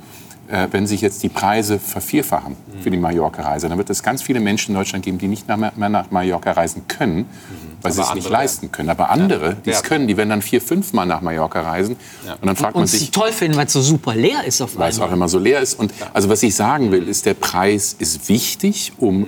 Äh, 0.47 0.67
wenn 0.71 0.87
sich 0.87 1.01
jetzt 1.01 1.21
die 1.23 1.29
Preise 1.29 1.77
vervierfachen 1.77 2.55
für 2.81 2.89
die 2.89 2.97
Mallorca-Reise, 2.97 3.69
dann 3.69 3.77
wird 3.77 3.89
es 3.89 4.01
ganz 4.01 4.21
viele 4.21 4.39
Menschen 4.39 4.71
in 4.71 4.77
Deutschland 4.77 5.05
geben, 5.05 5.17
die 5.17 5.27
nicht 5.27 5.47
mehr, 5.47 5.89
nach 5.89 6.09
Mallorca 6.09 6.53
reisen 6.53 6.87
können, 6.87 7.25
weil 7.81 7.91
sie 7.91 8.01
es 8.01 8.13
nicht 8.13 8.29
leisten 8.29 8.71
können. 8.71 8.89
Aber 8.89 9.09
andere, 9.09 9.55
die 9.65 9.69
es 9.69 9.83
können, 9.83 10.07
die 10.07 10.17
werden 10.17 10.29
dann 10.29 10.41
vier, 10.41 10.61
fünf 10.61 10.93
Mal 10.93 11.05
nach 11.05 11.21
Mallorca 11.21 11.61
reisen. 11.61 11.97
Ja. 12.25 12.33
Und 12.33 12.47
dann 12.47 12.55
fragt 12.55 12.75
und 12.75 12.81
man 12.81 12.87
sich... 12.87 13.11
toll 13.11 13.31
finden, 13.31 13.57
weil 13.57 13.67
es 13.67 13.73
so 13.73 13.81
super 13.81 14.15
leer 14.15 14.43
ist 14.45 14.61
auf 14.61 14.77
Weil 14.77 14.89
es 14.89 14.99
auch 14.99 15.11
immer 15.11 15.29
so 15.29 15.39
leer 15.39 15.59
ist. 15.59 15.79
Und 15.79 15.93
also 16.13 16.29
was 16.29 16.43
ich 16.43 16.55
sagen 16.55 16.91
will, 16.91 17.07
ist, 17.07 17.25
der 17.25 17.33
Preis 17.33 17.95
ist 17.97 18.29
wichtig, 18.29 18.93
um 18.97 19.27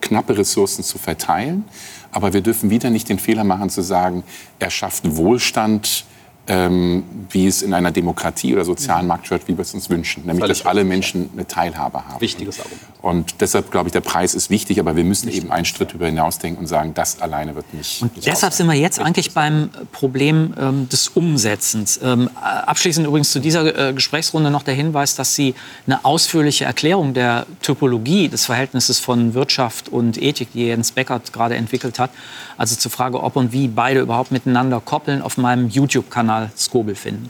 knappe 0.00 0.36
Ressourcen 0.36 0.84
zu 0.84 0.98
verteilen. 0.98 1.64
Aber 2.12 2.32
wir 2.32 2.40
dürfen 2.40 2.70
wieder 2.70 2.90
nicht 2.90 3.08
den 3.08 3.18
Fehler 3.18 3.44
machen 3.44 3.70
zu 3.70 3.82
sagen, 3.82 4.24
er 4.58 4.70
schafft 4.70 5.16
Wohlstand 5.16 6.04
ähm, 6.48 7.02
wie 7.30 7.46
es 7.46 7.62
in 7.62 7.74
einer 7.74 7.90
Demokratie 7.90 8.54
oder 8.54 8.64
sozialen 8.64 9.06
Marktwirtschaft, 9.06 9.48
wie 9.48 9.56
wir 9.56 9.62
es 9.62 9.74
uns 9.74 9.90
wünschen. 9.90 10.24
Nämlich, 10.26 10.46
dass 10.46 10.64
alle 10.64 10.84
Menschen 10.84 11.30
eine 11.32 11.46
Teilhabe 11.46 12.06
haben. 12.06 12.20
Wichtiges 12.20 12.60
Argument. 12.60 12.80
Und 13.02 13.40
deshalb 13.40 13.70
glaube 13.70 13.88
ich, 13.88 13.92
der 13.92 14.00
Preis 14.00 14.34
ist 14.34 14.50
wichtig, 14.50 14.80
aber 14.80 14.96
wir 14.96 15.04
müssen 15.04 15.28
eben 15.28 15.50
einen 15.50 15.64
Schritt 15.64 15.90
darüber 15.90 16.06
hinausdenken 16.06 16.60
und 16.60 16.66
sagen, 16.66 16.92
das 16.94 17.20
alleine 17.20 17.54
wird 17.54 17.72
nicht. 17.74 18.02
Und 18.02 18.14
nicht 18.16 18.26
deshalb 18.26 18.52
sind 18.52 18.66
wir 18.66 18.74
jetzt 18.74 19.00
eigentlich 19.00 19.32
beim 19.32 19.70
Problem 19.92 20.54
ähm, 20.58 20.88
des 20.88 21.08
Umsetzens. 21.08 22.00
Ähm, 22.02 22.30
abschließend 22.34 23.06
übrigens 23.06 23.32
zu 23.32 23.40
dieser 23.40 23.90
äh, 23.90 23.92
Gesprächsrunde 23.92 24.50
noch 24.50 24.62
der 24.62 24.74
Hinweis, 24.74 25.14
dass 25.14 25.34
Sie 25.34 25.54
eine 25.86 26.04
ausführliche 26.04 26.64
Erklärung 26.64 27.14
der 27.14 27.46
Typologie 27.62 28.28
des 28.28 28.44
Verhältnisses 28.44 28.98
von 28.98 29.34
Wirtschaft 29.34 29.88
und 29.88 30.20
Ethik, 30.20 30.52
die 30.52 30.66
Jens 30.66 30.92
Beckert 30.92 31.32
gerade 31.32 31.56
entwickelt 31.56 31.98
hat, 31.98 32.10
also 32.56 32.76
zur 32.76 32.90
Frage, 32.90 33.22
ob 33.22 33.36
und 33.36 33.52
wie 33.52 33.68
beide 33.68 34.00
überhaupt 34.00 34.32
miteinander 34.32 34.80
koppeln, 34.80 35.22
auf 35.22 35.36
meinem 35.36 35.68
YouTube-Kanal 35.68 36.35
Skobel 36.56 36.94
finden. 36.94 37.28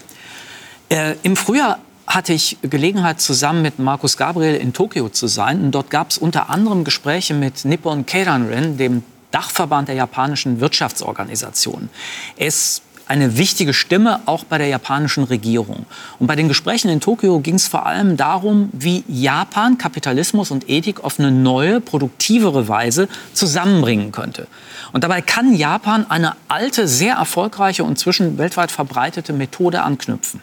Äh, 0.88 1.14
Im 1.22 1.36
Frühjahr 1.36 1.78
hatte 2.06 2.32
ich 2.32 2.58
Gelegenheit, 2.62 3.20
zusammen 3.20 3.62
mit 3.62 3.78
Markus 3.78 4.16
Gabriel 4.16 4.56
in 4.56 4.72
Tokio 4.72 5.08
zu 5.08 5.26
sein. 5.26 5.60
Und 5.60 5.72
dort 5.72 5.90
gab 5.90 6.10
es 6.10 6.18
unter 6.18 6.50
anderem 6.50 6.84
Gespräche 6.84 7.34
mit 7.34 7.64
Nippon 7.64 8.06
Keidanren, 8.06 8.76
dem 8.76 9.02
Dachverband 9.32 9.88
der 9.88 9.96
japanischen 9.96 10.60
Wirtschaftsorganisation. 10.60 11.88
Ist 12.36 12.82
eine 13.08 13.38
wichtige 13.38 13.72
Stimme 13.72 14.20
auch 14.26 14.44
bei 14.44 14.58
der 14.58 14.66
japanischen 14.66 15.24
Regierung. 15.24 15.86
Und 16.18 16.26
bei 16.26 16.36
den 16.36 16.48
Gesprächen 16.48 16.88
in 16.88 17.00
Tokio 17.00 17.40
ging 17.40 17.54
es 17.54 17.68
vor 17.68 17.86
allem 17.86 18.16
darum, 18.16 18.68
wie 18.72 19.04
Japan 19.08 19.78
Kapitalismus 19.78 20.50
und 20.50 20.68
Ethik 20.68 21.04
auf 21.04 21.18
eine 21.18 21.30
neue, 21.30 21.80
produktivere 21.80 22.68
Weise 22.68 23.08
zusammenbringen 23.32 24.12
könnte. 24.12 24.48
Und 24.92 25.04
dabei 25.04 25.22
kann 25.22 25.54
Japan 25.54 26.06
eine 26.08 26.34
alte, 26.48 26.88
sehr 26.88 27.16
erfolgreiche 27.16 27.84
und 27.84 27.98
zwischen 27.98 28.38
weltweit 28.38 28.70
verbreitete 28.70 29.32
Methode 29.32 29.82
anknüpfen. 29.82 30.40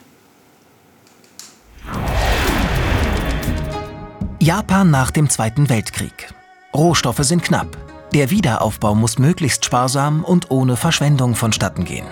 Japan 4.40 4.92
nach 4.92 5.12
dem 5.12 5.30
Zweiten 5.30 5.70
Weltkrieg. 5.70 6.34
Rohstoffe 6.74 7.24
sind 7.24 7.44
knapp. 7.44 7.78
Der 8.14 8.30
Wiederaufbau 8.30 8.94
muss 8.94 9.18
möglichst 9.18 9.66
sparsam 9.66 10.24
und 10.24 10.52
ohne 10.52 10.76
Verschwendung 10.76 11.36
vonstatten 11.36 11.86
gehen. 11.86 12.06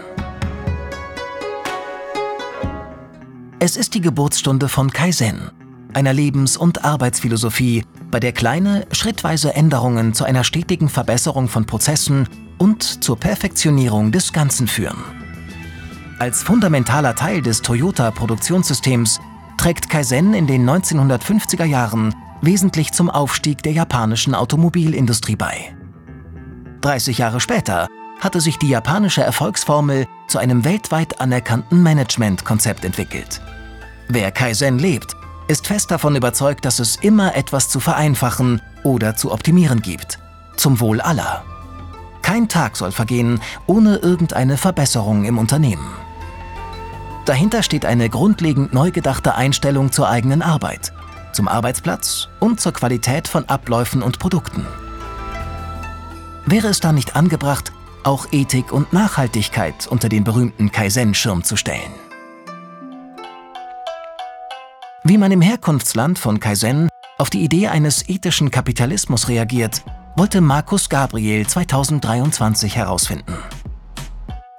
Es 3.64 3.78
ist 3.78 3.94
die 3.94 4.02
Geburtsstunde 4.02 4.68
von 4.68 4.92
Kaizen, 4.92 5.52
einer 5.94 6.14
Lebens- 6.14 6.58
und 6.58 6.84
Arbeitsphilosophie, 6.84 7.86
bei 8.10 8.20
der 8.20 8.32
kleine, 8.32 8.88
schrittweise 8.92 9.54
Änderungen 9.54 10.16
zu 10.16 10.24
einer 10.24 10.44
stetigen 10.44 10.90
Verbesserung 10.90 11.48
von 11.48 11.68
Prozessen 11.68 12.28
und 12.58 13.04
zur 13.04 13.20
Perfektionierung 13.20 14.12
des 14.12 14.34
Ganzen 14.34 14.68
führen. 14.68 14.98
Als 16.18 16.42
fundamentaler 16.42 17.14
Teil 17.14 17.44
des 17.44 17.62
Toyota-Produktionssystems 17.62 19.20
trägt 19.58 19.92
Kaizen 19.92 20.34
in 20.34 20.48
den 20.48 20.68
1950er 20.68 21.66
Jahren 21.66 22.16
wesentlich 22.42 22.94
zum 22.94 23.12
Aufstieg 23.12 23.62
der 23.62 23.74
japanischen 23.74 24.34
Automobilindustrie 24.34 25.36
bei. 25.36 25.76
30 26.82 27.20
Jahre 27.20 27.40
später 27.40 27.88
hatte 28.22 28.42
sich 28.42 28.58
die 28.58 28.70
japanische 28.70 29.22
Erfolgsformel 29.22 30.08
zu 30.28 30.40
einem 30.40 30.66
weltweit 30.66 31.22
anerkannten 31.22 31.84
Managementkonzept 31.84 32.86
entwickelt. 32.86 33.40
Wer 34.14 34.30
Kaizen 34.30 34.78
lebt, 34.78 35.16
ist 35.48 35.68
fest 35.68 35.90
davon 35.90 36.18
überzeugt, 36.18 36.66
dass 36.66 36.80
es 36.80 36.98
immer 36.98 37.34
etwas 37.34 37.70
zu 37.70 37.80
vereinfachen 37.80 38.62
oder 38.84 39.16
zu 39.16 39.32
optimieren 39.32 39.82
gibt. 39.82 40.20
Zum 40.58 40.82
Wohl 40.82 41.00
aller. 41.00 41.46
Kein 42.22 42.50
Tag 42.50 42.76
soll 42.76 42.92
vergehen 42.92 43.40
ohne 43.68 43.96
irgendeine 43.96 44.58
Verbesserung 44.58 45.24
im 45.24 45.38
Unternehmen. 45.38 45.88
Dahinter 47.24 47.64
steht 47.64 47.86
eine 47.86 48.10
grundlegend 48.10 48.74
neu 48.74 48.92
gedachte 48.92 49.36
Einstellung 49.36 49.94
zur 49.94 50.10
eigenen 50.10 50.42
Arbeit, 50.42 50.92
zum 51.32 51.48
Arbeitsplatz 51.48 52.28
und 52.42 52.60
zur 52.60 52.74
Qualität 52.74 53.30
von 53.30 53.48
Abläufen 53.48 54.02
und 54.02 54.20
Produkten. 54.20 54.68
Wäre 56.46 56.68
es 56.68 56.82
da 56.82 56.92
nicht 56.92 57.16
angebracht, 57.16 57.72
auch 58.04 58.28
Ethik 58.34 58.74
und 58.74 58.92
Nachhaltigkeit 58.92 59.88
unter 59.88 60.10
den 60.10 60.26
berühmten 60.26 60.70
Kaizen-Schirm 60.70 61.46
zu 61.46 61.56
stellen? 61.56 62.11
Wie 65.04 65.18
man 65.18 65.32
im 65.32 65.42
Herkunftsland 65.42 66.20
von 66.20 66.40
Kaizen 66.40 66.88
auf 67.18 67.32
die 67.32 67.42
Idee 67.42 67.70
eines 67.70 68.08
ethischen 68.08 68.52
Kapitalismus 68.52 69.30
reagiert, 69.30 69.82
wollte 70.16 70.42
Markus 70.42 70.90
Gabriel 70.90 71.48
2023 71.48 72.76
herausfinden. 72.76 73.34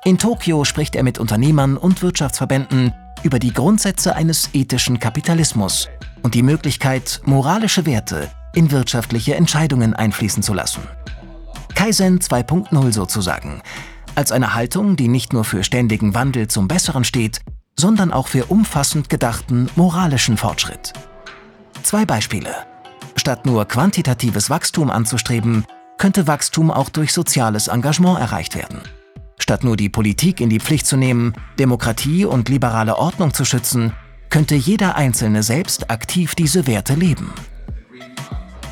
In 0.04 0.18
Tokio 0.18 0.64
spricht 0.64 0.96
er 0.96 1.04
mit 1.04 1.20
Unternehmern 1.20 1.76
und 1.76 2.02
Wirtschaftsverbänden 2.02 2.92
über 3.22 3.38
die 3.38 3.52
Grundsätze 3.52 4.16
eines 4.16 4.50
ethischen 4.52 4.98
Kapitalismus 4.98 5.88
und 6.22 6.34
die 6.34 6.42
Möglichkeit, 6.42 7.20
moralische 7.24 7.86
Werte 7.86 8.28
in 8.52 8.72
wirtschaftliche 8.72 9.36
Entscheidungen 9.36 9.94
einfließen 9.94 10.42
zu 10.42 10.54
lassen. 10.54 10.82
Kaizen 11.76 12.18
2.0 12.18 12.92
sozusagen, 12.92 13.62
als 14.16 14.32
eine 14.32 14.56
Haltung, 14.56 14.96
die 14.96 15.06
nicht 15.06 15.32
nur 15.32 15.44
für 15.44 15.62
ständigen 15.62 16.14
Wandel 16.16 16.48
zum 16.48 16.66
Besseren 16.66 17.04
steht, 17.04 17.42
sondern 17.78 18.12
auch 18.12 18.28
für 18.28 18.46
umfassend 18.46 19.08
gedachten 19.08 19.68
moralischen 19.76 20.36
Fortschritt. 20.36 20.92
Zwei 21.82 22.04
Beispiele. 22.04 22.54
Statt 23.16 23.46
nur 23.46 23.66
quantitatives 23.66 24.50
Wachstum 24.50 24.90
anzustreben, 24.90 25.64
könnte 25.98 26.26
Wachstum 26.26 26.70
auch 26.70 26.88
durch 26.88 27.12
soziales 27.12 27.68
Engagement 27.68 28.18
erreicht 28.18 28.54
werden. 28.54 28.80
Statt 29.38 29.64
nur 29.64 29.76
die 29.76 29.88
Politik 29.88 30.40
in 30.40 30.50
die 30.50 30.60
Pflicht 30.60 30.86
zu 30.86 30.96
nehmen, 30.96 31.34
Demokratie 31.58 32.24
und 32.24 32.48
liberale 32.48 32.96
Ordnung 32.96 33.34
zu 33.34 33.44
schützen, 33.44 33.92
könnte 34.30 34.54
jeder 34.54 34.96
Einzelne 34.96 35.42
selbst 35.42 35.90
aktiv 35.90 36.34
diese 36.34 36.66
Werte 36.66 36.94
leben. 36.94 37.32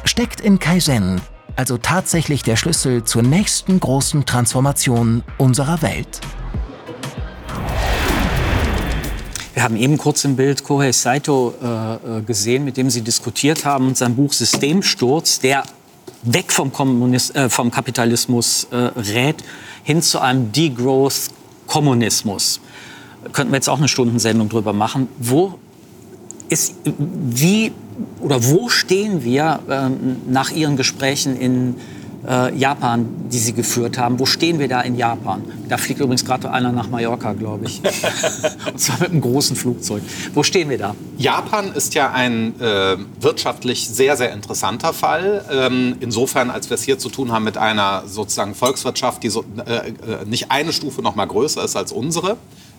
Steckt 0.05 0.41
in 0.41 0.59
Kaizen 0.59 1.21
also 1.57 1.77
tatsächlich 1.77 2.43
der 2.43 2.57
Schlüssel 2.57 3.05
zur 3.05 3.23
nächsten 3.23 3.81
großen 3.81 4.25
Transformation 4.25 5.23
unserer 5.37 5.83
Welt? 5.83 6.21
Wir 9.53 9.65
haben 9.65 9.77
eben 9.77 9.99
kurz 9.99 10.25
im 10.25 10.37
Bild 10.37 10.63
Kohei 10.63 10.93
Saito 10.93 11.55
äh, 11.61 12.19
äh 12.19 12.23
gesehen, 12.23 12.65
mit 12.65 12.77
dem 12.77 12.89
Sie 12.89 13.03
diskutiert 13.03 13.65
haben, 13.65 13.89
und 13.89 13.97
sein 13.97 14.15
Buch 14.15 14.33
Systemsturz, 14.33 15.41
der 15.41 15.65
weg 16.23 16.53
vom, 16.53 16.73
Kommunist, 16.73 17.35
äh, 17.35 17.49
vom 17.49 17.73
Kapitalismus 17.73 18.69
äh, 18.71 18.77
rät, 18.77 19.43
hin 19.83 20.03
zu 20.03 20.21
einem 20.21 20.53
Degrowth-Kommunismus. 20.53 22.61
Könnten 23.33 23.53
wir 23.53 23.57
jetzt 23.57 23.69
auch 23.69 23.79
eine 23.79 23.89
Stundensendung 23.89 24.49
drüber 24.49 24.73
machen. 24.73 25.09
Wo 25.19 25.59
ist, 26.49 26.77
wie 26.85 27.73
oder 28.21 28.47
wo 28.47 28.69
stehen 28.69 29.25
wir 29.25 29.59
ähm, 29.69 30.19
nach 30.29 30.51
Ihren 30.51 30.77
Gesprächen 30.77 31.37
in 31.37 31.75
äh, 32.27 32.55
Japan, 32.57 33.07
die 33.31 33.39
Sie 33.39 33.53
geführt 33.53 33.99
haben? 33.99 34.19
Wo 34.19 34.27
stehen 34.27 34.59
wir 34.59 34.69
da 34.69 34.81
in 34.81 34.97
Japan? 34.97 35.43
Da 35.69 35.77
fliegt 35.77 36.01
übrigens 36.01 36.25
gerade 36.25 36.51
einer 36.51 36.73
nach 36.73 36.89
Mallorca, 36.89 37.33
glaube 37.33 37.67
ich. 37.67 37.81
Und 38.73 38.81
zwar 38.81 39.01
mit 39.01 39.11
einem 39.11 39.21
großen 39.21 39.57
Flugzeug. 39.57 40.03
Wo 40.35 40.43
stehen 40.43 40.69
wir 40.69 40.79
da? 40.79 40.95
Japan 41.19 41.73
ist 41.73 41.95
ja 41.95 42.11
ein 42.13 42.59
äh, 42.61 42.97
wirtschaftlich 43.21 43.89
sehr, 43.89 44.17
sehr 44.17 44.33
interessanter 44.33 44.93
Fall. 44.93 45.45
Ähm, 45.51 45.97
insofern, 46.01 46.51
als 46.51 46.71
wir 46.71 46.75
es 46.75 46.83
hier 46.83 46.99
zu 46.99 47.09
tun 47.09 47.33
haben 47.33 47.45
mit 47.45 47.57
einer 47.57 48.05
sozusagen 48.07 48.55
Volkswirtschaft, 48.55 49.23
die 49.23 49.31
so, 49.31 49.45
äh, 49.65 49.89
äh 49.89 49.93
nicht 50.27 50.51
eine 50.51 50.73
Stufe 50.73 51.03
noch 51.03 51.15
mal 51.15 51.27
größer 51.27 51.65
ist 51.65 51.77
als 51.77 51.93
unsere 51.93 52.37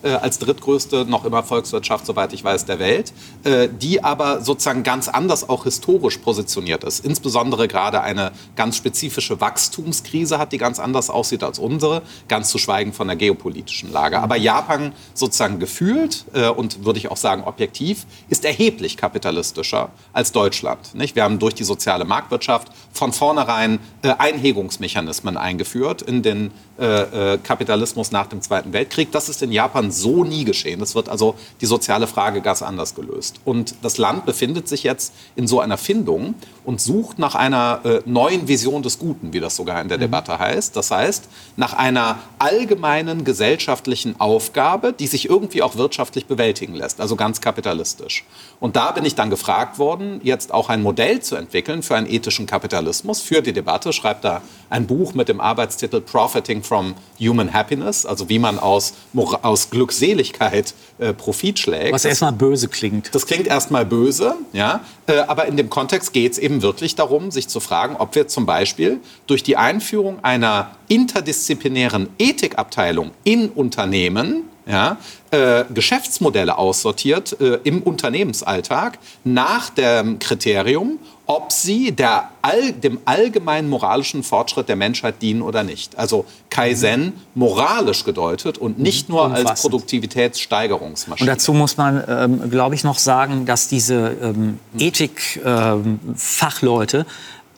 als 0.08 0.38
drittgrößte 0.38 1.04
noch 1.06 1.24
immer 1.24 1.42
Volkswirtschaft, 1.42 2.06
soweit 2.06 2.32
ich 2.32 2.42
weiß, 2.42 2.64
der 2.64 2.78
Welt, 2.78 3.12
äh, 3.44 3.68
die 3.68 4.02
aber 4.02 4.40
sozusagen 4.42 4.82
ganz 4.82 5.08
anders 5.08 5.48
auch 5.48 5.64
historisch 5.64 6.18
positioniert 6.18 6.84
ist. 6.84 7.04
Insbesondere 7.04 7.68
gerade 7.68 8.00
eine 8.02 8.32
ganz 8.56 8.76
spezifische 8.76 9.40
Wachstumskrise 9.40 10.38
hat, 10.38 10.52
die 10.52 10.58
ganz 10.58 10.78
anders 10.78 11.10
aussieht 11.10 11.44
als 11.44 11.58
unsere, 11.58 12.02
ganz 12.28 12.48
zu 12.48 12.58
schweigen 12.58 12.92
von 12.92 13.06
der 13.06 13.16
geopolitischen 13.16 13.92
Lage. 13.92 14.20
Aber 14.20 14.36
Japan 14.36 14.92
sozusagen 15.14 15.58
gefühlt 15.58 16.24
äh, 16.32 16.48
und 16.48 16.84
würde 16.84 16.98
ich 16.98 17.10
auch 17.10 17.16
sagen 17.16 17.44
objektiv 17.44 18.06
ist 18.28 18.44
erheblich 18.44 18.96
kapitalistischer 18.96 19.90
als 20.12 20.32
Deutschland. 20.32 20.94
Nicht? 20.94 21.14
Wir 21.16 21.24
haben 21.24 21.38
durch 21.38 21.54
die 21.54 21.64
soziale 21.64 22.04
Marktwirtschaft 22.04 22.68
von 22.92 23.12
vornherein 23.12 23.78
äh, 24.02 24.14
Einhegungsmechanismen 24.18 25.36
eingeführt 25.36 26.02
in 26.02 26.22
den 26.22 26.50
äh, 26.78 27.34
äh, 27.34 27.38
Kapitalismus 27.38 28.10
nach 28.10 28.26
dem 28.26 28.40
Zweiten 28.40 28.72
Weltkrieg. 28.72 29.12
Das 29.12 29.28
ist 29.28 29.42
in 29.42 29.52
Japan 29.52 29.91
so 29.92 30.24
nie 30.24 30.44
geschehen. 30.44 30.80
Es 30.80 30.94
wird 30.94 31.08
also 31.08 31.34
die 31.60 31.66
soziale 31.66 32.06
Frage 32.06 32.40
ganz 32.40 32.62
anders 32.62 32.94
gelöst. 32.94 33.36
Und 33.44 33.74
das 33.82 33.98
Land 33.98 34.26
befindet 34.26 34.68
sich 34.68 34.82
jetzt 34.82 35.12
in 35.36 35.46
so 35.46 35.60
einer 35.60 35.78
Findung 35.78 36.34
und 36.64 36.80
sucht 36.80 37.18
nach 37.18 37.34
einer 37.34 37.80
äh, 37.84 38.00
neuen 38.04 38.48
Vision 38.48 38.82
des 38.82 38.98
Guten, 38.98 39.32
wie 39.32 39.40
das 39.40 39.56
sogar 39.56 39.80
in 39.80 39.88
der 39.88 39.98
mhm. 39.98 40.02
Debatte 40.02 40.38
heißt. 40.38 40.76
Das 40.76 40.90
heißt, 40.90 41.28
nach 41.56 41.74
einer 41.74 42.18
allgemeinen 42.38 43.24
gesellschaftlichen 43.24 44.20
Aufgabe, 44.20 44.92
die 44.92 45.06
sich 45.06 45.28
irgendwie 45.28 45.62
auch 45.62 45.76
wirtschaftlich 45.76 46.26
bewältigen 46.26 46.74
lässt, 46.74 47.00
also 47.00 47.16
ganz 47.16 47.40
kapitalistisch. 47.40 48.24
Und 48.60 48.76
da 48.76 48.92
bin 48.92 49.04
ich 49.04 49.14
dann 49.14 49.30
gefragt 49.30 49.78
worden, 49.78 50.20
jetzt 50.22 50.54
auch 50.54 50.68
ein 50.68 50.82
Modell 50.82 51.20
zu 51.20 51.36
entwickeln 51.36 51.82
für 51.82 51.96
einen 51.96 52.08
ethischen 52.08 52.46
Kapitalismus, 52.46 53.20
für 53.20 53.42
die 53.42 53.52
Debatte, 53.52 53.92
schreibt 53.92 54.24
da 54.24 54.42
ein 54.70 54.86
Buch 54.86 55.14
mit 55.14 55.28
dem 55.28 55.40
Arbeitstitel 55.40 56.00
Profiting 56.00 56.62
from 56.62 56.94
Human 57.20 57.52
Happiness, 57.52 58.06
also 58.06 58.28
wie 58.28 58.38
man 58.38 58.58
aus, 58.58 58.94
aus 59.42 59.70
Glückseligkeit 59.82 60.74
äh, 60.98 61.12
Profit 61.12 61.58
schlägt. 61.58 61.92
Was 61.92 62.04
erstmal 62.04 62.32
böse 62.32 62.68
klingt. 62.68 63.12
Das 63.12 63.26
klingt 63.26 63.48
erstmal 63.48 63.84
böse, 63.84 64.36
ja, 64.52 64.84
äh, 65.08 65.18
aber 65.18 65.46
in 65.46 65.56
dem 65.56 65.70
Kontext 65.70 66.12
geht 66.12 66.32
es 66.32 66.38
eben 66.38 66.62
wirklich 66.62 66.94
darum, 66.94 67.32
sich 67.32 67.48
zu 67.48 67.58
fragen, 67.58 67.96
ob 67.96 68.14
wir 68.14 68.28
zum 68.28 68.46
Beispiel 68.46 69.00
durch 69.26 69.42
die 69.42 69.56
Einführung 69.56 70.22
einer 70.22 70.76
interdisziplinären 70.86 72.08
Ethikabteilung 72.18 73.10
in 73.24 73.48
Unternehmen 73.48 74.44
ja, 74.66 74.98
äh, 75.32 75.64
Geschäftsmodelle 75.74 76.56
aussortiert 76.56 77.40
äh, 77.40 77.58
im 77.64 77.82
Unternehmensalltag 77.82 78.98
nach 79.24 79.70
dem 79.70 80.20
Kriterium, 80.20 81.00
ob 81.26 81.52
sie 81.52 81.92
der 81.92 82.30
all, 82.42 82.72
dem 82.72 82.98
allgemeinen 83.04 83.68
moralischen 83.68 84.22
Fortschritt 84.22 84.68
der 84.68 84.76
Menschheit 84.76 85.20
dienen 85.22 85.42
oder 85.42 85.62
nicht. 85.62 85.98
Also 85.98 86.24
Kaizen 86.50 87.12
moralisch 87.34 88.04
gedeutet 88.04 88.58
und 88.58 88.78
nicht 88.78 89.08
nur 89.08 89.24
Umfassend. 89.26 89.48
als 89.48 89.62
Produktivitätssteigerungsmaschine. 89.62 91.30
Und 91.30 91.34
dazu 91.34 91.54
muss 91.54 91.76
man, 91.76 92.02
ähm, 92.08 92.50
glaube 92.50 92.74
ich, 92.74 92.82
noch 92.84 92.98
sagen, 92.98 93.46
dass 93.46 93.68
diese 93.68 94.16
ähm, 94.20 94.58
Ethikfachleute 94.78 96.98
ähm, 96.98 97.06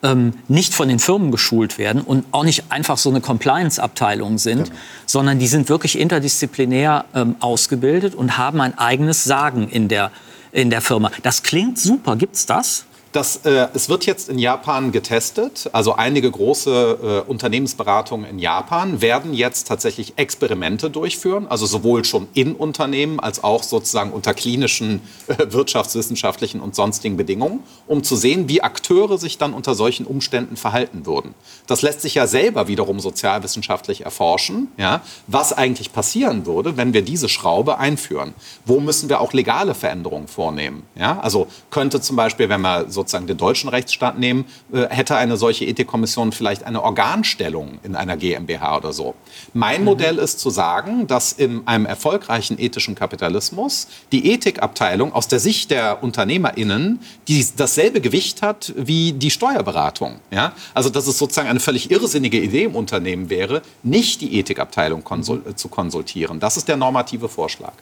ähm, 0.03 0.33
nicht 0.47 0.73
von 0.73 0.87
den 0.87 0.99
Firmen 0.99 1.31
geschult 1.31 1.77
werden 1.77 2.01
und 2.01 2.25
auch 2.31 2.43
nicht 2.43 2.65
einfach 2.69 2.97
so 2.97 3.09
eine 3.09 3.21
Compliance-Abteilung 3.21 4.37
sind, 4.37 4.65
genau. 4.65 4.79
sondern 5.05 5.39
die 5.39 5.47
sind 5.47 5.69
wirklich 5.69 5.97
interdisziplinär 5.97 7.05
ähm, 7.15 7.35
ausgebildet 7.39 8.13
und 8.13 8.37
haben 8.37 8.61
ein 8.61 8.77
eigenes 8.77 9.23
Sagen 9.23 9.69
in 9.69 9.87
der, 9.87 10.11
in 10.51 10.69
der 10.69 10.81
Firma. 10.81 11.11
Das 11.23 11.43
klingt 11.43 11.79
super. 11.79 12.15
Gibt 12.15 12.35
es 12.35 12.45
das? 12.45 12.85
Das, 13.15 13.37
äh, 13.45 13.69
es 13.73 13.87
wird 13.87 14.05
jetzt 14.05 14.27
in 14.27 14.37
Japan 14.37 14.91
getestet. 14.91 15.69
Also 15.71 15.95
einige 15.95 16.29
große 16.29 17.23
äh, 17.25 17.29
Unternehmensberatungen 17.31 18.29
in 18.29 18.39
Japan 18.39 18.99
werden 18.99 19.33
jetzt 19.33 19.69
tatsächlich 19.69 20.17
Experimente 20.17 20.89
durchführen. 20.89 21.47
Also 21.47 21.65
sowohl 21.65 22.03
schon 22.03 22.27
in 22.33 22.55
Unternehmen 22.55 23.21
als 23.21 23.41
auch 23.41 23.63
sozusagen 23.63 24.11
unter 24.11 24.33
klinischen, 24.33 24.99
äh, 25.27 25.49
wirtschaftswissenschaftlichen 25.49 26.59
und 26.59 26.75
sonstigen 26.75 27.15
Bedingungen, 27.15 27.61
um 27.87 28.03
zu 28.03 28.17
sehen, 28.17 28.49
wie 28.49 28.61
Akteure 28.61 29.17
sich 29.17 29.37
dann 29.37 29.53
unter 29.53 29.75
solchen 29.75 30.05
Umständen 30.05 30.57
verhalten 30.57 31.05
würden. 31.05 31.35
Das 31.67 31.83
lässt 31.83 32.01
sich 32.01 32.15
ja 32.15 32.27
selber 32.27 32.67
wiederum 32.67 32.99
sozialwissenschaftlich 32.99 34.03
erforschen, 34.03 34.67
ja, 34.75 35.01
was 35.27 35.53
eigentlich 35.53 35.93
passieren 35.93 36.45
würde, 36.45 36.75
wenn 36.75 36.91
wir 36.91 37.01
diese 37.01 37.29
Schraube 37.29 37.77
einführen. 37.77 38.33
Wo 38.65 38.81
müssen 38.81 39.07
wir 39.07 39.21
auch 39.21 39.31
legale 39.31 39.73
Veränderungen 39.73 40.27
vornehmen? 40.27 40.83
Ja? 40.95 41.17
Also 41.21 41.47
könnte 41.69 42.01
zum 42.01 42.17
Beispiel, 42.17 42.49
wenn 42.49 42.59
wir 42.59 42.87
so 42.89 43.04
sozusagen 43.05 43.27
den 43.27 43.37
deutschen 43.37 43.69
Rechtsstaat 43.69 44.17
nehmen, 44.17 44.45
äh, 44.73 44.87
hätte 44.89 45.15
eine 45.15 45.37
solche 45.37 45.65
Ethikkommission 45.65 46.31
vielleicht 46.31 46.63
eine 46.63 46.81
Organstellung 46.81 47.79
in 47.83 47.95
einer 47.95 48.17
GmbH 48.17 48.77
oder 48.77 48.93
so. 48.93 49.13
Mein 49.53 49.81
mhm. 49.81 49.85
Modell 49.85 50.17
ist 50.17 50.39
zu 50.39 50.49
sagen, 50.49 51.07
dass 51.07 51.31
in 51.31 51.67
einem 51.67 51.85
erfolgreichen 51.85 52.59
ethischen 52.59 52.95
Kapitalismus 52.95 53.87
die 54.11 54.31
Ethikabteilung 54.31 55.13
aus 55.13 55.27
der 55.27 55.39
Sicht 55.39 55.71
der 55.71 56.03
UnternehmerInnen 56.03 56.99
die 57.27 57.45
dasselbe 57.55 58.01
Gewicht 58.01 58.41
hat 58.41 58.73
wie 58.75 59.13
die 59.13 59.31
Steuerberatung. 59.31 60.19
Ja? 60.31 60.53
Also 60.73 60.89
dass 60.89 61.07
es 61.07 61.17
sozusagen 61.17 61.47
eine 61.47 61.59
völlig 61.59 61.91
irrsinnige 61.91 62.39
Idee 62.39 62.63
im 62.63 62.75
Unternehmen 62.75 63.29
wäre, 63.29 63.61
nicht 63.83 64.21
die 64.21 64.39
Ethikabteilung 64.39 65.03
konsul 65.03 65.43
zu 65.55 65.67
konsultieren. 65.67 66.39
Das 66.39 66.57
ist 66.57 66.67
der 66.67 66.77
normative 66.77 67.29
Vorschlag. 67.29 67.73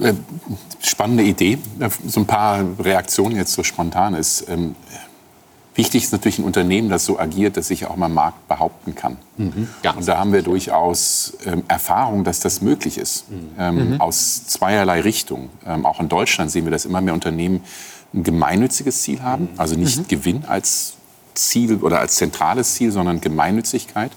Äh, 0.00 0.14
spannende 0.80 1.22
Idee. 1.22 1.58
Äh, 1.78 1.88
so 2.06 2.20
ein 2.20 2.26
paar 2.26 2.64
Reaktionen 2.78 3.36
jetzt 3.36 3.52
so 3.52 3.62
spontan 3.62 4.14
ist. 4.14 4.48
Ähm, 4.48 4.74
wichtig 5.74 6.04
ist 6.04 6.12
natürlich 6.12 6.38
ein 6.38 6.44
Unternehmen, 6.44 6.88
das 6.88 7.04
so 7.04 7.18
agiert, 7.18 7.56
dass 7.56 7.68
sich 7.68 7.86
auch 7.86 7.96
mal 7.96 8.06
am 8.06 8.14
Markt 8.14 8.48
behaupten 8.48 8.94
kann. 8.94 9.18
Mhm, 9.36 9.68
und 9.96 10.08
da 10.08 10.18
haben 10.18 10.32
wir 10.32 10.42
durchaus 10.42 11.36
ähm, 11.46 11.62
Erfahrung, 11.68 12.24
dass 12.24 12.40
das 12.40 12.60
möglich 12.60 12.98
ist. 12.98 13.30
Mhm. 13.30 13.50
Ähm, 13.58 13.90
mhm. 13.90 14.00
Aus 14.00 14.46
zweierlei 14.46 15.00
Richtungen. 15.00 15.48
Ähm, 15.64 15.86
auch 15.86 16.00
in 16.00 16.08
Deutschland 16.08 16.50
sehen 16.50 16.64
wir, 16.64 16.72
dass 16.72 16.84
immer 16.84 17.00
mehr 17.00 17.14
Unternehmen 17.14 17.62
ein 18.12 18.24
gemeinnütziges 18.24 19.02
Ziel 19.02 19.22
haben. 19.22 19.44
Mhm. 19.52 19.60
Also 19.60 19.76
nicht 19.76 19.98
mhm. 19.98 20.08
Gewinn 20.08 20.44
als 20.44 20.94
Ziel 21.34 21.76
oder 21.82 22.00
als 22.00 22.16
zentrales 22.16 22.74
Ziel, 22.74 22.90
sondern 22.90 23.20
Gemeinnützigkeit. 23.20 24.12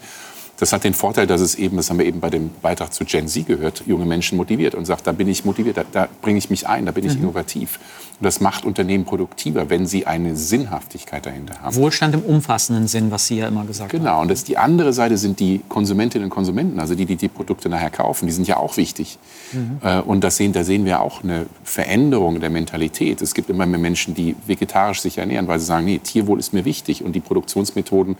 Das 0.59 0.73
hat 0.73 0.83
den 0.83 0.95
Vorteil, 0.95 1.27
dass 1.27 1.39
es 1.39 1.53
eben, 1.55 1.77
das 1.77 1.89
haben 1.89 1.99
wir 1.99 2.05
eben 2.05 2.19
bei 2.19 2.31
dem 2.31 2.49
Beitrag 2.61 2.91
zu 2.91 3.05
Gen 3.05 3.27
Z 3.27 3.45
gehört, 3.45 3.83
junge 3.85 4.05
Menschen 4.05 4.37
motiviert 4.37 4.73
und 4.73 4.85
sagt, 4.85 5.05
da 5.05 5.11
bin 5.11 5.27
ich 5.27 5.45
motiviert, 5.45 5.77
da, 5.77 5.83
da 5.91 6.07
bringe 6.21 6.39
ich 6.39 6.49
mich 6.49 6.67
ein, 6.67 6.85
da 6.85 6.91
bin 6.91 7.05
ich 7.05 7.15
mhm. 7.15 7.23
innovativ. 7.23 7.79
Und 8.19 8.25
das 8.25 8.41
macht 8.41 8.65
Unternehmen 8.65 9.05
produktiver, 9.05 9.69
wenn 9.69 9.85
sie 9.85 10.07
eine 10.07 10.35
Sinnhaftigkeit 10.35 11.27
dahinter 11.27 11.61
haben. 11.61 11.75
Wohlstand 11.75 12.15
im 12.15 12.21
umfassenden 12.21 12.87
Sinn, 12.87 13.11
was 13.11 13.27
Sie 13.27 13.37
ja 13.37 13.47
immer 13.47 13.65
gesagt 13.65 13.91
genau. 13.91 14.05
haben. 14.05 14.09
Genau, 14.09 14.21
und 14.23 14.31
das, 14.31 14.43
die 14.43 14.57
andere 14.57 14.91
Seite 14.93 15.17
sind 15.17 15.39
die 15.39 15.61
Konsumentinnen 15.69 16.25
und 16.25 16.31
Konsumenten, 16.31 16.79
also 16.79 16.95
die, 16.95 17.05
die 17.05 17.17
die 17.17 17.27
Produkte 17.27 17.69
nachher 17.69 17.91
kaufen, 17.91 18.25
die 18.25 18.31
sind 18.31 18.47
ja 18.47 18.57
auch 18.57 18.77
wichtig. 18.77 19.19
Mhm. 19.53 19.77
Äh, 19.83 19.99
und 20.01 20.23
das 20.23 20.37
sehen, 20.37 20.53
da 20.53 20.63
sehen 20.63 20.85
wir 20.85 21.01
auch 21.01 21.23
eine 21.23 21.45
Veränderung 21.63 22.39
der 22.39 22.49
Mentalität. 22.49 23.21
Es 23.21 23.35
gibt 23.35 23.51
immer 23.51 23.67
mehr 23.67 23.79
Menschen, 23.79 24.15
die 24.15 24.35
vegetarisch 24.47 25.01
sich 25.01 25.19
ernähren, 25.19 25.47
weil 25.47 25.59
sie 25.59 25.67
sagen, 25.67 25.85
nee, 25.85 25.99
Tierwohl 25.99 26.39
ist 26.39 26.53
mir 26.53 26.65
wichtig 26.65 27.03
und 27.03 27.13
die 27.13 27.19
Produktionsmethoden 27.19 28.17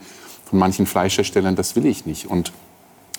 von 0.48 0.58
manchen 0.58 0.86
Fleischherstellern, 0.86 1.56
das 1.56 1.76
will 1.76 1.86
ich 1.86 2.06
nicht. 2.06 2.26
Und 2.26 2.52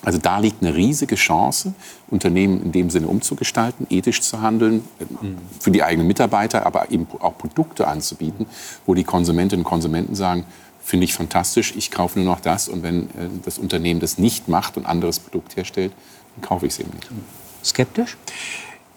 also 0.02 0.18
da 0.18 0.40
liegt 0.40 0.64
eine 0.64 0.76
riesige 0.76 1.16
Chance, 1.16 1.74
Unternehmen 2.10 2.64
in 2.64 2.72
dem 2.72 2.90
Sinne 2.90 3.08
umzugestalten, 3.08 3.86
ethisch 3.90 4.22
zu 4.22 4.42
handeln, 4.42 4.84
mhm. 5.00 5.38
für 5.60 5.72
die 5.72 5.84
eigenen 5.84 6.08
Mitarbeiter, 6.08 6.66
aber 6.66 6.90
eben 6.92 7.06
auch 7.20 7.38
Produkte 7.38 7.88
anzubieten, 7.88 8.46
wo 8.86 8.94
die 8.94 9.04
Konsumentinnen 9.04 9.66
und 9.66 9.70
Konsumenten 9.70 10.16
sagen, 10.16 10.46
finde 10.82 11.04
ich 11.04 11.14
fantastisch, 11.14 11.74
ich 11.76 11.92
kaufe 11.92 12.18
nur 12.18 12.34
noch 12.34 12.40
das 12.40 12.70
und 12.70 12.82
wenn 12.82 13.04
äh, 13.04 13.30
das 13.44 13.58
Unternehmen 13.58 14.00
das 14.00 14.18
nicht 14.18 14.48
macht 14.48 14.78
und 14.78 14.86
anderes 14.86 15.20
Produkt 15.20 15.58
herstellt, 15.58 15.92
dann 16.36 16.48
kaufe 16.48 16.66
ich 16.66 16.74
es 16.74 16.80
eben 16.80 16.92
nicht. 16.96 17.10
Skeptisch? 17.64 18.18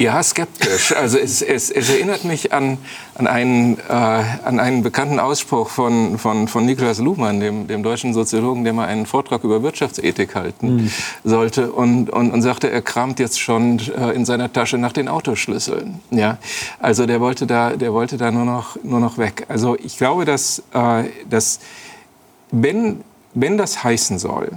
Ja, 0.03 0.21
skeptisch. 0.21 0.97
Also 0.97 1.17
es, 1.17 1.43
es, 1.43 1.71
es 1.71 1.89
erinnert 1.89 2.25
mich 2.25 2.53
an, 2.53 2.79
an, 3.15 3.29
einen, 3.29 3.79
äh, 3.79 3.93
an 3.93 4.59
einen 4.59 4.83
bekannten 4.83 5.21
Ausspruch 5.21 5.69
von, 5.69 6.19
von, 6.19 6.49
von 6.49 6.67
Niklas 6.67 6.99
Luhmann, 6.99 7.39
dem, 7.39 7.69
dem 7.69 7.85
deutschen 7.85 8.13
Soziologen, 8.13 8.65
der 8.65 8.73
mal 8.73 8.89
einen 8.89 9.07
Vortrag 9.07 9.45
über 9.45 9.63
Wirtschaftsethik 9.63 10.35
halten 10.35 10.75
mhm. 10.75 10.91
sollte 11.23 11.71
und, 11.71 12.11
und, 12.11 12.33
und 12.33 12.43
sagte, 12.43 12.69
er 12.69 12.83
kramt 12.83 13.21
jetzt 13.21 13.39
schon 13.41 13.79
äh, 13.79 14.11
in 14.11 14.25
seiner 14.25 14.53
Tasche 14.53 14.77
nach 14.77 14.93
den 14.93 15.07
Autoschlüsseln. 15.07 16.01
Ja? 16.11 16.39
Also 16.81 17.07
der 17.07 17.21
wollte 17.21 17.47
da, 17.47 17.77
der 17.77 17.93
wollte 17.93 18.17
da 18.17 18.33
nur, 18.33 18.45
noch, 18.45 18.77
nur 18.83 18.99
noch 18.99 19.19
weg. 19.19 19.47
Also 19.49 19.77
ich 19.79 19.99
glaube, 19.99 20.25
dass, 20.25 20.65
äh, 20.75 21.05
dass 21.31 21.61
wenn, 22.51 23.03
wenn 23.35 23.57
das 23.57 23.85
heißen 23.85 24.19
soll, 24.19 24.51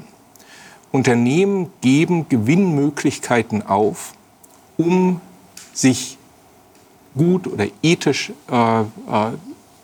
Unternehmen 0.92 1.70
geben 1.82 2.28
Gewinnmöglichkeiten 2.30 3.62
auf, 3.62 4.14
um 4.78 5.22
sich 5.76 6.18
gut 7.16 7.46
oder 7.46 7.68
ethisch 7.84 8.32
äh, 8.52 8.82
äh, 8.82 8.86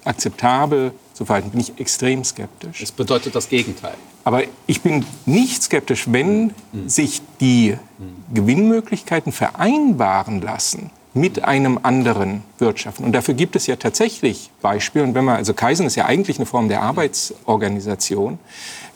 akzeptabel 0.03 0.93
zu 1.13 1.25
verhalten, 1.25 1.51
bin 1.51 1.59
ich 1.59 1.79
extrem 1.79 2.23
skeptisch. 2.23 2.79
Das 2.79 2.91
bedeutet 2.91 3.35
das 3.35 3.47
Gegenteil. 3.47 3.95
Aber 4.23 4.43
ich 4.67 4.81
bin 4.81 5.05
nicht 5.25 5.63
skeptisch, 5.63 6.05
wenn 6.11 6.53
mhm. 6.71 6.89
sich 6.89 7.21
die 7.39 7.77
mhm. 7.97 8.33
Gewinnmöglichkeiten 8.33 9.31
vereinbaren 9.31 10.41
lassen 10.41 10.91
mit 11.13 11.43
einem 11.43 11.79
anderen 11.83 12.43
Wirtschaften. 12.57 13.03
Und 13.03 13.11
dafür 13.11 13.33
gibt 13.33 13.55
es 13.55 13.67
ja 13.67 13.75
tatsächlich 13.75 14.49
Beispiele. 14.61 15.03
Und 15.03 15.13
wenn 15.13 15.25
man, 15.25 15.35
also 15.35 15.53
Kaizen 15.53 15.85
ist 15.85 15.95
ja 15.95 16.05
eigentlich 16.05 16.37
eine 16.37 16.45
Form 16.45 16.69
der 16.69 16.81
Arbeitsorganisation. 16.81 18.39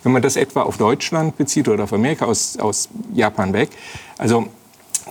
Wenn 0.03 0.11
man 0.11 0.21
das 0.21 0.35
etwa 0.35 0.61
auf 0.61 0.77
Deutschland 0.77 1.37
bezieht 1.37 1.67
oder 1.67 1.83
auf 1.83 1.93
Amerika 1.93 2.25
aus, 2.25 2.57
aus 2.57 2.89
Japan 3.13 3.53
weg, 3.53 3.69
also 4.17 4.47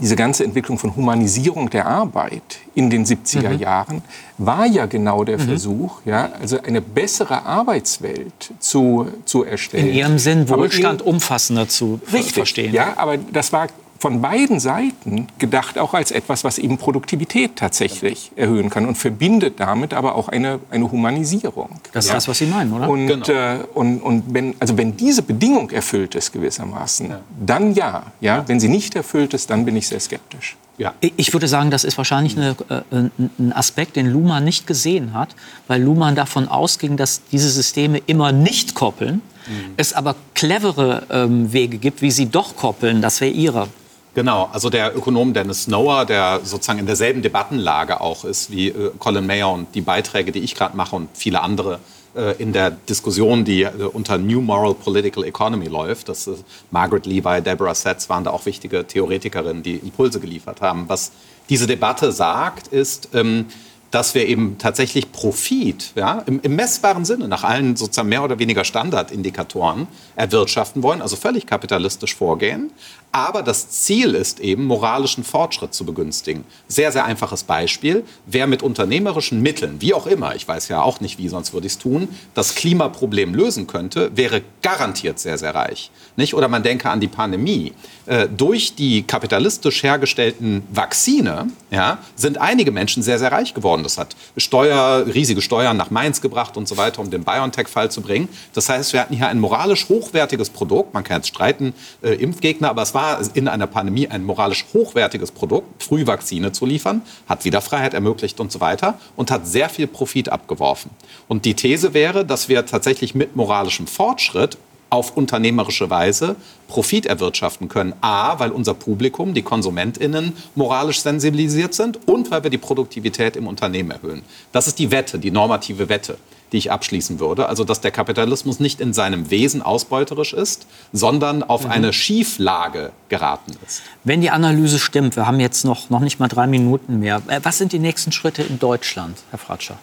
diese 0.01 0.17
ganze 0.17 0.45
Entwicklung 0.45 0.79
von 0.79 0.97
Humanisierung 0.97 1.71
der 1.71 1.87
Arbeit 1.87 2.59
in 2.75 2.91
den 2.91 3.05
70er 3.05 3.51
mhm. 3.51 3.59
Jahren 3.61 4.03
war 4.39 4.67
ja 4.67 4.87
genau 4.87 5.25
der 5.25 5.39
mhm. 5.39 5.43
Versuch, 5.43 6.01
ja, 6.05 6.31
also 6.41 6.61
eine 6.61 6.81
bessere 6.81 7.45
Arbeitswelt 7.45 8.53
zu, 8.59 9.07
zu 9.25 9.45
erstellen. 9.45 9.89
In 9.89 9.95
Ihrem 9.95 10.19
Sinn 10.19 10.49
Wohlstand 10.49 11.03
in, 11.03 11.09
umfassender 11.09 11.69
zu 11.69 12.01
richtig, 12.13 12.33
verstehen. 12.33 12.75
Ja, 12.75 12.95
aber 12.97 13.17
das 13.19 13.53
war 13.53 13.69
von 14.05 14.21
beiden 14.21 14.61
Seiten 14.61 15.29
gedacht 15.39 15.79
auch 15.79 15.95
als 15.95 16.11
etwas, 16.11 16.45
was 16.45 16.59
eben 16.59 16.77
Produktivität 16.77 17.57
tatsächlich 17.57 18.33
erhöhen 18.37 18.69
kann 18.69 18.85
und 18.85 18.97
verbindet 18.97 19.59
damit 19.61 19.95
aber 19.95 20.15
auch 20.15 20.29
eine, 20.29 20.61
eine 20.71 20.93
Humanisierung. 20.93 21.71
Das 21.95 22.05
ist 22.05 22.11
ja. 22.11 22.17
das, 22.17 22.29
was 22.29 22.37
Sie 22.37 22.45
meinen, 22.45 22.71
oder? 22.75 22.87
Und, 22.87 23.07
genau. 23.07 23.27
äh, 23.27 23.61
und, 23.73 24.01
und 24.01 24.25
wenn, 24.27 24.57
also 24.61 24.77
wenn 24.77 24.95
diese 24.95 25.23
Bedingung 25.23 25.71
erfüllt 25.71 26.17
ist 26.17 26.35
gewissermaßen, 26.35 27.09
ja. 27.09 27.21
dann 27.47 27.73
ja, 27.73 28.13
ja. 28.21 28.45
Wenn 28.47 28.61
sie 28.61 28.69
nicht 28.69 28.95
erfüllt 28.95 29.33
ist, 29.33 29.49
dann 29.49 29.65
bin 29.65 29.75
ich 29.75 29.89
sehr 29.89 30.01
skeptisch. 30.01 30.59
Ja. 30.77 30.93
Ich 31.01 31.33
würde 31.33 31.49
sagen, 31.49 31.71
das 31.71 31.85
ist 31.85 31.97
wahrscheinlich 31.97 32.37
eine, 32.37 32.57
äh, 32.69 33.09
ein 33.39 33.55
Aspekt, 33.55 33.97
den 33.97 34.09
Luhmann 34.13 34.45
nicht 34.45 34.67
gesehen 34.67 35.15
hat, 35.15 35.35
weil 35.67 35.83
Luhmann 35.83 36.15
davon 36.15 36.47
ausging, 36.47 36.99
dass 36.99 37.23
diese 37.33 37.49
Systeme 37.49 38.03
immer 38.05 38.33
nicht 38.33 38.75
koppeln, 38.75 39.23
mhm. 39.47 39.75
es 39.79 39.95
aber 39.95 40.15
clevere 40.35 41.07
ähm, 41.09 41.55
Wege 41.55 41.79
gibt, 41.79 42.03
wie 42.03 42.11
sie 42.11 42.27
doch 42.27 42.55
koppeln. 42.55 43.01
Das 43.01 43.23
wäre 43.23 43.31
ihrer. 43.31 43.69
Genau, 44.15 44.49
also 44.53 44.71
der 44.71 44.97
Ökonom 44.97 45.35
Dennis 45.35 45.65
Snower, 45.65 46.05
der 46.05 46.41
sozusagen 46.45 46.79
in 46.79 46.87
derselben 46.87 47.23
Debattenlage 47.23 48.01
auch 48.01 48.25
ist 48.25 48.51
wie 48.53 48.69
äh, 48.69 48.93
Colin 48.99 49.27
Mayer 49.27 49.51
und 49.51 49.75
die 49.75 49.81
Beiträge, 49.81 50.31
die 50.31 50.39
ich 50.39 50.55
gerade 50.55 50.77
mache 50.77 50.95
und 50.95 51.09
viele 51.15 51.43
andere 51.43 51.81
äh, 52.15 52.41
in 52.41 52.53
der 52.53 52.71
Diskussion, 52.71 53.45
die 53.45 53.63
äh, 53.63 53.73
unter 53.93 54.19
New 54.19 54.41
Moral 54.41 54.75
Political 54.75 55.25
Economy 55.25 55.67
läuft. 55.67 56.09
Das, 56.09 56.31
Margaret 56.71 57.07
Levi, 57.07 57.43
Deborah 57.43 57.75
Setz 57.75 58.09
waren 58.09 58.23
da 58.23 58.31
auch 58.31 58.47
wichtige 58.47 58.87
Theoretikerinnen, 58.87 59.65
die 59.65 59.77
Impulse 59.77 60.21
geliefert 60.21 60.61
haben. 60.61 60.85
Was 60.89 61.11
diese 61.49 61.67
Debatte 61.67 62.13
sagt, 62.13 62.69
ist, 62.69 63.09
ähm, 63.15 63.47
dass 63.95 64.15
wir 64.17 64.27
eben 64.27 64.59
tatsächlich 64.59 65.13
Profit 65.13 65.93
ja, 65.95 66.25
im, 66.27 66.41
im, 66.41 66.57
messbaren 66.57 67.05
Sinne 67.05 67.29
nach 67.29 67.45
allen 67.45 67.77
sozusagen 67.77 68.09
mehr 68.09 68.25
oder 68.25 68.41
weniger 68.41 68.65
Standardindikatoren 68.65 69.87
erwirtschaften 70.17 70.83
wollen, 70.83 71.01
also 71.01 71.15
völlig 71.15 71.47
kapitalistisch 71.47 72.17
vorgehen, 72.17 72.73
aber 73.15 73.45
das 73.45 73.71
Ziel 73.71 74.17
ist 74.17 74.41
eben, 74.41 74.65
moralischen 74.65 75.23
Fortschritt 75.23 75.73
zu 75.73 75.87
begünstigen. 75.87 76.45
Sehr, 76.67 76.91
sehr 76.91 77.05
einfaches 77.05 77.45
Beispiel. 77.45 78.03
Wer 78.27 78.49
mit 78.49 78.61
unternehmerischen 78.61 79.41
Mitteln, 79.41 79.81
wie 79.81 79.95
auch 79.95 80.09
immer, 80.09 80.35
ich 80.35 80.49
weiß 80.49 80.67
ja 80.67 80.83
auch 80.83 81.01
nicht 81.01 81.17
wie, 81.17 81.29
sonst 81.29 81.53
würde 81.53 81.69
ich 81.69 81.75
es 81.75 81.79
tun, 81.79 82.09
das 82.35 82.57
Klimaproblem 82.57 83.33
lösen 83.33 83.69
könnte, 83.69 84.11
wäre 84.17 84.43
garantiert 84.63 85.21
sehr, 85.21 85.39
sehr 85.39 85.55
reich. 85.55 85.93
Nicht? 86.17 86.35
Oder 86.35 86.49
man 86.49 86.65
denke 86.65 86.91
an 86.91 86.99
die 86.99 87.07
Pandemie. 87.07 87.73
Äh, 88.07 88.29
durch 88.29 88.75
die 88.75 89.05
kapitalistisch 89.05 89.85
hergestellten 89.85 90.65
Vakzine 90.73 91.47
ja, 91.71 91.99
sind 92.17 92.39
einige 92.39 92.73
Menschen 92.73 93.05
sehr, 93.05 93.21
sehr 93.21 93.31
reich 93.31 93.55
geworden 93.55 93.85
Das 93.85 93.97
hat 93.97 94.17
Steuer, 94.37 95.07
riesige 95.07 95.41
Steuern 95.41 95.77
nach 95.77 95.91
Mainz 95.91 96.21
gebracht 96.21 96.57
und 96.57 96.67
so 96.67 96.77
weiter, 96.77 97.01
um 97.01 97.11
den 97.11 97.23
BioNTech-Fall 97.23 97.93
zu 97.93 98.01
bringen. 98.01 98.29
Das 98.55 98.69
heißt, 98.69 98.93
wir 98.93 99.01
hatten 99.01 99.15
hier 99.15 99.29
ein 99.29 99.39
moralisch 99.39 99.89
hochwertiges 99.89 100.51
Produkt. 100.51 100.95
Man 100.95 101.05
kann 101.05 101.19
jetzt 101.19 101.29
streiten, 101.29 101.75
äh, 102.03 102.15
Impfgegner, 102.15 102.71
aber 102.71 102.83
es 102.83 102.93
war 102.93 103.04
in 103.35 103.49
einer 103.49 103.67
Pandemie 103.67 104.09
ein 104.09 104.25
moralisch 104.25 104.67
hochwertiges 104.73 105.31
Produkt, 105.31 105.83
Frühvakzine 105.83 106.53
zu 106.53 106.67
liefern, 106.67 107.03
hat 107.29 107.45
wieder 107.45 107.61
Freiheit 107.61 107.95
ermöglicht 107.95 108.41
und 108.41 108.53
so 108.53 108.61
weiter 108.61 108.99
und 109.17 109.31
hat 109.31 109.47
sehr 109.47 109.69
viel 109.69 109.87
Profit 109.87 110.29
abgeworfen. 110.29 110.91
Und 111.29 111.45
die 111.45 111.55
These 111.55 111.95
wäre, 111.95 112.25
dass 112.25 112.49
wir 112.49 112.67
tatsächlich 112.67 113.15
mit 113.15 113.37
moralischem 113.37 113.87
Fortschritt 113.87 114.59
auf 114.95 115.17
unternehmerische 115.17 115.91
Weise 115.91 116.37
Profit 116.69 117.07
erwirtschaften 117.07 117.69
können. 117.69 117.95
A, 118.01 118.39
weil 118.39 118.51
unser 118.51 118.75
Publikum, 118.75 119.35
die 119.35 119.43
KonsumentInnen, 119.43 120.35
moralisch 120.55 121.01
sensibilisiert 121.01 121.75
sind 121.75 121.99
und 122.07 122.31
weil 122.31 122.45
wir 122.45 122.51
die 122.51 122.59
Produktivität 122.59 123.37
im 123.37 123.49
Unternehmen 123.49 123.91
erhöhen. 123.91 124.23
Das 124.53 124.69
ist 124.69 124.79
die 124.79 124.91
Wette, 124.93 125.19
die 125.19 125.33
normative 125.33 125.89
Wette, 125.89 126.17
die 126.55 126.59
ich 126.59 126.71
abschließen 126.71 127.19
würde. 127.19 127.49
Also, 127.49 127.65
dass 127.65 127.81
der 127.81 127.91
Kapitalismus 127.91 128.61
nicht 128.61 128.81
in 128.81 128.93
seinem 128.93 129.29
Wesen 129.31 129.61
ausbeuterisch 129.61 130.33
ist, 130.33 130.69
sondern 130.93 131.43
auf 131.43 131.65
mhm. 131.65 131.73
eine 131.73 131.93
Schieflage 131.93 132.93
geraten 133.09 133.55
ist. 133.67 133.83
Wenn 134.05 134.21
die 134.21 134.31
Analyse 134.31 134.79
stimmt, 134.79 135.17
wir 135.17 135.27
haben 135.27 135.41
jetzt 135.41 135.65
noch, 135.65 135.91
noch 135.91 135.99
nicht 135.99 136.21
mal 136.21 136.29
drei 136.29 136.47
Minuten 136.47 137.01
mehr. 137.01 137.21
Äh, 137.27 137.41
was 137.43 137.59
sind 137.59 137.73
die 137.73 137.81
nächsten 137.81 138.13
Schritte 138.13 138.45
in 138.45 138.61
Deutschland, 138.61 139.19
Herr 139.31 139.41
Fratscher? 139.41 139.79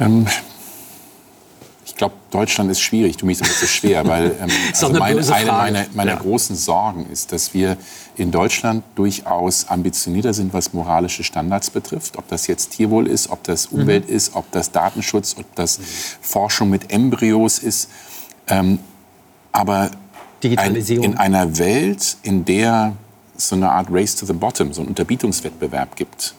Ähm, 0.00 0.26
glaube, 1.98 2.14
Deutschland 2.30 2.70
ist 2.70 2.80
schwierig. 2.80 3.18
Du 3.18 3.26
mich 3.26 3.38
so 3.38 3.66
schwer, 3.66 4.06
weil 4.06 4.36
ähm, 4.40 4.50
also 4.70 4.86
eine, 4.86 4.98
meine, 4.98 5.34
eine 5.34 5.52
meiner, 5.52 5.86
meiner 5.92 6.12
ja. 6.12 6.18
großen 6.18 6.56
Sorgen 6.56 7.06
ist, 7.10 7.32
dass 7.32 7.52
wir 7.52 7.76
in 8.16 8.30
Deutschland 8.30 8.82
durchaus 8.94 9.68
ambitionierter 9.68 10.32
sind, 10.32 10.54
was 10.54 10.72
moralische 10.72 11.22
Standards 11.24 11.70
betrifft. 11.70 12.16
Ob 12.16 12.26
das 12.28 12.46
jetzt 12.46 12.70
Tierwohl 12.70 13.06
ist, 13.06 13.30
ob 13.30 13.44
das 13.44 13.70
mhm. 13.70 13.80
Umwelt 13.80 14.08
mhm. 14.08 14.16
ist, 14.16 14.34
ob 14.34 14.50
das 14.52 14.72
Datenschutz, 14.72 15.36
ob 15.38 15.54
das 15.54 15.78
mhm. 15.78 15.84
Forschung 16.22 16.70
mit 16.70 16.90
Embryos 16.90 17.58
ist. 17.58 17.90
Ähm, 18.46 18.78
aber 19.52 19.90
ein, 20.56 20.76
in 20.76 21.16
einer 21.16 21.58
Welt, 21.58 22.16
in 22.22 22.44
der 22.44 22.94
so 23.36 23.54
eine 23.54 23.70
Art 23.70 23.88
Race 23.90 24.16
to 24.16 24.26
the 24.26 24.32
Bottom, 24.32 24.72
so 24.72 24.82
ein 24.82 24.88
Unterbietungswettbewerb 24.88 25.96
gibt, 25.96 26.34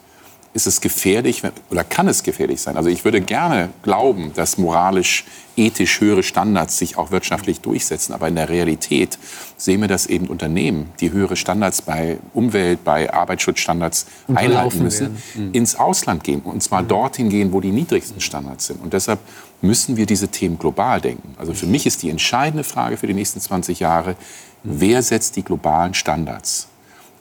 ist 0.60 0.68
es 0.68 0.82
gefährlich 0.82 1.42
oder 1.70 1.86
kann 1.86 2.10
es 2.10 2.22
gefährlich 2.22 2.62
sein? 2.62 2.76
Also 2.76 2.90
ich 2.90 3.06
würde 3.06 3.22
gerne 3.22 3.70
glauben, 3.82 4.34
dass 4.36 4.58
moralisch, 4.58 5.24
ethisch 5.56 6.02
höhere 6.02 6.22
Standards 6.22 6.78
sich 6.78 6.98
auch 6.98 7.12
wirtschaftlich 7.12 7.62
durchsetzen. 7.62 8.14
Aber 8.14 8.28
in 8.28 8.36
der 8.36 8.50
Realität 8.50 9.18
sehen 9.56 9.80
wir, 9.80 9.88
dass 9.88 10.06
eben 10.06 10.28
Unternehmen, 10.28 10.92
die 11.00 11.12
höhere 11.14 11.38
Standards 11.38 11.82
bei 11.82 12.18
Umwelt, 12.34 12.84
bei 12.84 13.14
Arbeitsschutzstandards 13.14 14.06
einhalten 14.34 14.84
müssen, 14.84 15.18
mhm. 15.34 15.54
ins 15.54 15.76
Ausland 15.76 16.26
gehen. 16.26 16.42
Und 16.42 16.62
zwar 16.62 16.82
mhm. 16.82 16.88
dorthin 16.90 17.30
gehen, 17.30 17.54
wo 17.54 17.62
die 17.62 17.72
niedrigsten 17.72 18.20
Standards 18.20 18.68
sind. 18.68 18.82
Und 18.82 18.92
deshalb 18.92 19.20
müssen 19.62 19.96
wir 19.96 20.06
diese 20.06 20.28
Themen 20.28 20.60
global 20.60 21.00
denken. 21.00 21.36
Also 21.38 21.54
für 21.54 21.68
mich 21.68 21.86
ist 21.86 22.04
die 22.04 22.10
entscheidende 22.10 22.66
Frage 22.66 22.98
für 22.98 23.08
die 23.08 23.14
nächsten 23.14 23.40
20 23.40 23.80
Jahre, 23.80 24.18
wer 24.64 25.02
setzt 25.04 25.38
die 25.38 25.44
globalen 25.44 25.94
Standards? 25.94 26.68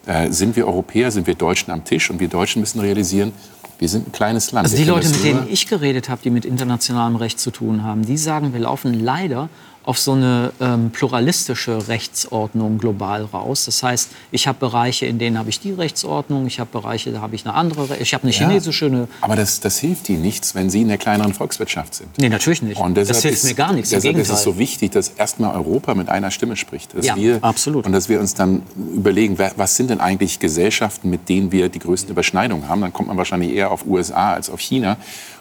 Äh, 0.05 0.31
sind 0.31 0.55
wir 0.55 0.67
Europäer, 0.67 1.11
sind 1.11 1.27
wir 1.27 1.35
Deutschen 1.35 1.71
am 1.71 1.83
Tisch 1.83 2.09
und 2.09 2.19
wir 2.19 2.27
Deutschen 2.27 2.61
müssen 2.61 2.79
realisieren, 2.79 3.33
wir 3.79 3.87
sind 3.87 4.09
ein 4.09 4.11
kleines 4.11 4.51
Land. 4.51 4.65
Also 4.65 4.75
die 4.75 4.83
Leute, 4.83 5.07
mit 5.07 5.23
denen 5.23 5.47
ich 5.49 5.67
geredet 5.67 6.09
habe, 6.09 6.21
die 6.21 6.29
mit 6.29 6.43
internationalem 6.43 7.15
Recht 7.15 7.39
zu 7.39 7.49
tun 7.49 7.83
haben, 7.83 8.05
die 8.05 8.17
sagen, 8.17 8.51
wir 8.51 8.59
laufen 8.59 8.93
leider 8.93 9.49
auf 9.83 9.97
so 9.97 10.11
eine 10.11 10.51
ähm, 10.59 10.91
pluralistische 10.91 11.87
Rechtsordnung 11.87 12.77
global 12.77 13.23
raus. 13.25 13.65
Das 13.65 13.81
heißt, 13.81 14.09
ich 14.31 14.47
habe 14.47 14.59
Bereiche, 14.59 15.05
in 15.05 15.19
denen 15.19 15.37
habe 15.37 15.49
ich 15.49 15.59
die 15.59 15.71
Rechtsordnung, 15.71 16.45
ich 16.47 16.59
habe 16.59 16.69
Bereiche, 16.71 17.11
da 17.11 17.21
habe 17.21 17.35
ich 17.35 17.45
eine 17.45 17.55
andere, 17.55 17.97
ich 17.97 18.13
habe 18.13 18.23
eine 18.23 18.31
chinesische. 18.31 18.85
Eine 18.85 19.07
aber 19.21 19.35
das, 19.35 19.61
das 19.61 19.79
hilft 19.79 20.09
Ihnen 20.09 20.21
nichts, 20.21 20.53
wenn 20.53 20.69
Sie 20.69 20.81
in 20.81 20.89
der 20.89 20.97
kleineren 20.97 21.33
Volkswirtschaft 21.33 21.95
sind. 21.95 22.09
Nee, 22.17 22.29
natürlich 22.29 22.61
nicht. 22.61 22.79
Und 22.79 22.95
das 22.95 23.21
hilft 23.21 23.37
ist, 23.37 23.45
mir 23.45 23.55
gar 23.55 23.73
nichts. 23.73 23.89
Deshalb 23.89 24.17
ist 24.17 24.29
es 24.29 24.43
so 24.43 24.57
wichtig, 24.57 24.91
dass 24.91 25.09
erstmal 25.09 25.55
Europa 25.55 25.95
mit 25.95 26.09
einer 26.09 26.29
Stimme 26.31 26.55
spricht. 26.55 26.95
Dass 26.95 27.05
ja, 27.05 27.15
wir, 27.15 27.43
absolut. 27.43 27.85
Und 27.85 27.93
dass 27.93 28.09
wir 28.09 28.19
uns 28.19 28.33
dann 28.33 28.63
überlegen, 28.75 29.39
was 29.55 29.75
sind 29.75 29.89
denn 29.89 30.01
eigentlich 30.01 30.39
Gesellschaften, 30.39 31.09
mit 31.09 31.29
denen 31.29 31.51
wir 31.51 31.69
die 31.69 31.79
größten 31.79 32.11
Überschneidungen 32.11 32.67
haben. 32.67 32.81
Dann 32.81 32.93
kommt 32.93 33.07
man 33.07 33.17
wahrscheinlich 33.17 33.53
eher 33.53 33.71
auf 33.71 33.85
USA 33.85 34.33
als 34.33 34.49
auf 34.49 34.59
China. 34.59 34.97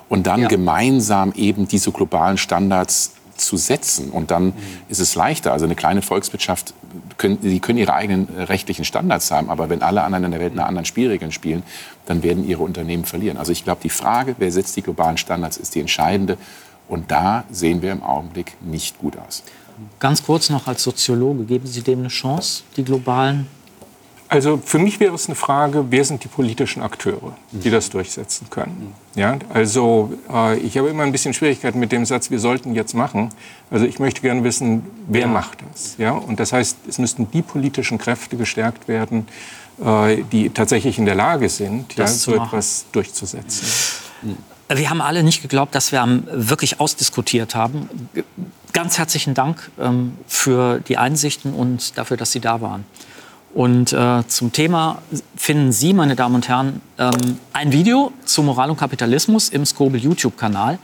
Und 0.09 0.27
dann 0.27 0.43
ja. 0.43 0.49
gemeinsam 0.49 1.33
eben 1.37 1.69
diese 1.69 1.93
globalen 1.93 2.39
Standards 2.39 3.13
zu 3.41 3.57
setzen. 3.57 4.11
Und 4.11 4.31
dann 4.31 4.47
mhm. 4.47 4.55
ist 4.89 5.01
es 5.01 5.15
leichter. 5.15 5.53
Also 5.53 5.65
eine 5.65 5.75
kleine 5.75 6.03
Volkswirtschaft, 6.03 6.75
können, 7.17 7.41
die 7.41 7.61
können 7.61 7.79
ihre 7.79 7.95
eigenen 7.95 8.29
rechtlichen 8.29 8.85
Standards 8.85 9.31
haben, 9.31 9.51
aber 9.51 9.69
wenn 9.69 9.83
alle 9.83 10.03
anderen 10.03 10.25
in 10.25 10.31
der 10.31 10.41
Welt 10.41 10.55
nach 10.55 10.67
anderen 10.67 10.85
Spielregeln 10.85 11.33
spielen, 11.33 11.63
dann 12.07 12.23
werden 12.23 12.47
ihre 12.47 12.63
Unternehmen 12.63 13.05
verlieren. 13.05 13.37
Also 13.37 13.53
ich 13.53 13.65
glaube, 13.65 13.81
die 13.83 13.91
Frage, 13.91 14.37
wer 14.39 14.51
setzt 14.53 14.77
die 14.77 14.83
globalen 14.83 15.17
Standards, 15.17 15.57
ist 15.57 15.75
die 15.75 15.81
entscheidende. 15.81 16.39
Und 16.89 17.11
da 17.11 17.45
sehen 17.51 17.83
wir 17.83 17.93
im 17.93 18.03
Augenblick 18.03 18.57
nicht 18.63 18.99
gut 18.99 19.17
aus. 19.19 19.43
Ganz 20.01 20.25
kurz 20.25 20.51
noch 20.51 20.67
als 20.67 20.83
Soziologe, 20.83 21.45
geben 21.45 21.67
Sie 21.67 21.83
dem 21.83 22.01
eine 22.01 22.09
Chance, 22.09 22.63
die 22.77 22.85
globalen 22.85 23.47
also 24.29 24.61
für 24.63 24.79
mich 24.79 25.01
wäre 25.01 25.15
es 25.15 25.27
eine 25.27 25.35
Frage, 25.35 25.87
wer 25.91 26.05
sind 26.05 26.23
die 26.23 26.29
politischen 26.29 26.83
Akteure, 26.83 27.37
die 27.51 27.71
das 27.71 27.89
durchsetzen 27.89 28.49
können. 28.51 28.95
Ja, 29.15 29.39
also 29.53 30.13
äh, 30.31 30.59
ich 30.59 30.77
habe 30.77 30.89
immer 30.89 31.03
ein 31.03 31.13
bisschen 31.13 31.33
Schwierigkeiten 31.33 31.79
mit 31.79 31.93
dem 31.93 32.05
Satz, 32.05 32.31
wir 32.31 32.39
sollten 32.39 32.75
jetzt 32.75 32.95
machen. 32.95 33.31
Also 33.71 33.87
ich 33.87 33.99
möchte 33.99 34.21
gerne 34.21 34.45
wissen, 34.45 34.85
wer 35.07 35.27
macht 35.27 35.59
das. 35.71 35.97
Ja? 35.97 36.13
Und 36.13 36.41
das 36.41 36.53
heißt, 36.53 36.77
es 36.87 36.99
müssten 36.99 37.31
die 37.31 37.43
politischen 37.43 37.97
Kräfte 37.97 38.37
gestärkt 38.37 38.87
werden, 38.87 39.27
äh, 39.83 40.23
die 40.31 40.51
tatsächlich 40.51 40.99
in 40.99 41.07
der 41.07 41.15
Lage 41.15 41.49
sind, 41.49 41.95
ja, 41.95 42.07
so 42.07 42.35
etwas 42.35 42.87
durchzusetzen. 42.93 43.67
Wir 44.69 44.91
haben 44.91 45.01
alle 45.01 45.23
nicht 45.23 45.41
geglaubt, 45.41 45.75
dass 45.75 45.93
wir 45.93 46.07
wirklich 46.31 46.81
ausdiskutiert 46.81 47.55
haben. 47.55 47.89
Ganz 48.75 48.99
herzlichen 48.99 49.33
Dank 49.33 49.71
ähm, 49.81 50.13
für 50.27 50.81
die 50.81 50.99
Einsichten 50.99 51.55
und 51.55 51.97
dafür, 51.97 52.19
dass 52.19 52.33
Sie 52.33 52.41
da 52.41 52.61
waren. 52.61 52.85
Und 53.55 53.93
äh, 53.93 54.27
zum 54.27 54.53
Thema 54.53 55.03
finden 55.37 55.73
Sie, 55.73 55.95
meine 55.95 56.17
Damen 56.17 56.35
und 56.35 56.49
Herren, 56.49 56.81
ähm, 56.99 57.39
ein 57.53 57.73
Video 57.73 58.13
zu 58.25 58.43
Moral 58.43 58.71
und 58.71 58.79
Kapitalismus 58.79 59.49
im 59.49 59.65
Skobel 59.65 60.01
YouTube-Kanal. 60.01 60.79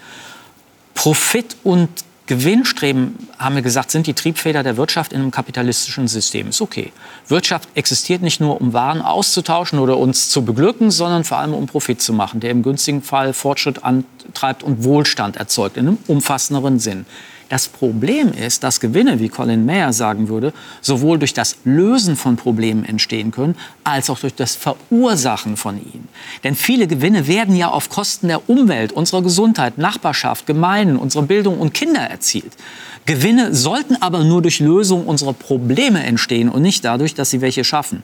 Profit 0.94 1.56
und 1.62 1.88
Gewinnstreben, 2.26 3.28
haben 3.38 3.54
wir 3.54 3.60
gesagt, 3.60 3.90
sind 3.90 4.06
die 4.06 4.14
Triebfeder 4.14 4.62
der 4.62 4.78
Wirtschaft 4.78 5.12
in 5.12 5.20
einem 5.20 5.30
kapitalistischen 5.30 6.08
System. 6.08 6.48
Ist 6.48 6.62
okay. 6.62 6.90
Wirtschaft 7.28 7.68
existiert 7.74 8.22
nicht 8.22 8.40
nur, 8.40 8.62
um 8.62 8.72
Waren 8.72 9.02
auszutauschen 9.02 9.78
oder 9.78 9.98
uns 9.98 10.30
zu 10.30 10.42
beglücken, 10.42 10.90
sondern 10.90 11.24
vor 11.24 11.36
allem, 11.36 11.52
um 11.52 11.66
Profit 11.66 12.00
zu 12.00 12.14
machen, 12.14 12.40
der 12.40 12.50
im 12.50 12.62
günstigen 12.62 13.02
Fall 13.02 13.34
Fortschritt 13.34 13.84
antreibt 13.84 14.62
und 14.62 14.84
Wohlstand 14.84 15.36
erzeugt, 15.36 15.76
in 15.76 15.86
einem 15.86 15.98
umfassenderen 16.06 16.78
Sinn. 16.78 17.04
Das 17.48 17.68
Problem 17.68 18.32
ist, 18.32 18.62
dass 18.62 18.80
Gewinne, 18.80 19.20
wie 19.20 19.28
Colin 19.28 19.66
Mayer 19.66 19.92
sagen 19.92 20.28
würde, 20.28 20.52
sowohl 20.80 21.18
durch 21.18 21.34
das 21.34 21.56
Lösen 21.64 22.16
von 22.16 22.36
Problemen 22.36 22.84
entstehen 22.84 23.30
können, 23.30 23.56
als 23.84 24.08
auch 24.08 24.18
durch 24.18 24.34
das 24.34 24.56
Verursachen 24.56 25.56
von 25.56 25.76
ihnen. 25.76 26.08
Denn 26.42 26.54
viele 26.54 26.86
Gewinne 26.86 27.26
werden 27.26 27.54
ja 27.54 27.68
auf 27.68 27.90
Kosten 27.90 28.28
der 28.28 28.48
Umwelt, 28.48 28.92
unserer 28.92 29.22
Gesundheit, 29.22 29.76
Nachbarschaft, 29.76 30.46
Gemeinden, 30.46 30.96
unserer 30.96 31.24
Bildung 31.24 31.58
und 31.58 31.74
Kinder 31.74 32.00
erzielt. 32.00 32.52
Gewinne 33.04 33.54
sollten 33.54 33.96
aber 34.00 34.24
nur 34.24 34.40
durch 34.40 34.60
Lösung 34.60 35.06
unserer 35.06 35.34
Probleme 35.34 36.02
entstehen 36.02 36.48
und 36.48 36.62
nicht 36.62 36.84
dadurch, 36.84 37.14
dass 37.14 37.30
sie 37.30 37.42
welche 37.42 37.64
schaffen. 37.64 38.02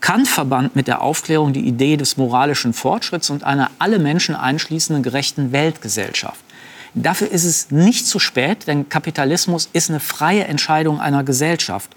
Kant 0.00 0.28
verband 0.28 0.74
mit 0.74 0.88
der 0.88 1.02
Aufklärung 1.02 1.52
die 1.52 1.66
Idee 1.66 1.98
des 1.98 2.16
moralischen 2.16 2.72
Fortschritts 2.72 3.28
und 3.28 3.44
einer 3.44 3.70
alle 3.78 3.98
Menschen 3.98 4.34
einschließenden 4.34 5.02
gerechten 5.02 5.52
Weltgesellschaft. 5.52 6.40
Dafür 6.94 7.30
ist 7.30 7.44
es 7.44 7.70
nicht 7.70 8.06
zu 8.06 8.18
spät, 8.18 8.66
denn 8.66 8.88
Kapitalismus 8.88 9.68
ist 9.72 9.90
eine 9.90 10.00
freie 10.00 10.44
Entscheidung 10.44 11.00
einer 11.00 11.24
Gesellschaft. 11.24 11.90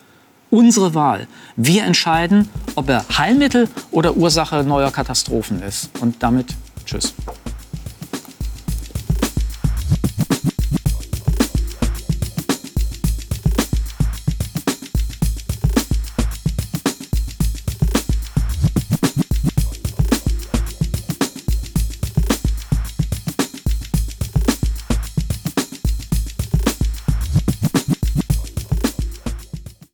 Unsere 0.49 0.93
Wahl. 0.93 1.27
Wir 1.55 1.83
entscheiden, 1.83 2.47
ob 2.75 2.89
er 2.89 3.05
Heilmittel 3.17 3.69
oder 3.89 4.15
Ursache 4.15 4.63
neuer 4.63 4.91
Katastrophen 4.91 5.63
ist. 5.63 5.89
Und 5.99 6.21
damit 6.21 6.53
tschüss. 6.85 7.13